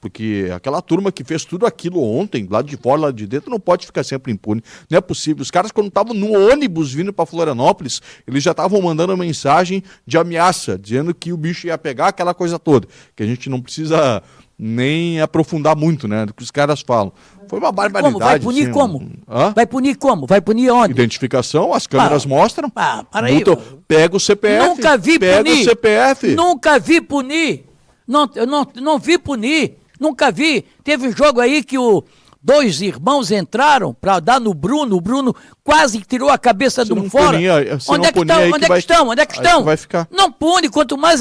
[0.00, 3.58] Porque aquela turma que fez tudo aquilo ontem, lá de fora, lá de dentro, não
[3.58, 4.62] pode ficar sempre impune.
[4.88, 5.42] Não é possível.
[5.42, 10.16] Os caras, quando estavam no ônibus vindo para Florianópolis, eles já estavam mandando mensagem de
[10.16, 12.86] ameaça, dizendo que o bicho ia pegar aquela coisa toda.
[13.16, 14.22] Que a gente não precisa
[14.58, 16.26] nem aprofundar muito, né?
[16.26, 17.12] Do que os caras falam.
[17.48, 18.12] Foi uma barbaridade.
[18.12, 18.24] Como?
[18.24, 19.10] Vai punir assim, como?
[19.54, 20.26] Vai punir como?
[20.26, 20.92] Vai punir onde?
[20.92, 22.72] Identificação, as câmeras ah, mostram.
[22.74, 23.42] Ah, para aí.
[23.86, 24.68] pega o CPF.
[24.68, 25.60] Nunca vi pega punir.
[25.60, 26.34] o CPF.
[26.34, 27.64] Nunca vi punir.
[28.06, 29.78] Não, eu não, não vi punir.
[29.98, 30.64] Nunca vi.
[30.82, 32.04] Teve um jogo aí que o
[32.42, 37.08] dois irmãos entraram para dar no Bruno, o Bruno quase tirou a cabeça se um
[37.08, 37.36] fora.
[37.36, 37.50] Punir,
[37.88, 38.50] onde é que estão?
[38.50, 39.08] Onde é que estão?
[39.08, 39.64] Onde é que estão?
[39.64, 40.08] Vai ficar.
[40.10, 41.20] Não pune, quanto mais.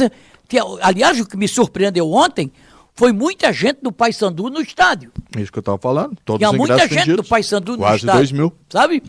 [0.82, 2.52] Aliás, o que me surpreendeu ontem
[2.98, 5.12] foi muita gente do Paysandu no estádio.
[5.36, 6.18] É isso que eu estava falando.
[6.26, 7.18] Todos Tinha muita gente vendidos.
[7.18, 8.20] do Paysandu no Quase estádio.
[8.20, 8.54] Quase dois mil.
[8.68, 9.04] Sabe?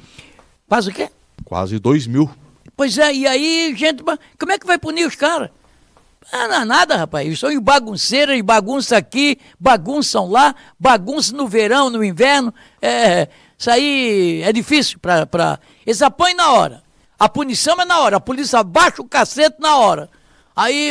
[0.69, 1.09] Faz o quê?
[1.44, 2.31] Quase dois mil.
[2.77, 5.51] Pois é, e aí, gente, como é que vai punir os caras?
[6.31, 7.27] Ah, não, nada, rapaz.
[7.27, 12.52] Eles são bagunceiros, e bagunça aqui, bagunçam lá, bagunça no verão, no inverno.
[12.82, 15.27] É, isso aí é difícil para.
[15.27, 15.59] Pra...
[15.86, 16.82] Eles apanham na hora.
[17.19, 18.19] A punição é na hora.
[18.19, 20.10] A polícia baixa o cacete na hora.
[20.55, 20.90] Aí,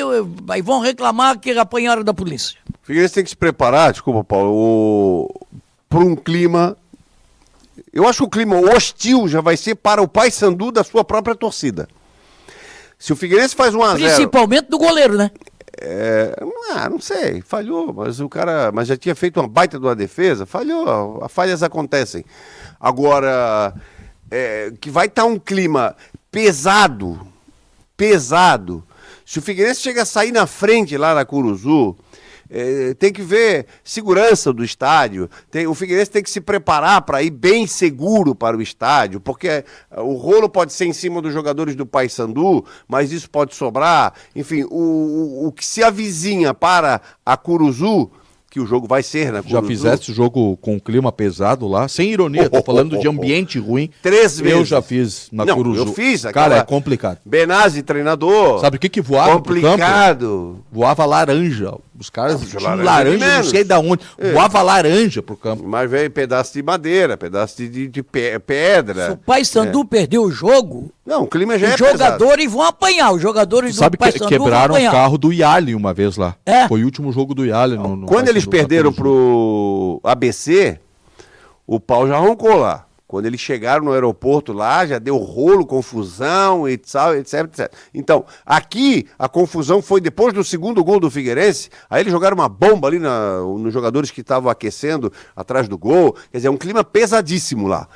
[0.49, 2.57] aí vão reclamar que apanharam da polícia.
[2.87, 5.29] Figueirense tem que se preparar, desculpa, Paulo,
[5.89, 6.77] para um clima.
[7.91, 11.35] Eu acho que o clima hostil já vai ser para o Paysandu da sua própria
[11.35, 11.85] torcida.
[12.97, 15.29] Se o Figueirense faz um a 0 Principalmente do goleiro, né?
[15.81, 16.33] É,
[16.71, 19.93] ah, não sei, falhou, mas o cara, mas já tinha feito uma baita de uma
[19.93, 22.23] defesa, falhou, as falhas acontecem.
[22.79, 23.73] Agora,
[24.31, 25.93] é, que vai estar tá um clima
[26.31, 27.19] pesado,
[27.97, 28.81] pesado.
[29.25, 31.97] Se o Figueirense chega a sair na frente lá na Curuzu,
[32.49, 35.29] é, tem que ver segurança do estádio.
[35.49, 39.47] Tem, o Figueirense tem que se preparar para ir bem seguro para o estádio, porque
[39.47, 39.63] é,
[39.97, 44.13] o rolo pode ser em cima dos jogadores do Paysandu, mas isso pode sobrar.
[44.35, 48.11] Enfim, o, o, o que se avizinha para a Curuzu
[48.49, 49.41] que o jogo vai ser, né?
[49.45, 53.89] Já fizeste o jogo com clima pesado lá, sem ironia, tô falando de ambiente ruim.
[54.01, 54.57] Três vezes.
[54.57, 55.81] Eu já fiz na Não, Curuzu.
[55.83, 56.23] eu fiz.
[56.25, 57.19] Cara, é complicado.
[57.25, 58.59] Benazzi, treinador.
[58.61, 60.59] Sabe o que que voava Complicado.
[60.71, 61.73] Voava laranja.
[61.99, 64.03] Os caras Não, tinham laranja laranja, não sei da onde.
[64.19, 64.31] É.
[64.31, 65.63] Voava laranja pro campo.
[65.67, 69.07] Mas veio pedaço de madeira, pedaço de, de- de pe- pedra.
[69.07, 71.97] Se o Paysandu perdeu o jogo, Não, o clima já os é pesado.
[71.97, 73.11] jogadores vão apanhar.
[73.13, 76.17] Os jogadores Tu sabe do que Paysandu quebraram vão o carro do Yali uma vez
[76.17, 76.35] lá.
[76.45, 76.67] É.
[76.67, 77.75] Foi o último jogo do Yali.
[77.77, 78.95] No, no Quando eles perderam 14.
[79.01, 80.79] pro ABC,
[81.65, 82.85] o pau já roncou lá.
[83.07, 87.73] Quando eles chegaram no aeroporto lá, já deu rolo, confusão, e tal, etc, etc.
[87.93, 91.69] Então, aqui a confusão foi depois do segundo gol do Figueirense.
[91.89, 96.17] Aí eles jogaram uma bomba ali na- nos jogadores que estavam aquecendo atrás do gol.
[96.31, 97.87] Quer dizer, é um clima pesadíssimo lá.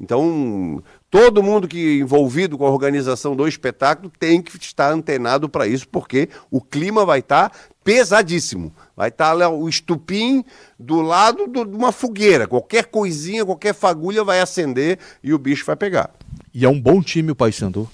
[0.00, 0.82] Então,
[1.16, 5.88] todo mundo que envolvido com a organização do espetáculo tem que estar antenado para isso,
[5.88, 7.50] porque o clima vai estar
[7.82, 8.70] pesadíssimo.
[8.94, 10.44] Vai estar lá o estupim
[10.78, 12.46] do lado do- de uma fogueira.
[12.46, 16.10] Qualquer coisinha, qualquer fagulha vai acender e o bicho vai pegar.
[16.52, 17.88] E é um bom time o Paysandu.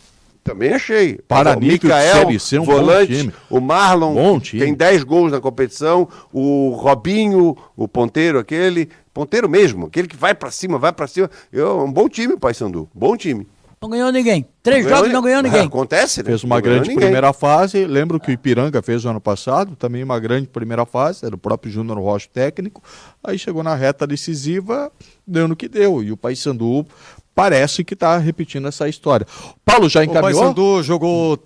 [0.44, 1.19] Também achei.
[1.28, 3.32] Para o nível de Série C, um bom volante, time.
[3.48, 4.62] o Marlon Bom time.
[4.64, 10.35] tem 10 gols na competição, o Robinho, o ponteiro aquele, ponteiro mesmo, aquele que vai
[10.35, 11.31] pra cima, vai pra cima.
[11.52, 13.47] Eu, um bom time, Paysandu, bom time.
[13.81, 14.47] Não ganhou ninguém.
[14.62, 15.62] Três jogos e não ganhou ninguém.
[15.66, 16.27] Acontece, né?
[16.27, 17.05] Fez uma Não ganhou grande ninguém.
[17.06, 17.85] primeira fase.
[17.85, 21.27] Lembro que o Ipiranga fez no ano passado, também uma grande primeira fase.
[21.27, 22.81] Era o próprio Júnior Rocha técnico.
[23.24, 24.89] Aí chegou na reta decisiva,
[25.27, 26.01] deu no que deu.
[26.01, 26.86] E o Paysandu
[27.34, 29.26] parece que está repetindo essa história.
[29.64, 30.40] Paulo já O encaminhou?
[30.40, 31.38] Paysandu jogou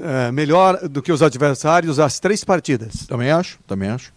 [0.00, 3.06] é, melhor do que os adversários as três partidas.
[3.06, 4.12] Também acho, também acho.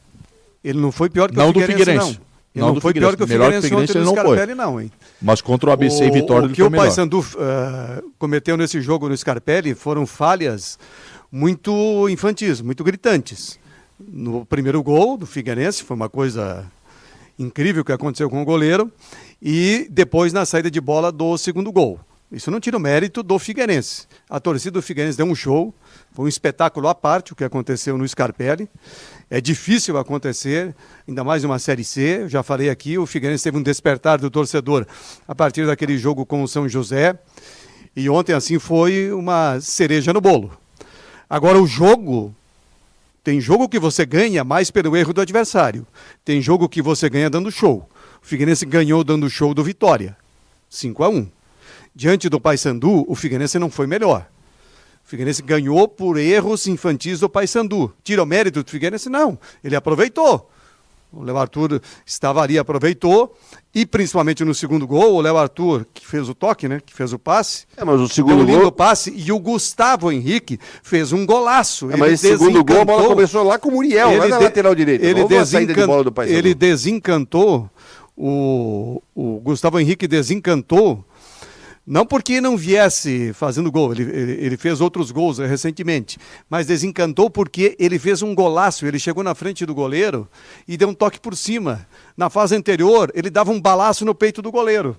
[0.63, 2.19] Ele não foi pior que Não o do Figueirense, Figueirense.
[2.19, 2.33] não.
[2.55, 3.51] Ele Não não, foi pior que o Figueirense.
[3.51, 4.37] Que o Figueirense, Figueirense ontem ele não foi.
[4.37, 4.91] Scarpelli, não, hein?
[5.21, 6.83] Mas contra o ABC e Vitória o ele que foi o melhor.
[6.83, 10.77] Paysandu eh, cometeu nesse jogo no Scarpelli foram falhas
[11.31, 13.59] muito infantis, muito gritantes.
[13.99, 16.63] No primeiro gol do Figueirense foi uma coisa
[17.39, 18.91] incrível que aconteceu com o goleiro
[19.45, 21.99] e depois na saída de bola do segundo gol.
[22.31, 24.07] Isso não tira o mérito do Figueirense.
[24.29, 25.75] A torcida do Figueirense deu um show,
[26.13, 28.69] foi um espetáculo à parte o que aconteceu no Scarpelli.
[29.29, 30.73] É difícil acontecer,
[31.05, 32.21] ainda mais numa Série C.
[32.21, 34.87] Eu já falei aqui, o Figueirense teve um despertar do torcedor
[35.27, 37.19] a partir daquele jogo com o São José.
[37.95, 40.57] E ontem, assim, foi uma cereja no bolo.
[41.29, 42.33] Agora, o jogo.
[43.23, 45.87] Tem jogo que você ganha mais pelo erro do adversário.
[46.25, 47.87] Tem jogo que você ganha dando show.
[48.23, 50.15] O Figueirense ganhou dando show do Vitória.
[50.69, 51.27] 5 a 1
[51.95, 54.25] Diante do Paysandu, o Figueirense não foi melhor.
[55.05, 57.93] O Figueirense ganhou por erros infantis do Paysandu.
[58.03, 59.09] Tira o mérito do Figueirense?
[59.09, 59.37] Não.
[59.63, 60.49] Ele aproveitou.
[61.11, 63.37] O Léo Arthur estava ali, aproveitou.
[63.75, 66.79] E principalmente no segundo gol, o Léo Arthur, que fez o toque, né?
[66.83, 67.65] Que fez o passe.
[67.77, 68.71] É, mas o Deu segundo um lindo gol.
[68.71, 69.13] passe.
[69.15, 71.91] E o Gustavo Henrique fez um golaço.
[71.91, 74.43] É, mas esse segundo gol, a bola começou lá com o Muriel, lá na de-
[74.45, 75.05] lateral direita.
[75.05, 76.35] Ele, de desencan- bola do Paysandu.
[76.39, 77.69] ele desencantou,
[78.15, 81.03] o, o Gustavo Henrique desencantou,
[81.85, 86.17] não porque não viesse fazendo gol, ele, ele, fez outros gols recentemente,
[86.49, 90.27] mas desencantou porque ele fez um golaço, ele chegou na frente do goleiro
[90.67, 91.85] e deu um toque por cima.
[92.15, 94.95] Na fase anterior, ele dava um balaço no peito do goleiro.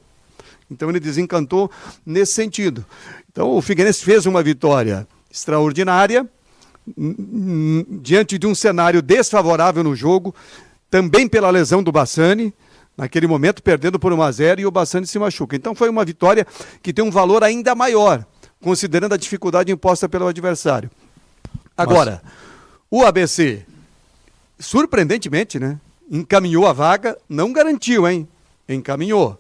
[0.70, 1.70] Então ele desencantou
[2.04, 2.84] nesse sentido.
[3.30, 6.28] Então o Figueirense fez uma vitória extraordinária
[8.02, 10.34] diante de um cenário desfavorável no jogo,
[10.90, 12.52] também pela lesão do Bassani,
[12.96, 15.56] naquele momento perdendo por 1 a 0 e o Bassani se machuca.
[15.56, 16.46] Então foi uma vitória
[16.82, 18.24] que tem um valor ainda maior,
[18.60, 20.90] considerando a dificuldade imposta pelo adversário.
[21.76, 22.22] Agora,
[22.90, 23.64] o ABC,
[24.58, 25.78] surpreendentemente, né,
[26.10, 28.28] encaminhou a vaga, não garantiu, hein?
[28.68, 29.38] Encaminhou.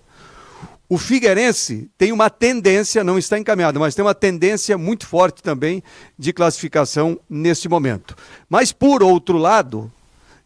[0.88, 5.82] O Figueirense tem uma tendência, não está encaminhado, mas tem uma tendência muito forte também
[6.18, 8.14] de classificação neste momento.
[8.48, 9.90] Mas, por outro lado,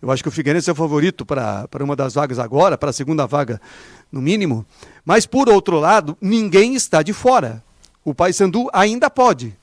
[0.01, 2.93] eu acho que o Figueirense é o favorito para uma das vagas agora, para a
[2.93, 3.61] segunda vaga
[4.12, 4.65] no mínimo.
[5.05, 7.62] Mas, por outro lado, ninguém está de fora.
[8.05, 9.57] O Paysandu ainda pode.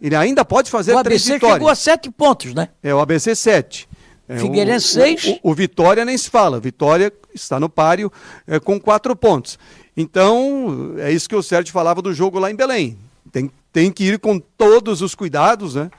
[0.00, 1.54] Ele ainda pode fazer O três ABC vitórias.
[1.56, 2.68] chegou a sete pontos, né?
[2.82, 3.88] É o ABC 7.
[4.28, 5.24] É, Figueirense, o- seis.
[5.42, 6.58] O, o Vitória nem se fala.
[6.58, 8.10] Vitória está no páreo
[8.46, 9.58] é, com quatro pontos.
[9.96, 12.98] Então, é isso que o Sérgio falava do jogo lá em Belém.
[13.30, 15.90] Tem, tem que ir com todos os cuidados, né?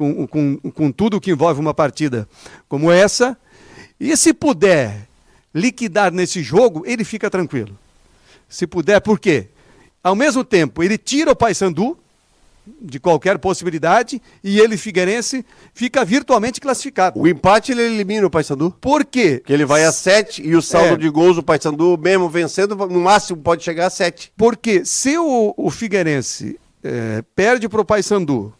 [0.00, 2.26] Com, com, com tudo que envolve uma partida
[2.66, 3.36] como essa.
[4.00, 5.06] E se puder
[5.54, 7.78] liquidar nesse jogo, ele fica tranquilo.
[8.48, 9.48] Se puder, por quê?
[10.02, 11.98] Ao mesmo tempo, ele tira o Paysandu
[12.80, 15.44] de qualquer possibilidade e ele, Figueirense,
[15.74, 17.20] fica virtualmente classificado.
[17.20, 18.74] O empate ele elimina o Paysandu.
[18.80, 19.36] Por quê?
[19.40, 20.96] Porque ele vai a 7 e o saldo É.
[20.96, 24.32] de gols do Paysandu, mesmo vencendo, no máximo pode chegar a 7.
[24.34, 28.54] Porque se o, o Figueirense eh, perde para o Paysandu,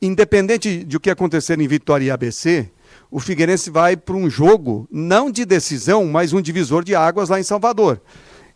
[0.00, 2.70] independente de o que acontecer em Vitória e ABC,
[3.10, 7.38] o Figueirense vai para um jogo, não de decisão, mas um divisor de águas lá
[7.40, 8.00] em Salvador.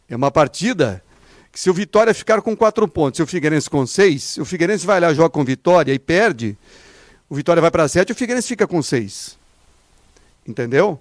[0.08, 1.02] É uma partida
[1.50, 4.44] que se o Vitória ficar com quatro pontos e o Figueirense com seis, se o
[4.44, 6.56] Figueirense vai lá, joga com Vitória e perde,
[7.28, 9.38] o Vitória vai para sete, o Figueirense fica com seis.
[10.46, 11.00] Entendeu?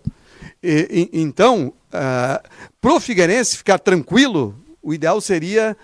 [0.62, 2.50] E, e, então, uh,
[2.82, 5.76] pro Figueirense ficar tranquilo, o ideal seria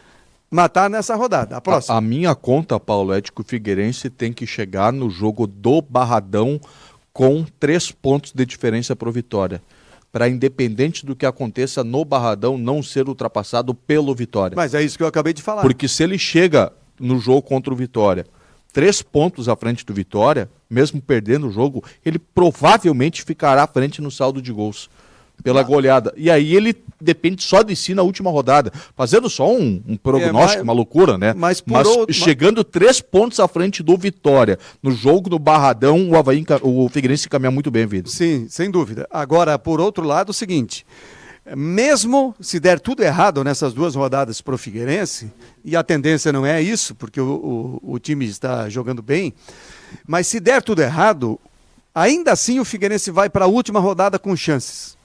[0.50, 1.58] matar nessa rodada.
[1.58, 1.96] A próxima.
[1.96, 5.46] A, a, minha conta, Paulo, é de que o Figueirense tem que chegar no jogo
[5.46, 6.60] do Barradão
[7.14, 9.62] com três pontos de diferença para o Vitória.
[10.12, 14.56] Para, independente do que aconteça no Barradão, não ser ultrapassado pelo Vitória.
[14.56, 15.62] Mas é isso que eu acabei de falar.
[15.62, 18.26] Porque se ele chega no jogo contra o Vitória
[18.72, 24.02] três pontos à frente do Vitória, mesmo perdendo o jogo, ele provavelmente ficará à frente
[24.02, 24.90] no saldo de gols
[25.44, 26.14] pela goleada.
[26.16, 28.72] E aí ele depende só de si na última rodada.
[28.96, 31.34] Fazendo só um, um prognóstico, é, mas, uma loucura, né?
[31.36, 32.72] Mas, mas outro, chegando mas...
[32.72, 34.60] três pontos à frente do Vitória.
[34.82, 38.12] No jogo do Barradão, o Havaí, o Figueirense caminha muito bem, Vitor.
[38.12, 39.08] Sim, sem dúvida.
[39.10, 40.86] Agora, por outro lado, o seguinte.
[41.56, 45.32] Mesmo se der tudo errado nessas duas rodadas para o Figueirense,
[45.66, 49.34] e a tendência não é isso, porque o, o, o time está jogando bem,
[50.06, 51.40] mas se der tudo errado,
[51.96, 54.99] ainda assim o Figueirense vai para a última rodada com chances.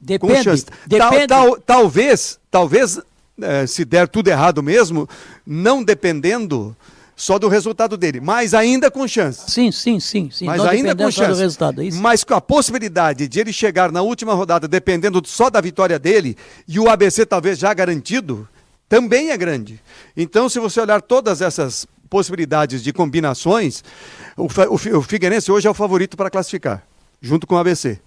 [0.00, 0.64] Depende.
[0.86, 1.26] Depende.
[1.26, 3.00] Tal, tal, talvez, talvez,
[3.40, 5.08] é, se der tudo errado mesmo,
[5.46, 6.76] não dependendo
[7.20, 9.50] só do resultado dele, mas ainda com chance.
[9.50, 10.46] Sim, sim, sim, sim.
[10.46, 11.32] Mas não ainda com chance.
[11.32, 12.00] Do resultado, é isso?
[12.00, 16.34] Mas com a possibilidade de ele chegar na última rodada dependendo só da vitória dele
[16.66, 18.48] e o ABC talvez já garantido,
[18.88, 19.78] também é grande.
[20.16, 23.84] Então, se você olhar todas essas possibilidades de combinações,
[24.34, 26.82] o, o, o Figueirense hoje é o favorito para classificar,
[27.20, 28.00] junto com o ABC.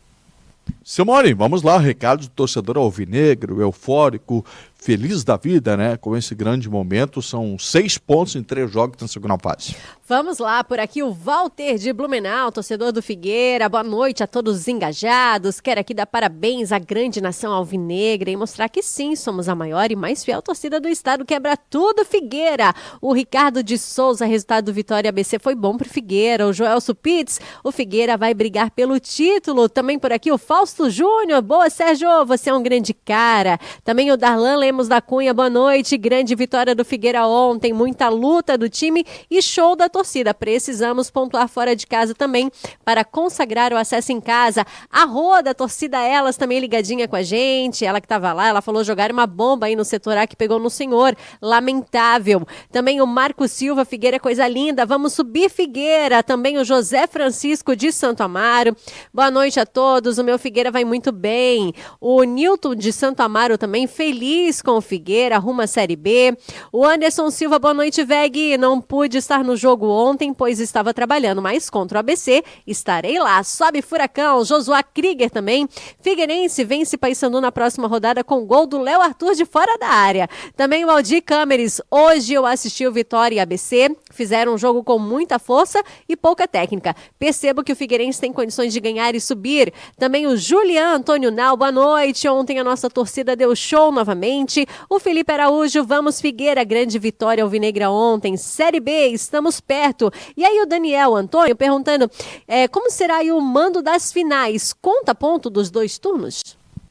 [1.06, 4.46] Mori, vamos lá, recado do torcedor alvinegro, eufórico,
[4.84, 5.96] feliz da vida, né?
[5.96, 7.22] Com esse grande momento.
[7.22, 9.76] São seis pontos em três jogos na segunda fase.
[10.06, 13.70] Vamos lá, por aqui o Walter de Blumenau, torcedor do Figueira.
[13.70, 15.62] Boa noite a todos os engajados.
[15.62, 19.90] Quero aqui dar parabéns à grande nação alvinegra e mostrar que sim, somos a maior
[19.90, 21.24] e mais fiel torcida do estado.
[21.24, 22.76] Quebra tudo, Figueira.
[23.02, 26.46] O Ricardo de Souza, resultado do Vitória ABC foi bom pro Figueira.
[26.46, 29.70] O Joel Supitz, o Figueira vai brigar pelo título.
[29.70, 30.38] Também por aqui o
[30.74, 31.42] Fausto Júnior.
[31.44, 33.60] Boa, Sérgio, você é um grande cara.
[33.84, 35.96] Também o Darlan Lemos da Cunha, boa noite.
[35.98, 40.34] Grande vitória do Figueira ontem, muita luta do time e show da torcida.
[40.34, 42.52] Precisamos pontuar fora de casa também
[42.84, 44.66] para consagrar o acesso em casa.
[44.90, 47.86] A Rua da torcida Elas também ligadinha com a gente.
[47.86, 50.58] Ela que estava lá, ela falou jogar uma bomba aí no setor A que pegou
[50.58, 51.16] no senhor.
[51.40, 52.48] Lamentável.
[52.72, 54.88] Também o Marco Silva, Figueira, coisa linda.
[54.88, 56.24] Vamos subir Figueira.
[56.24, 58.76] Também o José Francisco de Santo Amaro.
[59.14, 60.18] Boa noite a todos.
[60.18, 61.74] O meu Figueira vai muito bem.
[62.00, 66.38] O Nilton de Santo Amaro também feliz com o Figueira, arruma a Série B.
[66.72, 68.58] O Anderson Silva, boa noite, Veg.
[68.58, 73.44] Não pude estar no jogo ontem, pois estava trabalhando, mas contra o ABC estarei lá.
[73.44, 75.68] Sobe Furacão, Josué Krieger também.
[76.02, 80.28] Figueirense vence Paysandu na próxima rodada com gol do Léo Arthur de fora da área.
[80.56, 81.82] Também o Aldi Câmeres.
[81.90, 83.96] Hoje eu assisti o Vitória e ABC.
[84.12, 86.96] Fizeram um jogo com muita força e pouca técnica.
[87.18, 89.74] Percebo que o Figueirense tem condições de ganhar e subir.
[89.98, 92.28] Também o Julian Antônio Nal, boa noite.
[92.28, 94.68] Ontem a nossa torcida deu show novamente.
[94.88, 98.38] O Felipe Araújo, vamos Figueira, grande vitória alvinegra ontem.
[98.38, 100.12] Série B, estamos perto.
[100.38, 102.08] E aí o Daniel Antônio perguntando
[102.48, 104.74] é, como será o mando das finais?
[104.74, 106.44] Conta ponto dos dois turnos?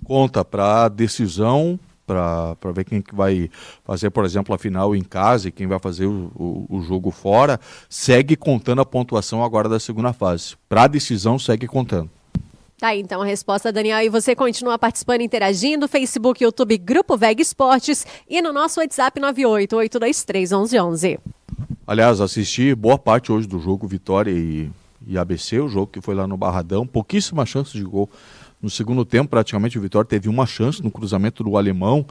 [0.05, 3.49] Conta para decisão para ver quem que vai
[3.85, 7.13] fazer, por exemplo, a final em casa e quem vai fazer o, o, o jogo
[7.13, 10.57] fora, segue contando a pontuação agora da segunda fase.
[10.69, 12.11] Para a decisão, segue contando.
[12.83, 14.01] Tá aí, então a resposta, Daniel.
[14.01, 21.21] E você continua participando, interagindo, Facebook, YouTube, Grupo Veg Esportes e no nosso WhatsApp 988231111.
[21.87, 24.69] Aliás, assisti boa parte hoje do jogo Vitória e,
[25.07, 28.11] e ABC, o jogo que foi lá no Barradão, pouquíssima chance de gol.
[28.61, 31.99] No segundo tempo, praticamente o Vitória teve uma chance no cruzamento do alemão.
[31.99, 32.07] Não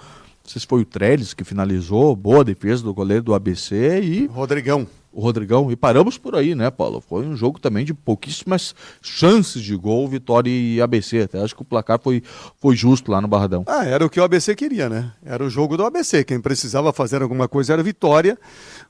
[0.46, 4.28] sei se foi o Trellis que finalizou, boa defesa do goleiro do ABC e.
[4.28, 5.72] Rodrigão o Rodrigão.
[5.72, 7.02] E paramos por aí, né, Paulo?
[7.02, 11.22] Foi um jogo também de pouquíssimas chances de gol, Vitória e ABC.
[11.22, 12.24] Até acho que o placar foi,
[12.60, 13.64] foi justo lá no Barradão.
[13.68, 15.12] Ah, era o que o ABC queria, né?
[15.24, 16.24] Era o jogo do ABC.
[16.24, 18.38] Quem precisava fazer alguma coisa era o Vitória.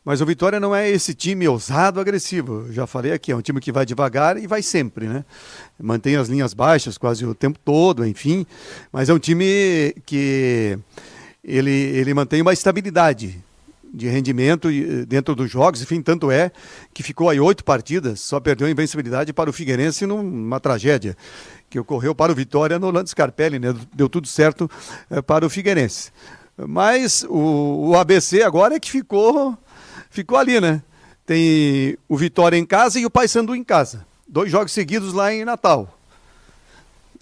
[0.03, 2.65] Mas o Vitória não é esse time ousado, agressivo.
[2.67, 5.25] Eu já falei aqui, é um time que vai devagar e vai sempre, né?
[5.79, 8.45] Mantém as linhas baixas quase o tempo todo, enfim.
[8.91, 10.77] Mas é um time que
[11.43, 13.43] ele, ele mantém uma estabilidade
[13.93, 16.51] de rendimento eh, dentro dos jogos, enfim, tanto é
[16.93, 21.15] que ficou aí oito partidas, só perdeu a invencibilidade para o Figueirense numa tragédia
[21.69, 23.73] que ocorreu para o Vitória no Lando Scarpelli, né?
[23.93, 24.69] Deu tudo certo
[25.09, 26.11] é, para o Figueirense.
[26.57, 29.57] Mas o, o, ABC agora é que ficou,
[30.09, 30.83] ficou ali, né?
[31.25, 34.05] Tem o Vitória em casa e o Paysandu em casa.
[34.27, 35.97] Dois jogos seguidos lá em Natal.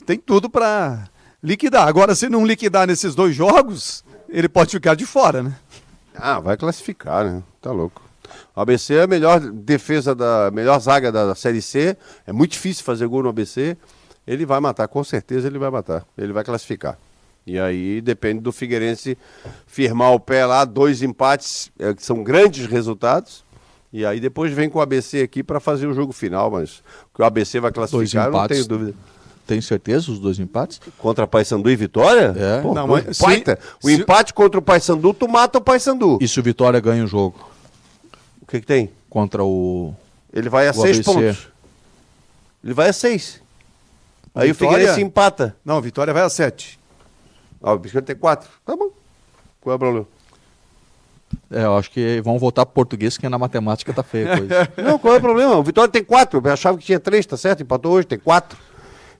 [0.04, 1.08] Tem tudo para
[1.44, 1.88] liquidar.
[1.88, 5.56] Agora, se não liquidar nesses dois jogos, ele pode ficar de fora, né?
[6.22, 7.44] Ah, vai classificar, né?
[7.62, 8.02] Tá louco.
[8.56, 11.98] O ABC é a melhor defesa da melhor zaga da, da Série C.
[12.28, 13.78] É muito difícil fazer gol no ABC.
[14.28, 16.06] Ele vai matar, com certeza ele vai matar.
[16.18, 16.98] Ele vai classificar.
[17.46, 19.18] E aí depende do Figueirense
[19.66, 23.44] firmar o pé lá, dois empates, é, que são grandes resultados.
[23.92, 26.84] E aí depois vem com o ABC aqui para fazer o jogo final, mas
[27.14, 28.94] que o ABC vai classificar, eu não tenho dúvida.
[29.50, 30.80] Tem certeza os dois empates?
[31.00, 32.36] Contra Paysandu e Vitória?
[32.38, 32.62] É.
[32.62, 33.58] Pô, Não, mas se- baita.
[33.82, 36.20] o se- empate contra o Paysandu, tu mata o Paysandu.
[36.22, 37.50] E se o Vitória ganha o jogo
[38.40, 38.92] O que, que tem?
[39.10, 39.92] contra o.
[40.32, 41.04] Ele vai a O seis ABC.
[41.12, 41.48] pontos.
[42.64, 43.42] Ele vai a seis.
[44.36, 44.76] Aí o Vitória?
[44.78, 45.56] Figueirense empata.
[45.66, 46.80] Não, Vitória vai a 7.
[47.64, 48.48] Ah, o Biscoito tem quatro.
[48.64, 48.90] Tá bom.
[49.60, 50.06] Qual é o problema?
[51.50, 54.70] É, eu acho que vão voltar pro português, que na matemática tá feia a coisa.
[54.78, 55.56] Não, qual é o problema?
[55.56, 56.40] O Vitória tem quatro.
[56.44, 57.64] Eu achava que tinha três, tá certo?
[57.64, 58.69] Empatou hoje, tem quatro.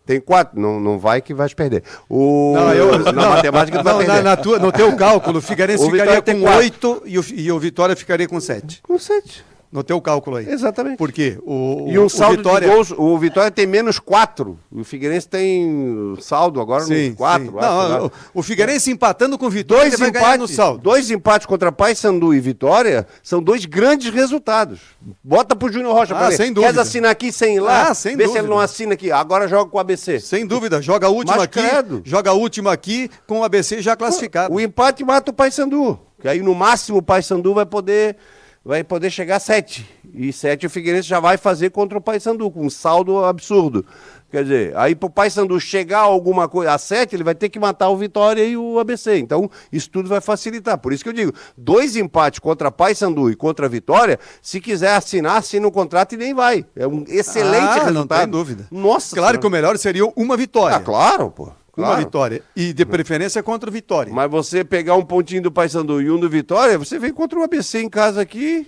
[0.10, 0.60] Tem quatro.
[0.60, 1.84] Não, não vai que vai te perder.
[2.10, 2.54] O...
[2.56, 4.24] Não, eu- na não, matemática tu vai Não, na, perder.
[4.24, 6.58] na tua, no teu cálculo, o Figueirense O ficaria Vitória com.
[6.58, 8.82] 8 e o, e o Vitória ficaria com 7.
[8.82, 9.46] Com sete.
[9.72, 10.50] No teu cálculo aí.
[10.50, 10.98] Exatamente.
[10.98, 11.38] Por quê?
[11.46, 12.68] O, E um o saldo Vitória...
[12.68, 14.58] de gols, o Vitória tem menos quatro.
[14.72, 18.00] O Figueirense tem saldo agora Sim, acho, Não, né?
[18.34, 20.80] o, o Figueirense empatando com o Vitória, Dois ele ganhar no empates, saldo.
[20.82, 24.80] dois empates contra Paysandu e Vitória são dois grandes resultados.
[25.24, 26.82] Bota pro Júnior Rocha Ah, pra sem Quer dúvida.
[26.82, 27.90] assinar aqui sem ir lá?
[27.90, 28.46] Ah, sem Vê se dúvida.
[28.46, 29.12] ele não assina aqui.
[29.12, 30.20] Agora joga com o ABC.
[30.20, 32.02] Sem dúvida, joga a última Mas aqui, credo.
[32.04, 34.52] joga a última aqui com o ABC já classificado.
[34.52, 36.00] O empate mata o Paysandu.
[36.20, 38.18] Que aí no máximo o Paysandu vai poder
[38.64, 39.90] vai poder chegar a sete.
[40.14, 43.86] E sete o Figueirense já vai fazer contra o Paysandu com um saldo absurdo.
[44.32, 47.60] Quer dizer, aí pro Paysandu chegar a alguma coisa a sete, ele vai ter que
[47.60, 49.18] matar o Vitória e o ABC.
[49.18, 50.78] Então, isso tudo vai facilitar.
[50.78, 54.94] Por isso que eu digo, dois empates contra Paysandu e contra a Vitória, se quiser
[54.94, 56.64] assinar, assina um contrato e nem vai.
[56.76, 57.94] É um excelente Ah, resultado.
[57.94, 58.68] não tem dúvida.
[58.70, 59.62] Nossa Claro que o Senhora.
[59.64, 60.78] melhor seria uma vitória.
[60.78, 61.52] Ah, claro, pô.
[61.80, 62.02] Uma Claro.
[62.04, 62.42] vitória.
[62.56, 64.14] E de preferência contra o Vitória.
[64.14, 67.44] Mas você pegar um pontinho do Paysandu e um do Vitória, você vem contra o
[67.44, 68.68] ABC em casa aqui,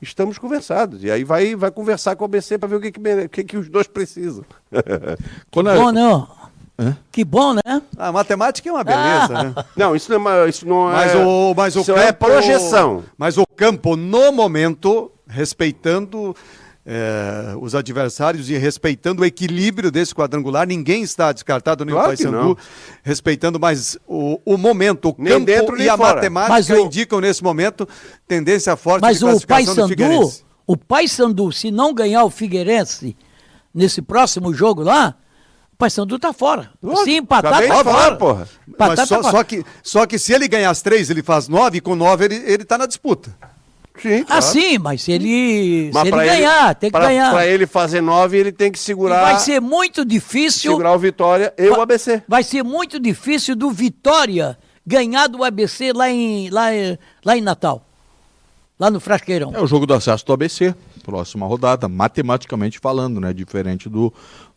[0.00, 1.02] estamos conversados.
[1.04, 3.56] E aí vai, vai conversar com o ABC para ver o que, que, que, que
[3.56, 4.44] os dois precisam.
[5.50, 6.28] Quando a- Bom, não.
[6.78, 6.96] Hã?
[7.12, 7.82] Que bom, né?
[7.98, 9.54] A matemática é uma beleza, né?
[9.76, 10.92] Não, isso não é, uma- isso não é.
[10.94, 13.04] Mas o, mas o isso campo, é projeção.
[13.16, 16.34] Mas o campo, no momento, respeitando
[16.84, 22.16] eh, os adversários e respeitando o equilíbrio desse quadrangular, ninguém está descartado, nem Claro o
[22.16, 22.58] Paysandu,
[23.02, 26.14] respeitando mais o, o momento, o Nem campo dentro, e nem a fora.
[26.16, 27.88] matemática Mas o- indicam nesse momento
[28.26, 30.44] tendência forte Mas de o classificação do Paysandu, Figueirense.
[30.66, 33.16] o Paysandu, se não ganhar o Figueirense
[33.74, 35.14] nesse próximo jogo lá,
[35.72, 36.70] o Paysandu tá fora.
[36.82, 38.16] Lógico, se empatar, acabei tá de falar, fora.
[38.16, 38.48] porra.
[38.68, 39.36] Empatar, Mas só, tá fora.
[39.36, 42.24] só que, só que se ele ganhar as três, ele faz nove, e com nove
[42.24, 43.34] ele, ele tá na disputa.
[44.00, 44.24] Sim.
[44.28, 47.30] Ah, sim, mas se ele, se ele ganhar, tem que pra- ganhar.
[47.30, 50.70] Pra ele fazer nove, ele tem que E segurar, vai ser muito difícil.
[50.72, 52.22] segurar o Vitória e o ABC.
[52.26, 57.40] Vai ser muito difícil do Vitória ganhar do ABC lá em, lá, em- lá em
[57.40, 57.86] Natal.
[58.80, 59.52] Lá no Frasqueirão.
[59.54, 60.74] É o jogo do acesso do ABC,
[61.04, 63.32] próxima rodada, matematicamente falando, né?
[63.32, 64.12] Diferente do,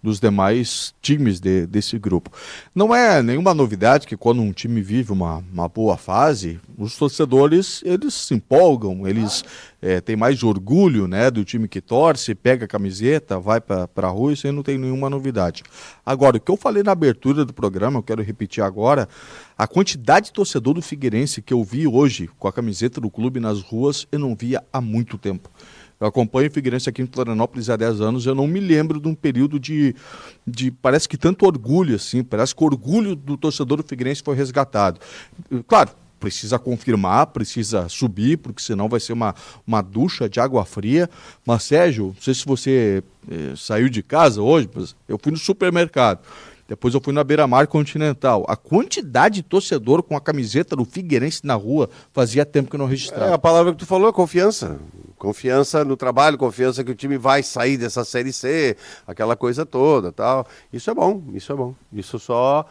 [0.05, 2.29] dos demais times de- desse grupo.
[2.73, 7.81] Não é nenhuma novidade que quando um time vive uma, uma boa fase, os torcedores
[7.83, 9.43] eles se empolgam, eles
[9.81, 14.07] eh, têm mais orgulho né, do time que torce, pega a camiseta, vai para a
[14.07, 15.63] rua, isso aí não tem nenhuma novidade.
[16.05, 19.09] Agora, o que eu falei na abertura do programa, eu quero repetir agora,
[19.57, 23.39] a quantidade de torcedor do Figueirense que eu vi hoje com a camiseta do clube
[23.39, 25.49] nas ruas, eu não via há muito tempo.
[25.99, 29.07] Eu acompanho o Figueirense aqui em Florianópolis há 10 anos, eu não me lembro de
[29.07, 29.95] um período de,
[30.45, 34.35] de parece que tanto orgulho assim, parece que o orgulho do torcedor do Figueirense foi
[34.35, 34.99] resgatado.
[35.67, 39.35] Claro, precisa confirmar, precisa subir, porque senão vai ser uma,
[39.65, 41.09] uma ducha de água fria.
[41.45, 45.37] Mas, Sérgio, não sei se você eh, saiu de casa hoje, mas eu fui no
[45.37, 46.19] supermercado.
[46.67, 48.43] Depois eu fui na Beira Mar Continental.
[48.47, 52.79] A quantidade de torcedor com a camiseta do Figueirense na rua fazia tempo que eu
[52.79, 53.35] não É, registrava.
[53.35, 54.79] a palavra que tu falou é confiança.
[55.17, 58.75] Confiança no trabalho, confiança que o time vai sair dessa Série C,
[59.07, 60.45] aquela coisa toda tal.
[60.73, 61.73] Isso é bom, isso é bom.
[61.93, 62.65] Isso só.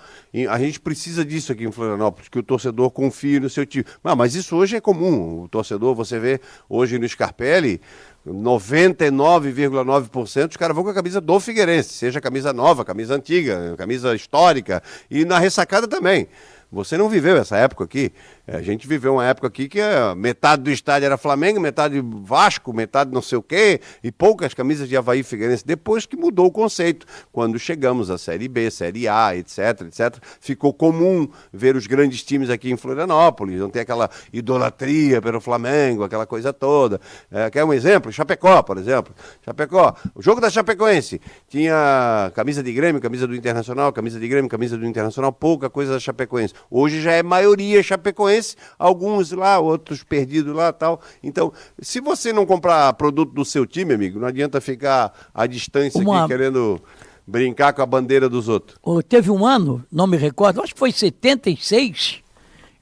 [0.51, 3.85] A gente precisa disso aqui em Florianópolis, que o torcedor confie no seu time.
[4.03, 5.43] Ah, mas isso hoje é comum.
[5.45, 7.81] O torcedor, você vê hoje no Scarpelli,
[8.27, 14.13] 99,9% os caras vão com a camisa do Figueirense, seja camisa nova, camisa antiga, camisa
[14.15, 16.27] histórica, e na ressacada também.
[16.73, 18.13] Você não viveu essa época aqui.
[18.47, 22.03] É, A gente viveu uma época aqui que eh, metade do estádio era Flamengo, metade
[22.23, 25.65] Vasco, metade não sei o quê, e poucas camisas de Havaí Figueirense.
[25.67, 30.75] Depois que mudou o conceito, quando chegamos à Série B, Série A, etc, etc, ficou
[30.75, 36.27] comum ver os grandes times aqui em Florianópolis, não tem aquela idolatria pelo Flamengo, aquela
[36.27, 37.01] coisa toda.
[37.31, 38.13] É, quer um exemplo?
[38.13, 39.15] Chapecó, por exemplo.
[39.43, 41.19] Chapecó, o jogo da Chapecoense
[41.49, 45.95] tinha camisa de Grêmio, camisa do Internacional, camisa de Grêmio, camisa do Internacional, pouca coisa
[45.95, 46.53] da Chapecoense.
[46.71, 51.01] Hoje já é maioria Chapecoense Chapecoense, alguns lá, outros perdidos lá tal.
[51.23, 56.01] Então, se você não comprar produto do seu time, amigo, não adianta ficar à distância
[56.01, 56.81] Uma- aqui querendo
[57.27, 58.79] brincar com a bandeira dos outros.
[59.09, 62.23] Teve um ano, não me recordo, acho que foi em 76,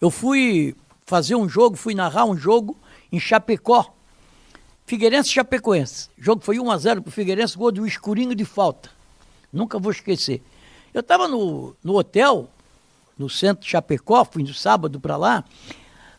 [0.00, 0.74] eu fui
[1.06, 2.76] fazer um jogo, fui narrar um jogo
[3.10, 3.94] em Chapecó.
[4.84, 6.08] Figueirense e Chapecoense.
[6.18, 8.90] O jogo foi 1x0 pro Figueirense, gol de um escurinho de falta.
[9.52, 10.42] Nunca vou esquecer.
[10.92, 12.48] Eu estava no, no hotel,
[13.22, 15.44] no centro de Chapecó, fui no sábado para lá.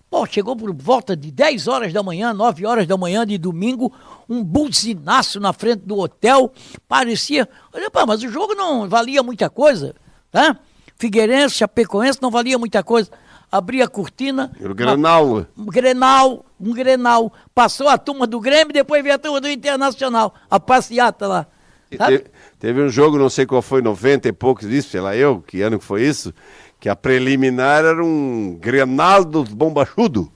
[0.10, 3.92] Pô, chegou por volta de 10 horas da manhã, 9 horas da manhã de domingo,
[4.30, 6.52] um buzinaço na frente do hotel.
[6.88, 7.50] Parecia.
[7.74, 9.96] Olha, pá, mas o jogo não valia muita coisa,
[10.32, 10.56] tá?
[10.98, 13.10] Figueirense, Chapecoense não valia muita coisa.
[13.52, 14.52] Abri a cortina.
[14.60, 15.46] Era o Granal.
[15.58, 17.34] Um Grenal, um Grenal.
[17.54, 20.34] Passou a turma do Grêmio, depois veio a turma do Internacional.
[20.50, 21.48] A passeata lá.
[21.98, 22.20] Sabe?
[22.20, 25.44] Te- Teve um jogo, não sei qual foi, 90 e poucos disso, sei lá eu,
[25.46, 26.34] que ano que foi isso,
[26.84, 30.30] que a preliminar era um Grenal dos bombachudo.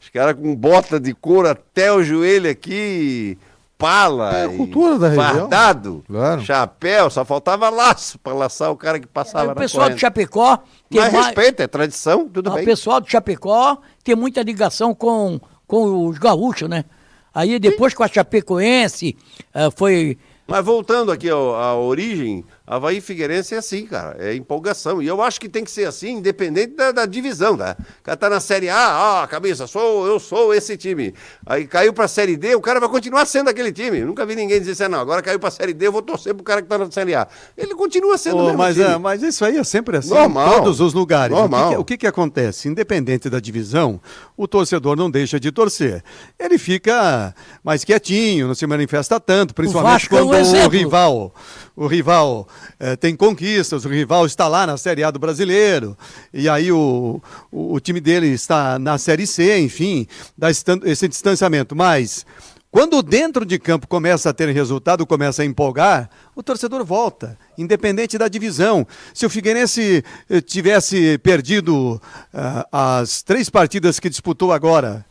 [0.00, 3.36] Os caras com bota de couro até o joelho aqui,
[3.76, 5.26] pala, É a e cultura da região.
[5.40, 6.40] fardado, Claro.
[6.40, 10.00] chapéu, só faltava laço para laçar o cara que passava o na pessoal do corrente.
[10.00, 10.56] Chapecó
[10.88, 12.64] tem Mas mais- respeito, é tradição, tudo o bem.
[12.64, 16.86] pessoal do Chapecó tem muita ligação com, com os gaúchos, né?
[17.34, 19.14] Aí depois com a Chapecoense,
[19.52, 20.16] eh, foi.
[20.48, 24.16] Mas voltando aqui à origem, Havaí e Figueirense é assim, cara.
[24.20, 25.02] É empolgação.
[25.02, 27.76] E eu acho que tem que ser assim, independente da, da divisão, tá?
[28.00, 31.12] O cara tá na Série A, ah, cabeça, sou, eu sou esse time.
[31.44, 34.00] Aí caiu pra Série D, o cara vai continuar sendo aquele time.
[34.02, 36.34] Nunca vi ninguém dizer assim, "Ah, não, agora caiu pra Série D, eu vou torcer
[36.34, 37.26] pro cara que tá na Série A.
[37.58, 38.86] Ele continua sendo o Ô, mesmo mas, time.
[38.86, 40.46] é, mas isso aí é sempre assim Normal.
[40.48, 41.32] em todos os lugares.
[41.36, 41.70] O que Normal.
[41.70, 42.68] que- O que, que acontece?
[42.68, 44.00] Independente da divisão,
[44.36, 46.02] o torcedor não deixa de torcer.
[46.38, 47.34] Ele fica
[47.64, 51.34] mais quietinho, não se manifesta tanto, principalmente Vasco é um quando o rival,
[51.74, 52.46] o rival
[52.78, 55.96] eh, tem conquistas, o rival está lá na Série A do Brasileiro,
[56.32, 57.20] e aí o,
[57.50, 61.74] o, o time dele está na Série C, enfim, dá esse, tan- esse distanciamento.
[61.74, 62.26] Mas
[62.70, 68.16] quando dentro de campo começa a ter resultado, começa a empolgar, o torcedor volta, independente
[68.16, 68.86] da divisão.
[69.12, 72.00] Se o Figueirense eh, tivesse perdido
[72.32, 72.66] ah,
[73.00, 75.04] as três partidas que disputou agora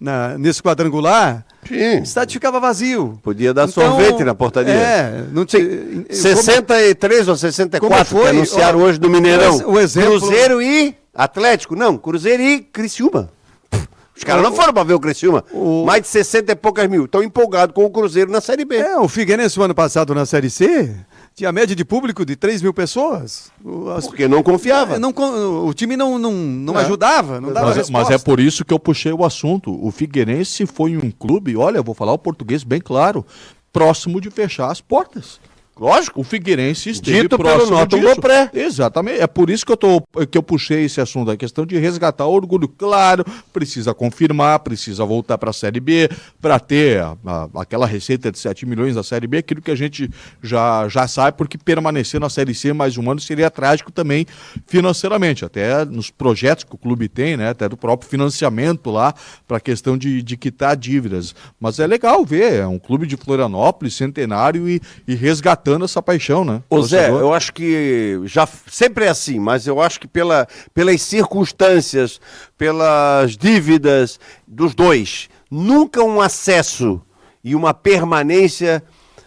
[0.00, 2.00] na- nesse quadrangular, Sim.
[2.00, 3.18] o estádio ficava vazio.
[3.22, 4.72] Podia dar Então, sorvete na portaria.
[4.72, 5.62] É, não tinha.
[6.10, 8.22] 63 ou 64 como foi?
[8.30, 9.56] que anunciaram Ó, hoje no Mineirão.
[9.66, 11.76] o exemplo- Cruzeiro e Atlético.
[11.76, 13.30] Não, Cruzeiro e Criciúma.
[14.16, 15.44] Os caras não foram pra ver o Criciúma.
[15.52, 17.04] o- Mais de 60 e poucas mil.
[17.06, 18.76] Estão empolgados com o Cruzeiro na Série B.
[18.76, 20.94] É, o Figueirense, ano passado na Série C,
[21.34, 23.50] tinha média de público de 3 mil pessoas.
[23.96, 24.96] As- Porque não confiava.
[24.96, 25.10] É, não
[25.66, 26.82] o time não, não, não É.
[26.84, 28.10] ajudava, não dava Mas, resposta.
[28.12, 29.76] mas é por isso que eu puxei o assunto.
[29.84, 33.26] O Figueirense foi um clube, olha, eu vou falar o português bem claro,
[33.72, 35.40] próximo de fechar as portas.
[35.78, 36.20] Lógico.
[36.20, 38.14] O Figueirense esteve Dito pelo próximo Norton disso.
[38.14, 38.50] Bopré.
[38.54, 39.20] Exatamente.
[39.20, 42.26] É por isso que eu, tô, que eu puxei esse assunto, a questão de resgatar
[42.26, 42.68] o orgulho.
[42.68, 46.08] Claro, precisa confirmar, precisa voltar para a Série B,
[46.40, 49.74] para ter a- a- aquela receita de 7 milhões da Série B, aquilo que a
[49.74, 50.08] gente
[50.42, 54.26] já, já sabe, porque permanecer na Série C mais um ano seria trágico também
[54.66, 57.50] financeiramente, até nos projetos que o clube tem, né?
[57.50, 59.14] Até do próprio financiamento lá,
[59.46, 61.34] para a questão de, de quitar dívidas.
[61.60, 65.14] Mas é legal ver, é um clube de Florianópolis, centenário e, e
[65.64, 66.62] resgatando essa paixão, né?
[66.68, 71.00] Ô Zé, eu acho que já sempre é assim, mas eu acho que pela, pelas
[71.02, 72.20] circunstâncias,
[72.58, 77.00] pelas dívidas dos dois, nunca um acesso
[77.42, 78.82] e uma permanência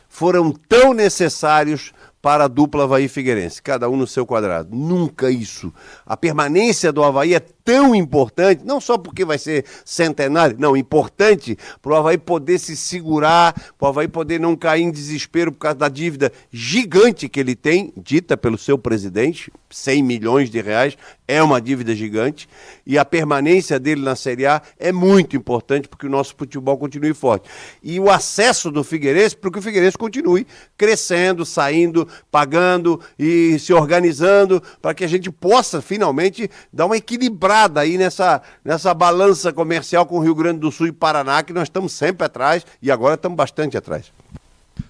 [0.07, 1.91] foram tão necessários
[2.22, 4.76] para a dupla Havaí Figueirense, cada um no seu quadrado.
[4.76, 5.73] Nunca isso.
[6.05, 11.57] A permanência do Havaí é tão importante, não só porque vai ser centenário, não, importante
[11.81, 15.60] para o Havaí poder se segurar, para o Havaí poder não cair em desespero por
[15.60, 20.98] causa da dívida gigante que ele tem, dita pelo seu presidente, 100 milhões de reais,
[21.27, 22.48] é uma dívida gigante,
[22.85, 27.14] e a permanência dele na Série A é muito importante porque o nosso futebol continue
[27.14, 27.49] forte.
[27.84, 33.73] E o acesso do Figueirense para que o Figueirense continue crescendo, saindo, pagando e se
[33.73, 40.06] organizando para que a gente possa finalmente dar uma equilibrada aí nessa, nessa balança comercial
[40.06, 43.16] com o Rio Grande do Sul e Paraná, que nós estamos sempre atrás e agora
[43.16, 44.12] estamos bastante atrás.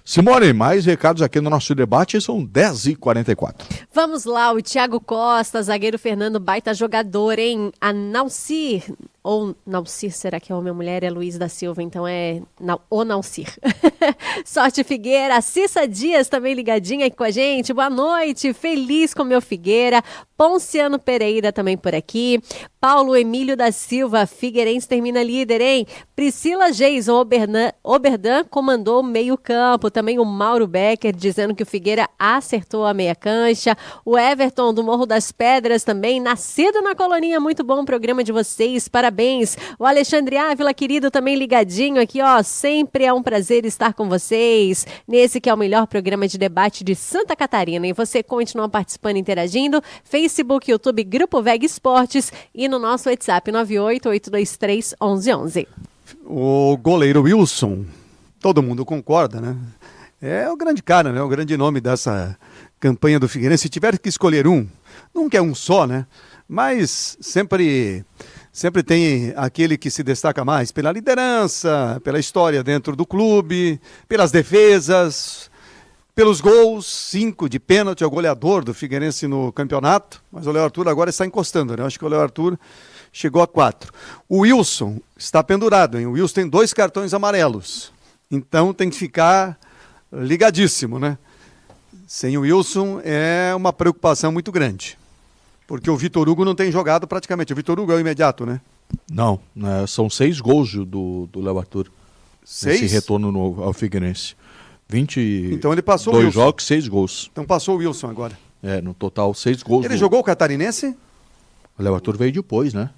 [0.08, 3.56] Simone, mais recados aqui no nosso debate, são 10h44.
[3.92, 7.70] Vamos lá, o Thiago Costa, zagueiro Fernando, baita jogador, hein?
[7.78, 8.84] A Naucir,
[9.22, 11.04] ou Naucir, será que é homem ou mulher?
[11.04, 12.40] É Luiz da Silva, então é
[12.88, 13.52] o Naucir.
[14.42, 17.74] Sorte Figueira, Cissa Dias também ligadinha aqui com a gente.
[17.74, 20.02] Boa noite, feliz com meu Figueira.
[20.34, 22.40] Ponciano Pereira também por aqui.
[22.80, 25.86] Paulo Emílio da Silva, Figueirense termina líder, hein?
[26.16, 27.22] Priscila Geison
[27.82, 29.90] Oberdan, comandou o meio campo.
[29.98, 33.76] Também o Mauro Becker dizendo que o Figueira acertou a meia cancha.
[34.04, 38.30] O Everton do Morro das Pedras também, nascido na colonia, muito bom o programa de
[38.30, 39.58] vocês, parabéns.
[39.76, 44.86] O Alexandre Ávila, querido, também ligadinho aqui, ó, sempre é um prazer estar com vocês,
[45.04, 47.84] nesse que é o melhor programa de debate de Santa Catarina.
[47.84, 55.66] E você continua participando, interagindo, Facebook, YouTube, Grupo VEG Esportes e no nosso WhatsApp 988231111.
[56.24, 57.84] O goleiro Wilson,
[58.40, 59.56] todo mundo concorda, né?
[60.20, 61.22] É o grande cara, né?
[61.22, 62.36] O grande nome dessa
[62.80, 63.62] campanha do Figueirense.
[63.62, 64.66] Se tiver que escolher um,
[65.14, 66.06] nunca é um só, né?
[66.48, 68.04] Mas sempre
[68.52, 74.32] sempre tem aquele que se destaca mais pela liderança, pela história dentro do clube, pelas
[74.32, 75.48] defesas,
[76.16, 80.64] pelos gols, cinco de pênalti, é o goleador do Figueirense no campeonato, mas o Léo
[80.64, 81.84] Arthur agora está encostando, né?
[81.84, 82.58] Acho que o Léo Arthur
[83.12, 83.92] chegou a quatro.
[84.28, 86.06] O Wilson está pendurado, hein?
[86.06, 87.92] O Wilson tem dois cartões amarelos,
[88.28, 89.56] então tem que ficar
[90.12, 91.18] ligadíssimo, né?
[92.06, 94.96] Sem o Wilson é uma preocupação muito grande.
[95.66, 97.52] Porque o Vitor Hugo não tem jogado praticamente.
[97.52, 98.60] O Vitor Hugo é o imediato, né?
[99.10, 101.90] Não, né, são seis gols do do Léo Arthur.
[102.42, 102.80] Seis?
[102.82, 104.34] Esse retorno no, ao Figueirense.
[104.88, 107.28] 20 Então ele passou dois jogos, seis gols.
[107.30, 108.38] Então passou o Wilson agora.
[108.62, 109.84] É, no total, seis gols.
[109.84, 110.96] Ele do- jogou o catarinense?
[111.78, 112.88] O Léo Arthur veio depois, né?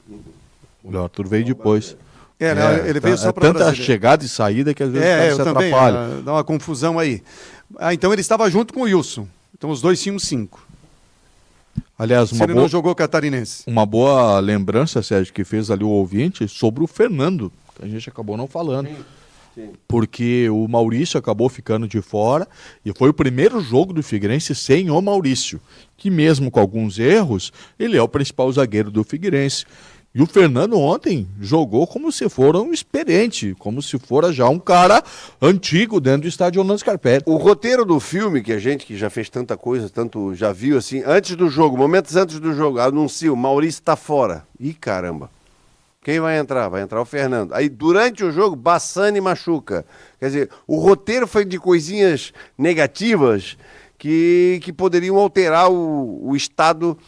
[0.84, 1.96] O Léo Arthur veio depois.
[2.40, 2.88] É, né?
[2.88, 5.16] ele veio tá- só é para tanta chegada e saída que às vezes o É,
[5.18, 5.68] cara eu se também.
[5.72, 5.98] atrapalha.
[5.98, 7.22] ah, Dá uma confusão aí.
[7.78, 9.28] Ah, então ele estava junto com o Wilson.
[9.56, 10.66] Então os dois tinham cinco.
[11.98, 13.62] Aliás, Se uma ele boa, não jogou catarinense.
[13.66, 18.08] uma boa lembrança, Sérgio, que fez ali o ouvinte sobre o Fernando, que a gente
[18.08, 18.88] acabou não falando.
[19.86, 22.48] Porque o Maurício acabou ficando de fora
[22.84, 25.60] e foi o primeiro jogo do Figueirense sem o Maurício,
[25.96, 29.66] que mesmo com alguns erros, ele é o principal zagueiro do Figueirense.
[30.12, 34.58] E o Fernando ontem jogou como se fora um experiente, como se fora já um
[34.58, 35.04] cara
[35.40, 37.22] antigo dentro do estádio Orlando Scarpelli.
[37.26, 40.76] O roteiro do filme, que a gente que já fez tanta coisa, tanto já viu
[40.76, 44.44] assim, antes do jogo, momentos antes do jogo, anuncia o Maurício tá fora.
[44.58, 45.30] Ih, caramba.
[46.02, 46.68] Quem vai entrar?
[46.68, 47.54] Vai entrar o Fernando.
[47.54, 49.86] Aí, durante o jogo, Bassani machuca.
[50.18, 53.56] Quer dizer, o roteiro foi de coisinhas negativas
[53.96, 56.98] que, que poderiam alterar o, o estado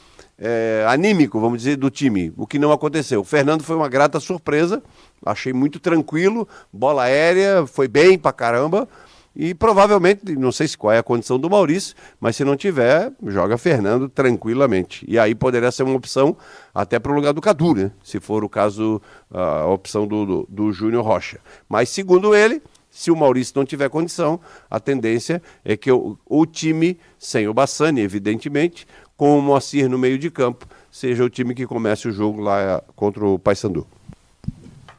[0.44, 2.32] eh, anímico, vamos dizer, do time.
[2.36, 3.20] O que não aconteceu.
[3.20, 4.82] O Fernando foi uma grata surpresa.
[5.24, 6.48] Achei muito tranquilo.
[6.72, 8.88] Bola aérea, foi bem pra caramba.
[9.36, 13.12] E provavelmente, não sei se qual é a condição do Maurício, mas se não tiver,
[13.28, 15.06] joga Fernando tranquilamente.
[15.08, 16.36] E aí poderia ser uma opção
[16.74, 17.92] até para o lugar do Cadu, né?
[18.02, 19.00] Se for o caso,
[19.30, 21.38] a opção do, do, do Júnior Rocha.
[21.68, 22.60] Mas segundo ele,
[22.90, 24.38] se o Maurício não tiver condição,
[24.70, 28.86] a tendência é que o, o time, sem o Bassani, evidentemente,
[29.22, 32.60] com o Moacir no meio de campo, seja o time que comece o jogo lá
[32.60, 33.86] eh, contra o Paysandu.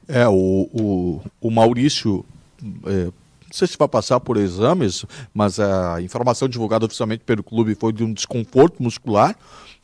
[0.07, 2.23] É, o, o, o Maurício,
[2.85, 3.11] é, não
[3.51, 8.01] sei se vai passar por exames, mas a informação divulgada oficialmente pelo clube foi de
[8.01, 9.35] um desconforto muscular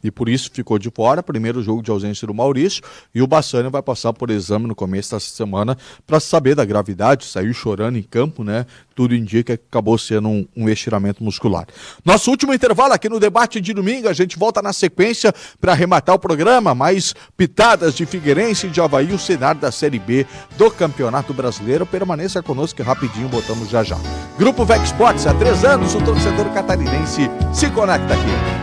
[0.04, 1.22] e por isso ficou de fora.
[1.22, 2.82] Primeiro jogo de ausência do Maurício
[3.14, 5.78] e o Bassani vai passar por exame no começo dessa semana
[6.08, 7.26] para saber da gravidade.
[7.26, 8.66] Saiu chorando em campo, né?
[8.96, 11.66] Tudo indica que acabou sendo um, um estiramento muscular.
[12.04, 14.10] Nosso último intervalo aqui no debate de domingo.
[14.10, 16.76] A gente volta na sequência para arrematar o programa.
[16.76, 20.26] Mais pitadas de Figueirense e de Havaí, o cenário da Série B
[20.58, 21.86] do Campeonato Brasileiro.
[21.86, 23.98] Permaneça conosco que rapidinho botamos já já.
[24.38, 28.59] Grupo Vec Sports, há três anos o torcedor catarinense se conecta aqui.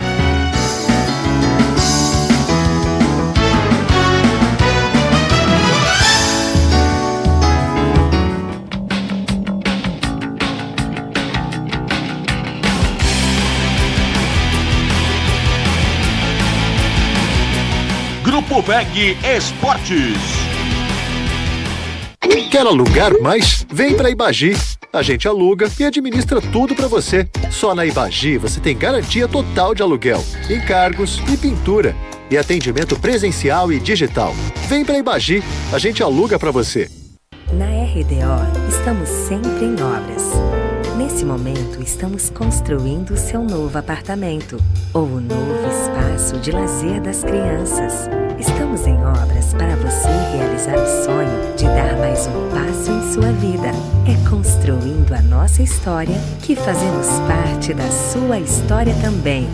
[18.67, 20.17] VEG Esportes.
[22.51, 23.65] Quer alugar mais?
[23.71, 24.57] Vem para Ibagi.
[24.91, 27.29] A gente aluga e administra tudo para você.
[27.49, 31.95] Só na Ibagi você tem garantia total de aluguel, encargos e pintura.
[32.29, 34.35] E atendimento presencial e digital.
[34.67, 35.41] Vem para Ibagi,
[35.71, 36.91] a gente aluga para você.
[37.53, 40.23] Na RDO, estamos sempre em obras.
[40.97, 44.57] Nesse momento, estamos construindo o seu novo apartamento
[44.93, 48.09] ou o novo espaço de lazer das crianças.
[48.39, 50.07] Estamos em obras para você
[50.37, 53.71] realizar o sonho de dar mais um passo em sua vida.
[54.05, 59.47] É construindo a nossa história que fazemos parte da sua história também.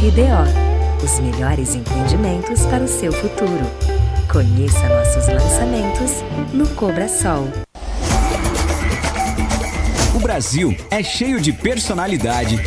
[0.00, 3.64] RDO, os melhores empreendimentos para o seu futuro.
[4.30, 7.46] Conheça nossos lançamentos no Cobra Sol.
[10.12, 12.58] O Brasil é cheio de personalidade,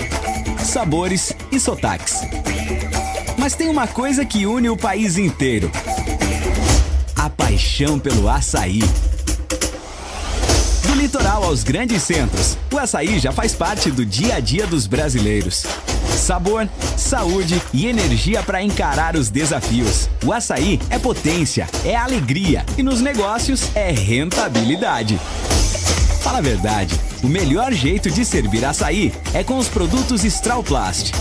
[0.60, 2.22] sabores e sotaques.
[3.46, 5.72] Mas tem uma coisa que une o país inteiro:
[7.16, 8.80] a paixão pelo açaí.
[10.82, 14.88] Do litoral aos grandes centros, o açaí já faz parte do dia a dia dos
[14.88, 15.64] brasileiros.
[16.18, 16.68] Sabor,
[16.98, 20.10] saúde e energia para encarar os desafios.
[20.26, 25.20] O açaí é potência, é alegria e nos negócios é rentabilidade.
[26.24, 31.12] Fala a verdade, o melhor jeito de servir açaí é com os produtos Strauplast.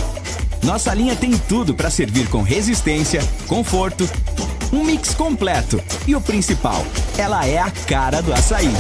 [0.65, 4.09] Nossa linha tem tudo para servir com resistência, conforto,
[4.73, 6.85] um mix completo e o principal,
[7.19, 8.73] ela é a cara do açaí.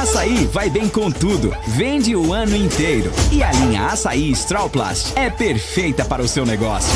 [0.00, 3.12] Açaí vai bem com tudo, vende o ano inteiro.
[3.32, 6.92] E a linha Açaí Strawplast é perfeita para o seu negócio.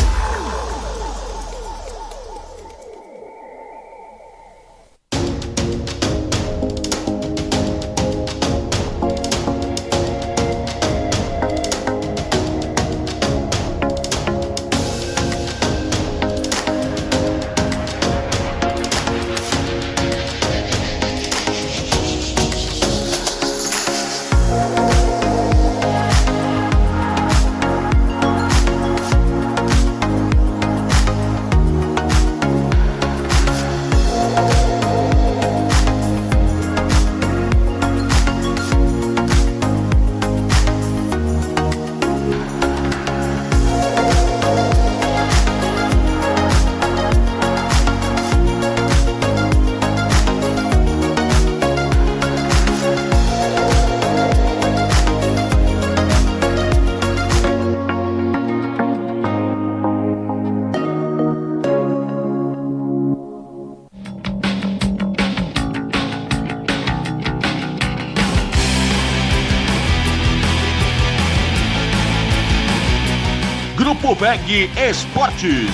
[74.23, 75.67] VEG Esportes.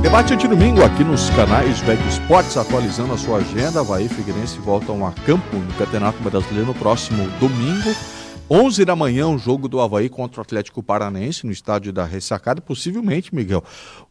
[0.00, 3.80] Debate de domingo aqui nos canais VEG Esportes, atualizando a sua agenda.
[3.80, 7.92] Havaí Figueirense voltam a campo no Campeonato Brasileiro no próximo domingo.
[8.50, 12.62] 11 da manhã, o jogo do Havaí contra o Atlético Paranense no estádio da Ressacada.
[12.62, 13.62] Possivelmente, Miguel,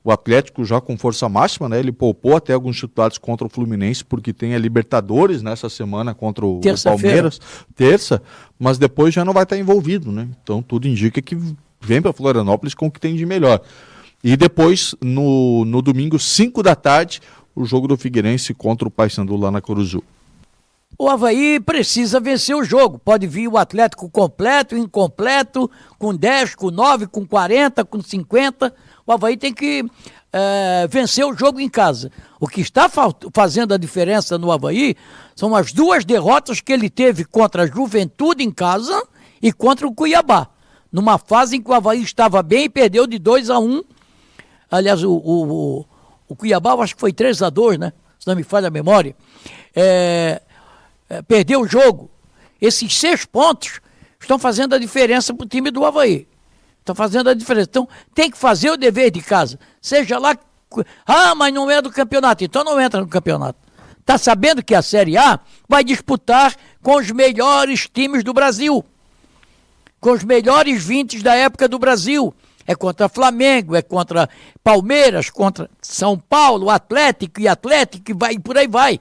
[0.08, 1.80] o Atlético já com força máxima, né?
[1.80, 6.46] Ele poupou até alguns titulares contra o Fluminense, porque tem a Libertadores nessa semana contra
[6.46, 7.42] o, o Palmeiras,
[7.76, 8.22] terça,
[8.58, 10.30] mas depois já não vai estar envolvido, né?
[10.42, 11.38] Então tudo indica que
[11.82, 13.60] vem para Florianópolis com o que tem de melhor.
[14.24, 17.20] E depois, no, no domingo, 5 da tarde,
[17.54, 20.02] o jogo do Figueirense contra o Paysandu lá na Curuzu.
[20.98, 22.98] O Havaí precisa vencer o jogo.
[22.98, 25.70] Pode vir o Atlético completo, incompleto,
[26.00, 28.74] com 10, com 9, com 40, com 50.
[29.08, 29.86] O Havaí tem que
[30.34, 32.12] é, vencer o jogo em casa.
[32.42, 32.92] O que está
[33.34, 34.98] fazendo a diferença no Havaí
[35.34, 39.02] são as duas derrotas que ele teve contra a Juventude em casa
[39.42, 40.50] e contra o Cuiabá.
[40.92, 43.82] Numa fase em que o Havaí estava bem e perdeu de 2 a 1
[44.70, 45.86] Aliás, o, o, o,
[46.28, 47.94] o Cuiabá, acho que foi 3 a 2 né?
[48.20, 49.16] Se não me falha a memória.
[49.74, 50.42] É,
[51.10, 52.12] é, perdeu o jogo.
[52.60, 53.80] Esses seis pontos
[54.20, 56.28] estão fazendo a diferença para o time do Havaí.
[56.88, 57.68] Estão fazendo a diferença.
[57.70, 59.60] Então, tem que fazer o dever de casa.
[59.82, 60.38] Seja lá.
[61.06, 62.46] Ah, mas não é do campeonato.
[62.46, 63.60] Então não entra no campeonato.
[64.00, 65.38] Está sabendo que a Série A
[65.68, 68.86] vai disputar com os melhores times do Brasil.
[70.00, 72.34] Com os melhores 20 da época do Brasil
[72.66, 74.30] é contra Flamengo, é contra
[74.64, 79.00] Palmeiras, contra São Paulo, Atlético e Atlético, e vai e por aí vai.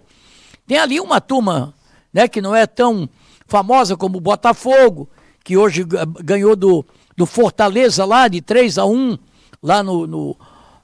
[0.67, 1.73] Tem ali uma turma,
[2.13, 3.09] né, que não é tão
[3.47, 5.09] famosa como o Botafogo,
[5.45, 5.85] que hoje
[6.25, 6.85] ganhou do,
[7.17, 9.19] do Fortaleza lá de 3 a 1
[9.63, 10.37] lá no, no,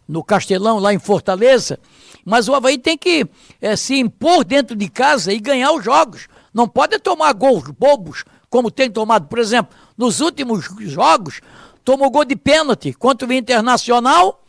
[0.09, 1.79] no Castelão, lá em Fortaleza.
[2.25, 3.27] Mas o Havaí tem que
[3.61, 6.29] é, se impor dentro de casa e ganhar os jogos.
[6.55, 11.41] Não pode tomar gols bobos, como tem tomado, por exemplo, nos últimos jogos,
[11.85, 14.43] tomou gol de pênalti contra o Internacional.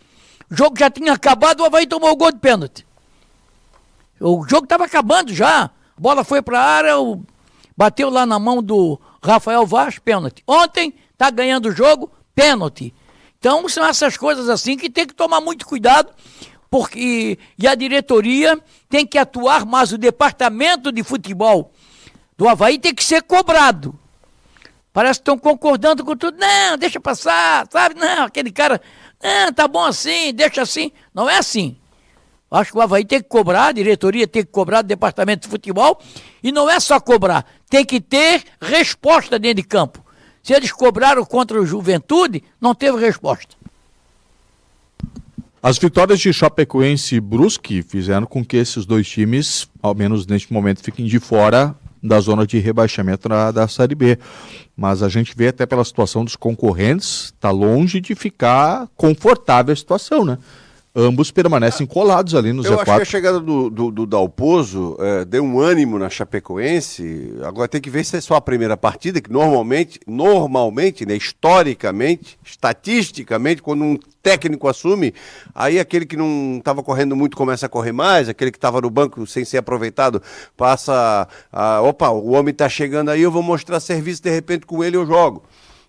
[0.49, 2.85] O jogo já tinha acabado, o Havaí tomou o gol de pênalti.
[4.19, 5.65] O jogo estava acabando já.
[5.65, 7.23] A bola foi para a área, o...
[7.75, 10.43] bateu lá na mão do Rafael Vaz, pênalti.
[10.47, 10.93] Ontem
[11.23, 12.93] está ganhando o jogo, pênalti.
[13.39, 16.11] Então são essas coisas assim que tem que tomar muito cuidado,
[16.69, 18.59] porque e a diretoria
[18.89, 21.71] tem que atuar, mas o departamento de futebol
[22.37, 23.97] do Havaí tem que ser cobrado.
[24.91, 26.37] Parece que estão concordando com tudo.
[26.37, 27.95] Não, deixa passar, sabe?
[27.95, 28.79] Não, aquele cara,
[29.21, 30.91] não, tá bom assim, deixa assim.
[31.13, 31.77] Não é assim.
[32.51, 35.47] Acho que o Havaí tem que cobrar, a diretoria tem que cobrar do departamento de
[35.47, 35.99] futebol.
[36.43, 40.03] E não é só cobrar, tem que ter resposta dentro de campo.
[40.43, 43.55] Se eles cobraram contra o Juventude, não teve resposta.
[45.61, 50.51] As vitórias de Chapecoense e Brusque fizeram com que esses dois times, ao menos neste
[50.51, 54.19] momento, fiquem de fora da zona de rebaixamento da, da Série B.
[54.75, 59.77] Mas a gente vê até pela situação dos concorrentes, está longe de ficar confortável a
[59.77, 60.37] situação, né?
[60.95, 62.79] Ambos permanecem colados ali no Eu Z4.
[62.79, 67.33] acho que a chegada do, do, do Dalpozo é, deu um ânimo na Chapecoense.
[67.43, 72.37] Agora tem que ver se é só a primeira partida, que normalmente, normalmente, né, historicamente,
[72.43, 75.13] estatisticamente, quando um técnico assume,
[75.53, 78.89] aí aquele que não estava correndo muito começa a correr mais, aquele que estava no
[78.89, 80.21] banco sem ser aproveitado
[80.55, 84.83] passa a, opa, o homem está chegando aí, eu vou mostrar serviço, de repente com
[84.83, 85.43] ele eu jogo.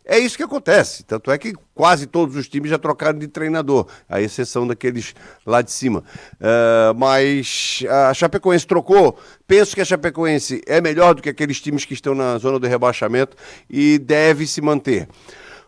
[0.06, 1.02] É isso que acontece.
[1.02, 5.14] Tanto é que quase todos os times já trocaram de treinador, à exceção daqueles
[5.46, 6.04] lá de cima.
[6.34, 9.18] Uh, mas a Chapecoense trocou.
[9.46, 12.66] Penso que a Chapecoense é melhor do que aqueles times que estão na zona do
[12.66, 13.36] rebaixamento
[13.68, 15.08] e deve se manter.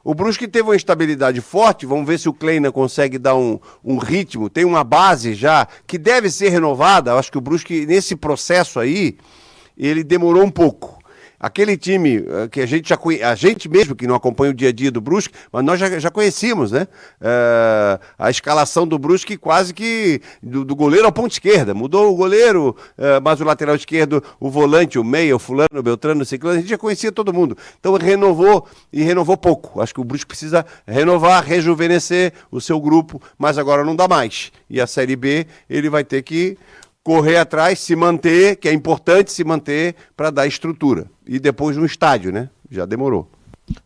[0.05, 3.99] O Brusque teve uma estabilidade forte, vamos ver se o Kleina consegue dar um, um,
[3.99, 7.11] ritmo, tem uma base já que deve ser renovada.
[7.11, 9.17] Eu acho que o Brusque, nesse processo aí,
[9.77, 10.96] ele demorou um pouco.
[11.39, 14.71] Aquele time uh, que a gente já a gente mesmo que não acompanha o dia
[14.71, 16.89] a dia do Brusque, mas nós já, já conhecíamos, né?
[17.21, 21.75] Uh, a escalação do Brusque quase que do, do, goleiro ao ponto esquerda.
[21.75, 25.83] Mudou o goleiro, uh, mas o lateral esquerdo, o volante, o meia, o fulano, o
[25.83, 27.57] Beltrano, o Ciclano, a gente já conhecia todo mundo.
[27.79, 29.81] Então renovou e renovou pouco.
[29.81, 34.51] Acho que o Brusque precisa renovar, rejuvenescer o seu grupo, mas agora não dá mais.
[34.69, 36.57] E a Série B, ele vai ter que
[37.07, 41.07] correr atrás, se manter, que é importante se manter para dar estrutura.
[41.25, 42.51] E depois no estádio, né?
[42.69, 43.31] Já demorou.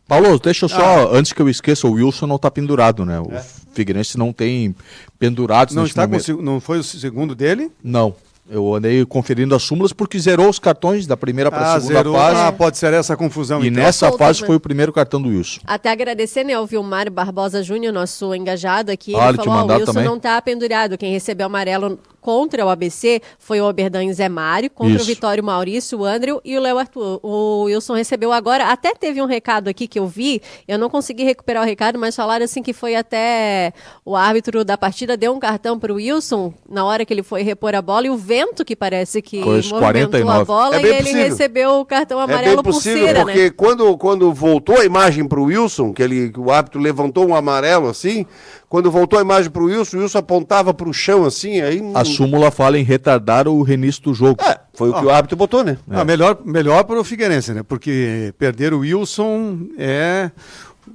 [0.07, 1.09] Paulo, deixa eu só, ah.
[1.11, 3.19] antes que eu esqueça, o Wilson não está pendurado, né?
[3.19, 3.45] O é.
[3.73, 4.75] Figueirense não tem
[5.19, 6.35] pendurados não está momento.
[6.35, 7.71] Com, não foi o segundo dele?
[7.83, 8.15] Não.
[8.49, 11.99] Eu andei conferindo as súmulas porque zerou os cartões da primeira para a ah, segunda
[11.99, 12.15] zerou.
[12.15, 12.41] fase.
[12.41, 13.63] Ah, pode ser essa confusão.
[13.63, 13.83] E então.
[13.83, 15.61] nessa fase foi o primeiro cartão do Wilson.
[15.63, 19.15] Até agradecer, né, ao Vilmar Barbosa Júnior, nosso engajado aqui.
[19.15, 20.03] Ah, ele, ele falou, o Wilson também.
[20.03, 20.97] não está pendurado.
[20.97, 25.03] Quem recebeu amarelo contra o ABC foi o Oberdan Zé Mário, contra Isso.
[25.03, 27.19] o Vitório Maurício, o Andrew e o Léo Arthur.
[27.23, 31.23] O Wilson recebeu agora, até teve um recado aqui que eu vi, eu não consegui
[31.23, 33.73] recuperar o recado, mas falaram assim que foi até
[34.05, 37.41] o árbitro da partida deu um cartão para o Wilson na hora que ele foi
[37.41, 40.41] repor a bola e o vento que parece que Coisa movimentou 49.
[40.41, 41.23] a bola é e ele possível.
[41.23, 43.49] recebeu o cartão amarelo é bem possível, por cera, porque né?
[43.49, 47.35] quando, quando voltou a imagem para o Wilson, que, ele, que o árbitro levantou um
[47.35, 48.25] amarelo assim,
[48.71, 51.81] quando voltou a imagem para o Wilson, o Wilson apontava para o chão assim, aí...
[51.93, 54.41] A súmula fala em retardar o reinício do jogo.
[54.41, 55.77] É, foi o que o árbitro botou, né?
[55.91, 55.99] É.
[55.99, 57.63] Ah, melhor, melhor para o Figueirense, né?
[57.63, 60.31] Porque perder o Wilson é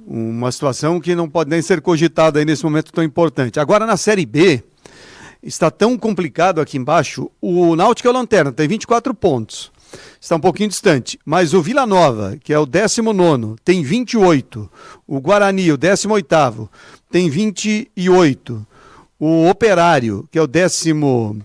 [0.07, 3.59] uma situação que não pode nem ser cogitada aí nesse momento tão importante.
[3.59, 4.63] Agora, na Série B,
[5.43, 7.29] está tão complicado aqui embaixo.
[7.39, 9.71] O Náutico é o lanterna, tem 24 pontos.
[10.19, 11.19] Está um pouquinho distante.
[11.23, 14.69] Mas o Vila Nova, que é o 19, tem 28.
[15.05, 16.69] O Guarani, o 18,
[17.09, 18.65] tem 28.
[19.19, 21.43] O Operário, que é o 17,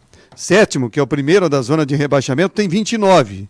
[0.90, 3.48] que é o primeiro da zona de rebaixamento, tem 29.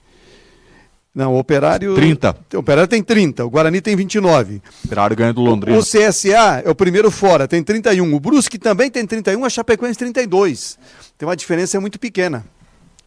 [1.15, 1.95] Não, o Operário.
[1.95, 2.37] 30.
[2.55, 4.55] O Operário tem 30, o Guarani tem 29.
[4.55, 5.77] O Operário ganha do Londrina.
[5.79, 8.15] O, CSA é o primeiro fora, tem 31.
[8.15, 10.79] O Brusque também tem 31, a Chapecoense 32.
[11.19, 12.45] Tem uma diferença muito pequena.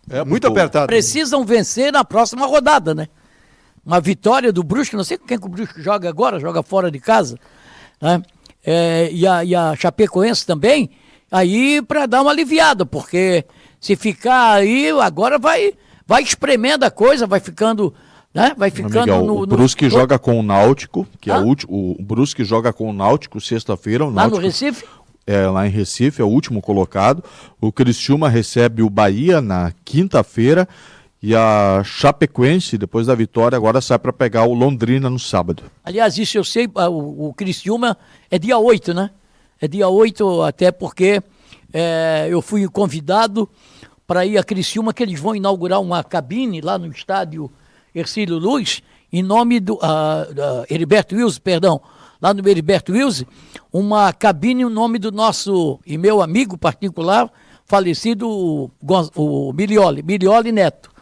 [0.08, 0.86] É muito apertado.
[0.86, 3.08] Precisam vencer na próxima rodada, né?
[3.84, 6.92] Uma vitória do Brusque, não sei com quem que o Brusque joga agora, joga fora
[6.92, 7.40] de casa,
[8.00, 8.22] né?
[8.66, 10.90] É, e, a, e a Chapecoense também,
[11.32, 13.46] aí para dar uma aliviada, porque
[13.80, 15.74] se ficar aí, agora vai,
[16.08, 17.94] vai espremendo a coisa, vai ficando.
[18.34, 18.54] Né?
[18.58, 19.92] Vai ficando Miguel, no, O Brusque no...
[19.92, 21.36] joga com o Náutico, que ah?
[21.36, 21.96] é o último.
[21.98, 24.06] O Brusque joga com o Náutico sexta-feira.
[24.08, 24.84] Lá no Recife?
[25.28, 27.24] É, lá em Recife, é o último colocado.
[27.62, 30.68] O Criciúma recebe o Bahia na quinta-feira.
[31.28, 35.64] E a Chapecoense, depois da vitória, agora sai para pegar o Londrina no sábado.
[35.84, 37.98] Aliás, isso eu sei, ah, o, Criciúma
[38.30, 39.10] é dia 8, né?
[39.60, 41.20] É dia 8, até porque
[41.74, 43.50] é, eu fui convidado
[44.06, 47.52] para ir a Criciúma, que eles vão inaugurar uma cabine lá no estádio
[47.96, 51.82] Ercílio Luz, em nome do uh, uh, Heriberto Wilson, perdão,
[52.22, 53.26] lá no Heriberto Wilson,
[53.74, 57.32] uma cabine em nome do nosso e meu amigo particular,
[57.66, 58.70] falecido o,
[59.16, 60.94] o Milioli, Milioli Neto.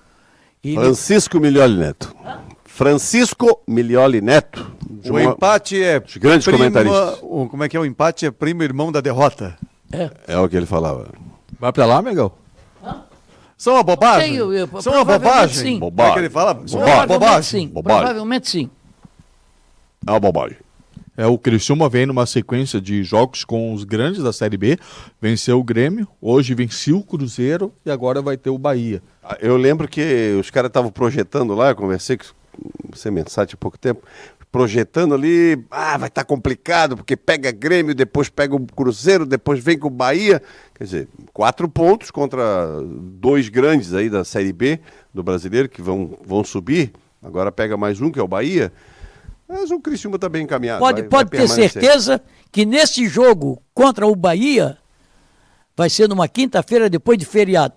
[0.64, 2.16] E Francisco Milioli Neto.
[2.64, 4.72] Francisco Milioli Neto.
[5.10, 6.02] O empate é.
[6.04, 7.20] Os grandes prima, comentaristas.
[7.22, 7.80] O, como é que é?
[7.80, 9.58] O empate é primo irmão da derrota.
[9.92, 10.10] É.
[10.28, 11.10] É o que ele falava.
[11.60, 12.38] Vai pra lá, Miguel?
[13.58, 14.30] São uma bobagem?
[14.30, 15.56] Sei, eu, São uma bobagem?
[15.56, 15.80] Sim.
[15.80, 16.12] Bobagem.
[16.12, 16.56] É que ele fala?
[16.56, 17.44] Provavelmente bobagem.
[17.44, 17.68] sim.
[17.68, 18.00] Bobagem.
[18.02, 18.70] Provavelmente sim.
[20.06, 20.58] É uma bobagem.
[21.16, 24.78] É, o Criciúma vem numa sequência de jogos com os grandes da Série B.
[25.22, 29.02] Venceu o Grêmio, hoje venceu o Cruzeiro e agora vai ter o Bahia.
[29.40, 32.26] Eu lembro que os caras estavam projetando lá, eu conversei com
[32.92, 34.02] você mensagem há pouco tempo,
[34.52, 39.78] projetando ali, ah, vai estar complicado, porque pega Grêmio, depois pega o Cruzeiro, depois vem
[39.78, 40.42] com o Bahia.
[40.76, 42.44] Quer dizer, quatro pontos contra
[42.84, 44.80] dois grandes aí da Série B
[45.14, 46.92] do brasileiro que vão, vão subir.
[47.22, 48.72] Agora pega mais um, que é o Bahia.
[49.48, 50.80] Mas o Criciúma está bem encaminhado.
[50.80, 52.22] Pode, vai- pode vai ter certeza
[52.52, 54.78] que nesse jogo contra o Bahia,
[55.76, 57.76] vai ser numa quinta-feira depois de feriado,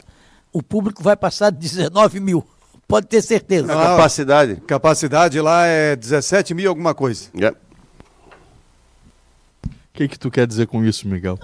[0.52, 2.46] o público vai passar de 19 mil.
[2.86, 3.72] Pode ter certeza.
[3.72, 4.56] A capacidade.
[4.66, 7.28] Capacidade lá é 17 mil alguma coisa.
[7.40, 7.48] É.
[9.64, 11.38] O que, que tu quer dizer com isso, Miguel?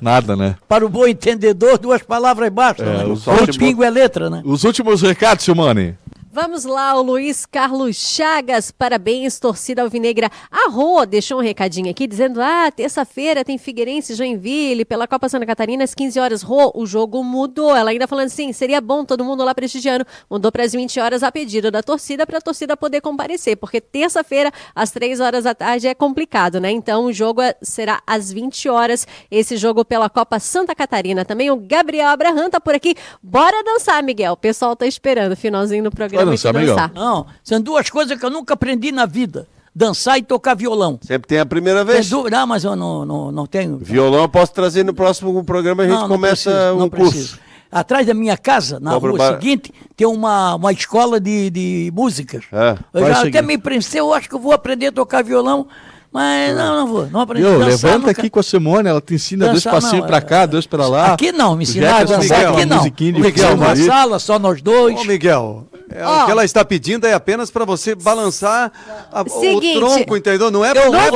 [0.00, 0.56] Nada, né?
[0.68, 2.86] Para o bom entendedor, duas palavras bastam.
[2.86, 3.04] É, né?
[3.06, 4.42] o pingo é letra, né?
[4.44, 5.96] Os últimos recados, Silmane.
[6.40, 10.30] Vamos lá, o Luiz Carlos Chagas, parabéns, torcida alvinegra.
[10.48, 15.44] A Rô deixou um recadinho aqui dizendo: ah, terça-feira tem Figueirense Joinville pela Copa Santa
[15.44, 16.42] Catarina às 15 horas.
[16.42, 17.74] Rô, o jogo mudou.
[17.74, 20.06] Ela ainda falando assim: seria bom todo mundo lá prestigiando.
[20.30, 23.80] Mudou para as 20 horas a pedido da torcida para a torcida poder comparecer, porque
[23.80, 26.70] terça-feira às 3 horas da tarde é complicado, né?
[26.70, 31.24] Então o jogo é- será às 20 horas, esse jogo pela Copa Santa Catarina.
[31.24, 32.94] Também o Gabriel Abraham tá por aqui.
[33.20, 34.34] Bora dançar, Miguel.
[34.34, 36.92] O pessoal tá esperando finalzinho do programa dançar, dançar.
[36.94, 40.98] Não, são duas coisas que eu nunca aprendi na vida: dançar e tocar violão.
[41.02, 42.08] Sempre tem a primeira vez.
[42.08, 42.38] dúvida?
[42.38, 43.78] Não, mas eu não, não, não tenho.
[43.78, 46.90] Violão eu posso trazer no próximo programa, a gente Não, não começa preciso, um não
[46.90, 47.10] curso.
[47.12, 47.38] preciso.
[47.70, 51.92] Atrás da minha casa, na Cobra rua bar- seguinte, tem uma, uma escola de, de
[51.94, 52.44] músicas.
[52.50, 53.28] É, eu já seguir.
[53.36, 55.66] até me prensei, eu acho que eu vou aprender a tocar violão,
[56.10, 57.06] mas não, não vou.
[57.08, 59.74] Não aprendi a dançar, Levanta nunca- aqui com a Simone, ela te ensina dois Dançar,
[59.74, 61.12] passinhos não, pra é- cá, dois pra lá.
[61.12, 62.64] Aqui não, me O ensinaram a dançar aqui
[63.12, 63.20] não.
[63.20, 63.84] Miguel, ali.
[63.84, 64.98] sala, só nós dois.
[65.00, 66.22] Ô, Miguel, é, Ó.
[66.22, 68.70] o que ela está pedindo é apenas para você balançar
[69.12, 70.50] a- Seguinte, o tronco, entendeu?
[70.50, 71.12] Não é eu- não é eu-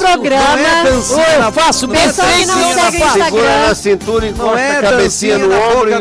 [0.00, 2.48] programa- Não é dancinha eu na- faço não é bem o.
[2.98, 3.24] Instagram.
[3.24, 6.00] Segura na cintura, encosta é a cabecinha no ombro e o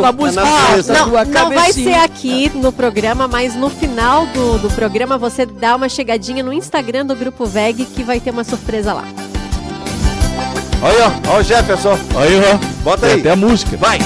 [0.00, 0.44] na música-.
[0.92, 5.76] Não, não vai ser aqui no programa, mas no final do, do programa você dá
[5.76, 9.04] uma chegadinha no Instagram do Grupo VEG que vai ter uma surpresa lá.
[10.82, 11.92] Olha, ó, ó o Jefferson.
[12.16, 12.58] Aí, ó.
[12.82, 13.20] Bota Tem aí.
[13.20, 13.76] até a música.
[13.76, 13.98] Vai.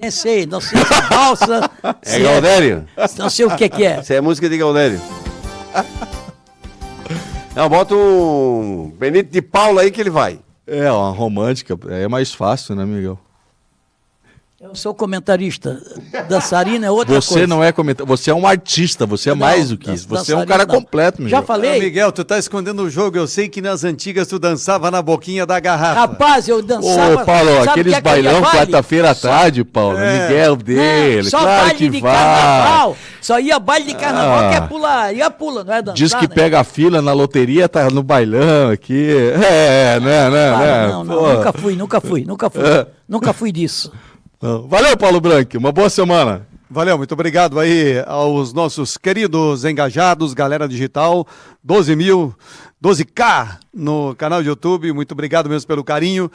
[0.00, 1.70] Nem sei, não sei se é valsa,
[2.02, 2.86] É se Galdério?
[3.18, 3.96] não sei o que que é.
[3.96, 5.00] Essa é música de Galdério.
[7.54, 10.38] Não, bota um Benito de Paula aí que ele vai.
[10.66, 11.76] É, uma romântica.
[11.88, 13.18] É mais fácil, né, Miguel?
[14.60, 15.80] Eu sou comentarista,
[16.28, 17.46] dançarina é outra Você coisa.
[17.46, 18.08] não é comentário.
[18.08, 20.08] Você é um artista, você é Não, mais do que isso.
[20.08, 20.74] Você é um cara não.
[20.74, 21.38] completo, Miguel.
[21.38, 21.78] Já falei?
[21.78, 23.16] Ô, Miguel, tu tá escondendo o jogo.
[23.16, 26.00] Eu sei que nas antigas tu dançava na boquinha da garrafa.
[26.00, 27.22] Rapaz, eu dançava.
[27.22, 29.96] Ô, Paulo, sabe aqueles que é aquele bailão quarta-feira à tarde, Paulo.
[29.96, 30.22] É.
[30.28, 32.12] Miguel dele, Não, só claro baile que de vai.
[32.16, 32.96] carnaval.
[33.20, 34.50] Só ia baile de carnaval, Ah.
[34.50, 36.34] que é pular, ia pula, não é dançar, Diz que né?
[36.34, 39.08] pega a fila na loteria, tá no bailão aqui.
[39.08, 40.88] É, né, né, Para, né?
[40.88, 42.64] não, não, nunca fui, nunca fui, nunca fui.
[42.64, 42.86] É.
[43.08, 43.90] Nunca fui disso.
[44.40, 45.58] Valeu, Paulo Branco.
[45.58, 46.46] Uma boa semana.
[46.70, 51.26] Valeu, muito obrigado aí aos nossos queridos engajados, galera digital,
[51.64, 52.34] 12 mil,
[52.80, 56.30] 12K no canal de YouTube, muito obrigado mesmo pelo carinho,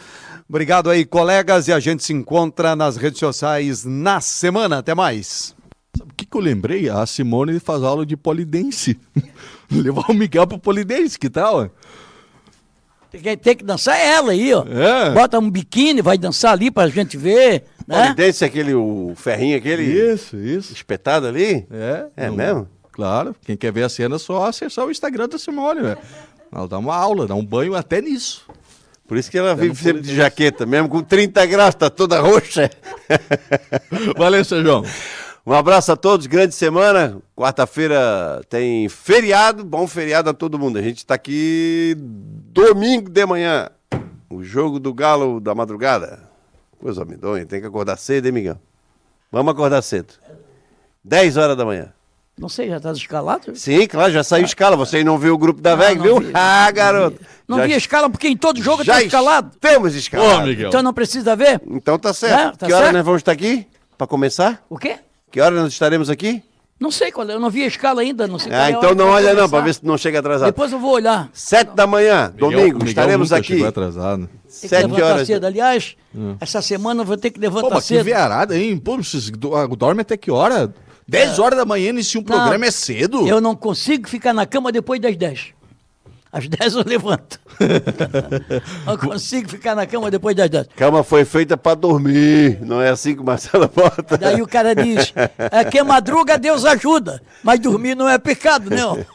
[0.50, 5.56] obrigado aí colegas e a gente se encontra nas redes sociais na semana, até mais.
[5.96, 6.90] Sabe o que, que eu lembrei?
[6.90, 9.00] A Simone faz aula de polidense.
[9.72, 11.70] Levar o Miguel pro polidense, que tal?
[13.12, 14.66] Tem que, tem que dançar ela aí, ó.
[14.68, 15.12] É.
[15.12, 18.04] Bota um biquíni, vai dançar ali pra gente ver, né?
[18.04, 20.74] Polidense, aquele, o ferrinho aquele Isso, isso.
[20.74, 21.66] espetado ali.
[21.72, 22.68] É, É não- mesmo?
[22.92, 23.36] Claro.
[23.44, 25.98] Quem quer ver a cena é só acessar o Instagram da Simone, velho.
[26.54, 28.46] Ela dá uma aula, dá um banho até nisso.
[29.08, 32.70] Por isso que ela vive sempre de jaqueta, mesmo com 30 graus, tá toda roxa.
[34.18, 34.84] Valeu, Sérgio.
[35.46, 37.18] Um abraço a todos, grande semana.
[37.36, 40.78] Quarta-feira tem feriado, bom feriado a todo mundo.
[40.78, 43.70] A gente tá aqui domingo de manhã.
[44.30, 46.20] O jogo do Galo da madrugada.
[46.84, 48.58] Coisa medonha, tem que acordar cedo, hein, Miguel?
[49.32, 50.16] Vamos acordar cedo.
[51.02, 51.94] 10 horas da manhã.
[52.38, 53.56] Não sei, já tá escalado?
[53.56, 54.76] Sim, claro, já saiu escala.
[54.76, 56.20] Você não viu o grupo da VEG, viu?
[56.20, 57.22] vi, ah, garoto.
[57.48, 59.56] Não já, vi a escala, porque em todo jogo já tá escalado.
[59.62, 60.44] Temos escalado.
[60.44, 60.68] Ô, Miguel.
[60.68, 61.62] Então não precisa ver?
[61.68, 62.56] Então tá certo.
[62.56, 63.66] É, tá que hora nós vamos estar aqui?
[63.98, 64.62] Pra começar?
[64.70, 64.98] O quê?
[65.32, 66.44] Que hora nós estaremos aqui?
[66.80, 68.74] Não sei qual é, eu não vi a escala ainda, não sei qual Ah, é
[68.74, 70.48] a então não que olha não, pra ver se não chega atrasado.
[70.48, 71.30] Depois eu vou olhar.
[71.32, 73.48] Sete da manhã, domingo, Miguel estaremos nunca aqui.
[73.54, 74.28] chegou atrasado.
[74.28, 75.28] Tem que Sete levantar horas.
[75.28, 75.46] cedo.
[75.46, 75.96] Aliás,
[76.42, 78.04] essa semana eu vou ter que Pô, levantar mas que cedo.
[78.04, 78.78] viarada, hein?
[78.78, 80.74] Pô, vocês ah, dorme até que hora?
[81.08, 83.28] 10 horas da manhã inicia um programa, é cedo?
[83.28, 85.48] Eu não consigo ficar na cama depois das 10.
[86.34, 87.40] Às 10 eu levanto.
[88.88, 90.68] não consigo ficar na cama depois das 10.
[90.76, 94.18] Cama foi feita pra dormir, não é assim que o Marcelo bota.
[94.18, 97.22] Daí o cara diz: é, quem madruga, Deus ajuda.
[97.44, 98.98] Mas dormir não é pecado, não.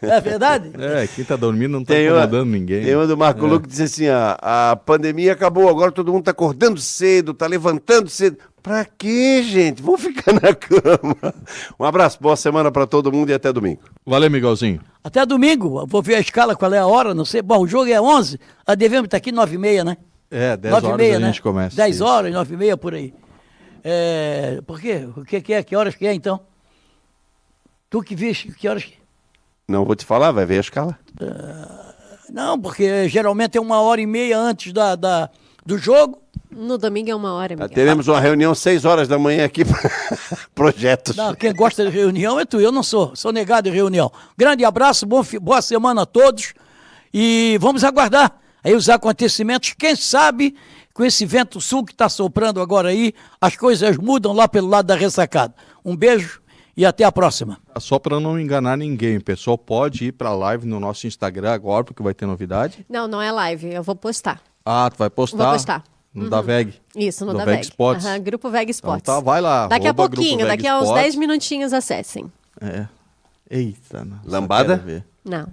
[0.00, 0.70] É verdade?
[0.78, 2.84] É, quem tá dormindo não tá Tem uma, incomodando ninguém.
[2.84, 6.24] tem uma do Marco Luque que disse assim: ó, a pandemia acabou, agora todo mundo
[6.24, 8.36] tá acordando cedo, tá levantando cedo.
[8.64, 9.82] Pra quê, gente?
[9.82, 11.34] Vamos ficar na cama.
[11.78, 13.82] Um abraço, boa semana pra todo mundo e até domingo.
[14.06, 14.80] Valeu, Miguelzinho.
[15.04, 17.42] Até domingo, eu vou ver a escala, qual é a hora, não sei.
[17.42, 19.98] Bom, o jogo é 11, a devemos estar aqui 9 e meia, né?
[20.30, 21.26] É, 10 9 e horas meia, a né?
[21.26, 21.76] gente começa.
[21.76, 22.04] 10 Isso.
[22.06, 23.12] horas, 9 e meia, por aí.
[23.84, 25.06] É, por quê?
[25.14, 25.62] O que, que é?
[25.62, 26.40] Que horas que é, então?
[27.90, 28.94] Tu que viste, que horas que...
[29.68, 30.98] Não vou te falar, vai ver a escala.
[32.30, 35.28] Não, porque geralmente é uma hora e meia antes da, da-
[35.66, 36.18] do jogo.
[36.56, 37.74] No domingo é uma hora, Tá, Miguel.
[37.74, 39.62] teremos uma reunião 6 horas da manhã aqui.
[40.54, 41.16] Projetos.
[41.16, 44.10] Não, quem gosta de reunião é tu, eu não sou, sou negado de reunião.
[44.36, 46.54] Grande abraço, bom, fi- boa semana a todos
[47.12, 49.74] e vamos aguardar aí os acontecimentos.
[49.78, 50.54] Quem sabe
[50.92, 54.86] com esse vento sul que está soprando agora aí, as coisas mudam lá pelo lado
[54.86, 55.54] da ressacada.
[55.84, 56.40] Um beijo
[56.76, 57.58] e até a próxima.
[57.78, 61.84] Só para não enganar ninguém, pessoal pode ir para a live no nosso Instagram agora,
[61.84, 62.84] porque vai ter novidade.
[62.88, 64.40] Não, não é live, eu vou postar.
[64.64, 65.44] Ah, tu vai postar?
[65.44, 65.84] Vou postar.
[66.14, 66.74] No da VEG.
[66.94, 67.64] Isso, no Do da VEG VEG.
[67.64, 68.06] Sports.
[68.06, 69.02] Aham, Grupo VEG Sports.
[69.02, 71.02] Então tá, vai lá, Daqui a pouquinho, daqui a uns Sports.
[71.02, 72.30] 10 minutinhos acessem.
[72.60, 72.86] É.
[73.50, 74.20] Eita, não.
[74.24, 75.04] Lambada?
[75.24, 75.48] Não.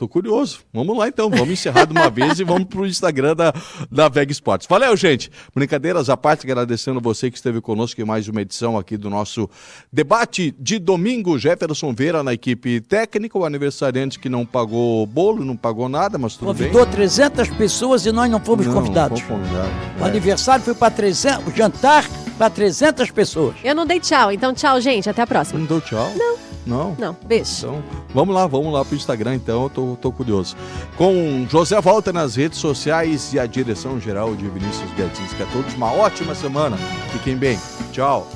[0.00, 0.60] Tô curioso.
[0.72, 3.52] Vamos lá então, vamos encerrar de uma vez e vamos pro Instagram da,
[3.92, 4.66] da VEG Sports.
[4.66, 5.30] Valeu, gente.
[5.54, 9.46] Brincadeiras à parte, agradecendo você que esteve conosco em mais uma edição aqui do nosso
[9.92, 11.38] debate de domingo.
[11.38, 16.32] Jefferson Veira na equipe técnica, o aniversariante que não pagou bolo, não pagou nada, mas
[16.34, 16.94] tudo Convidou bem.
[16.94, 19.20] 300 pessoas e nós não fomos Não, convidados.
[19.20, 19.70] fomos convidados.
[20.00, 20.08] O É.
[20.08, 22.08] aniversário foi para 300, o jantar
[22.38, 23.54] para 300 pessoas.
[23.62, 25.10] Eu não dei tchau, então tchau, gente.
[25.10, 25.58] Até a próxima.
[25.60, 26.10] Não deu tchau?
[26.16, 26.49] Não.
[26.66, 26.94] Não?
[26.98, 27.50] Não, beijo.
[27.58, 27.82] Então,
[28.14, 30.56] vamos lá, vamos lá pro Instagram então, eu tô, tô curioso.
[30.96, 35.42] Com José Volta nas redes sociais e a direção geral de Vinícius Gatinski.
[35.42, 36.76] A todos uma ótima semana.
[37.12, 37.58] Fiquem bem.
[37.92, 38.28] Tchau.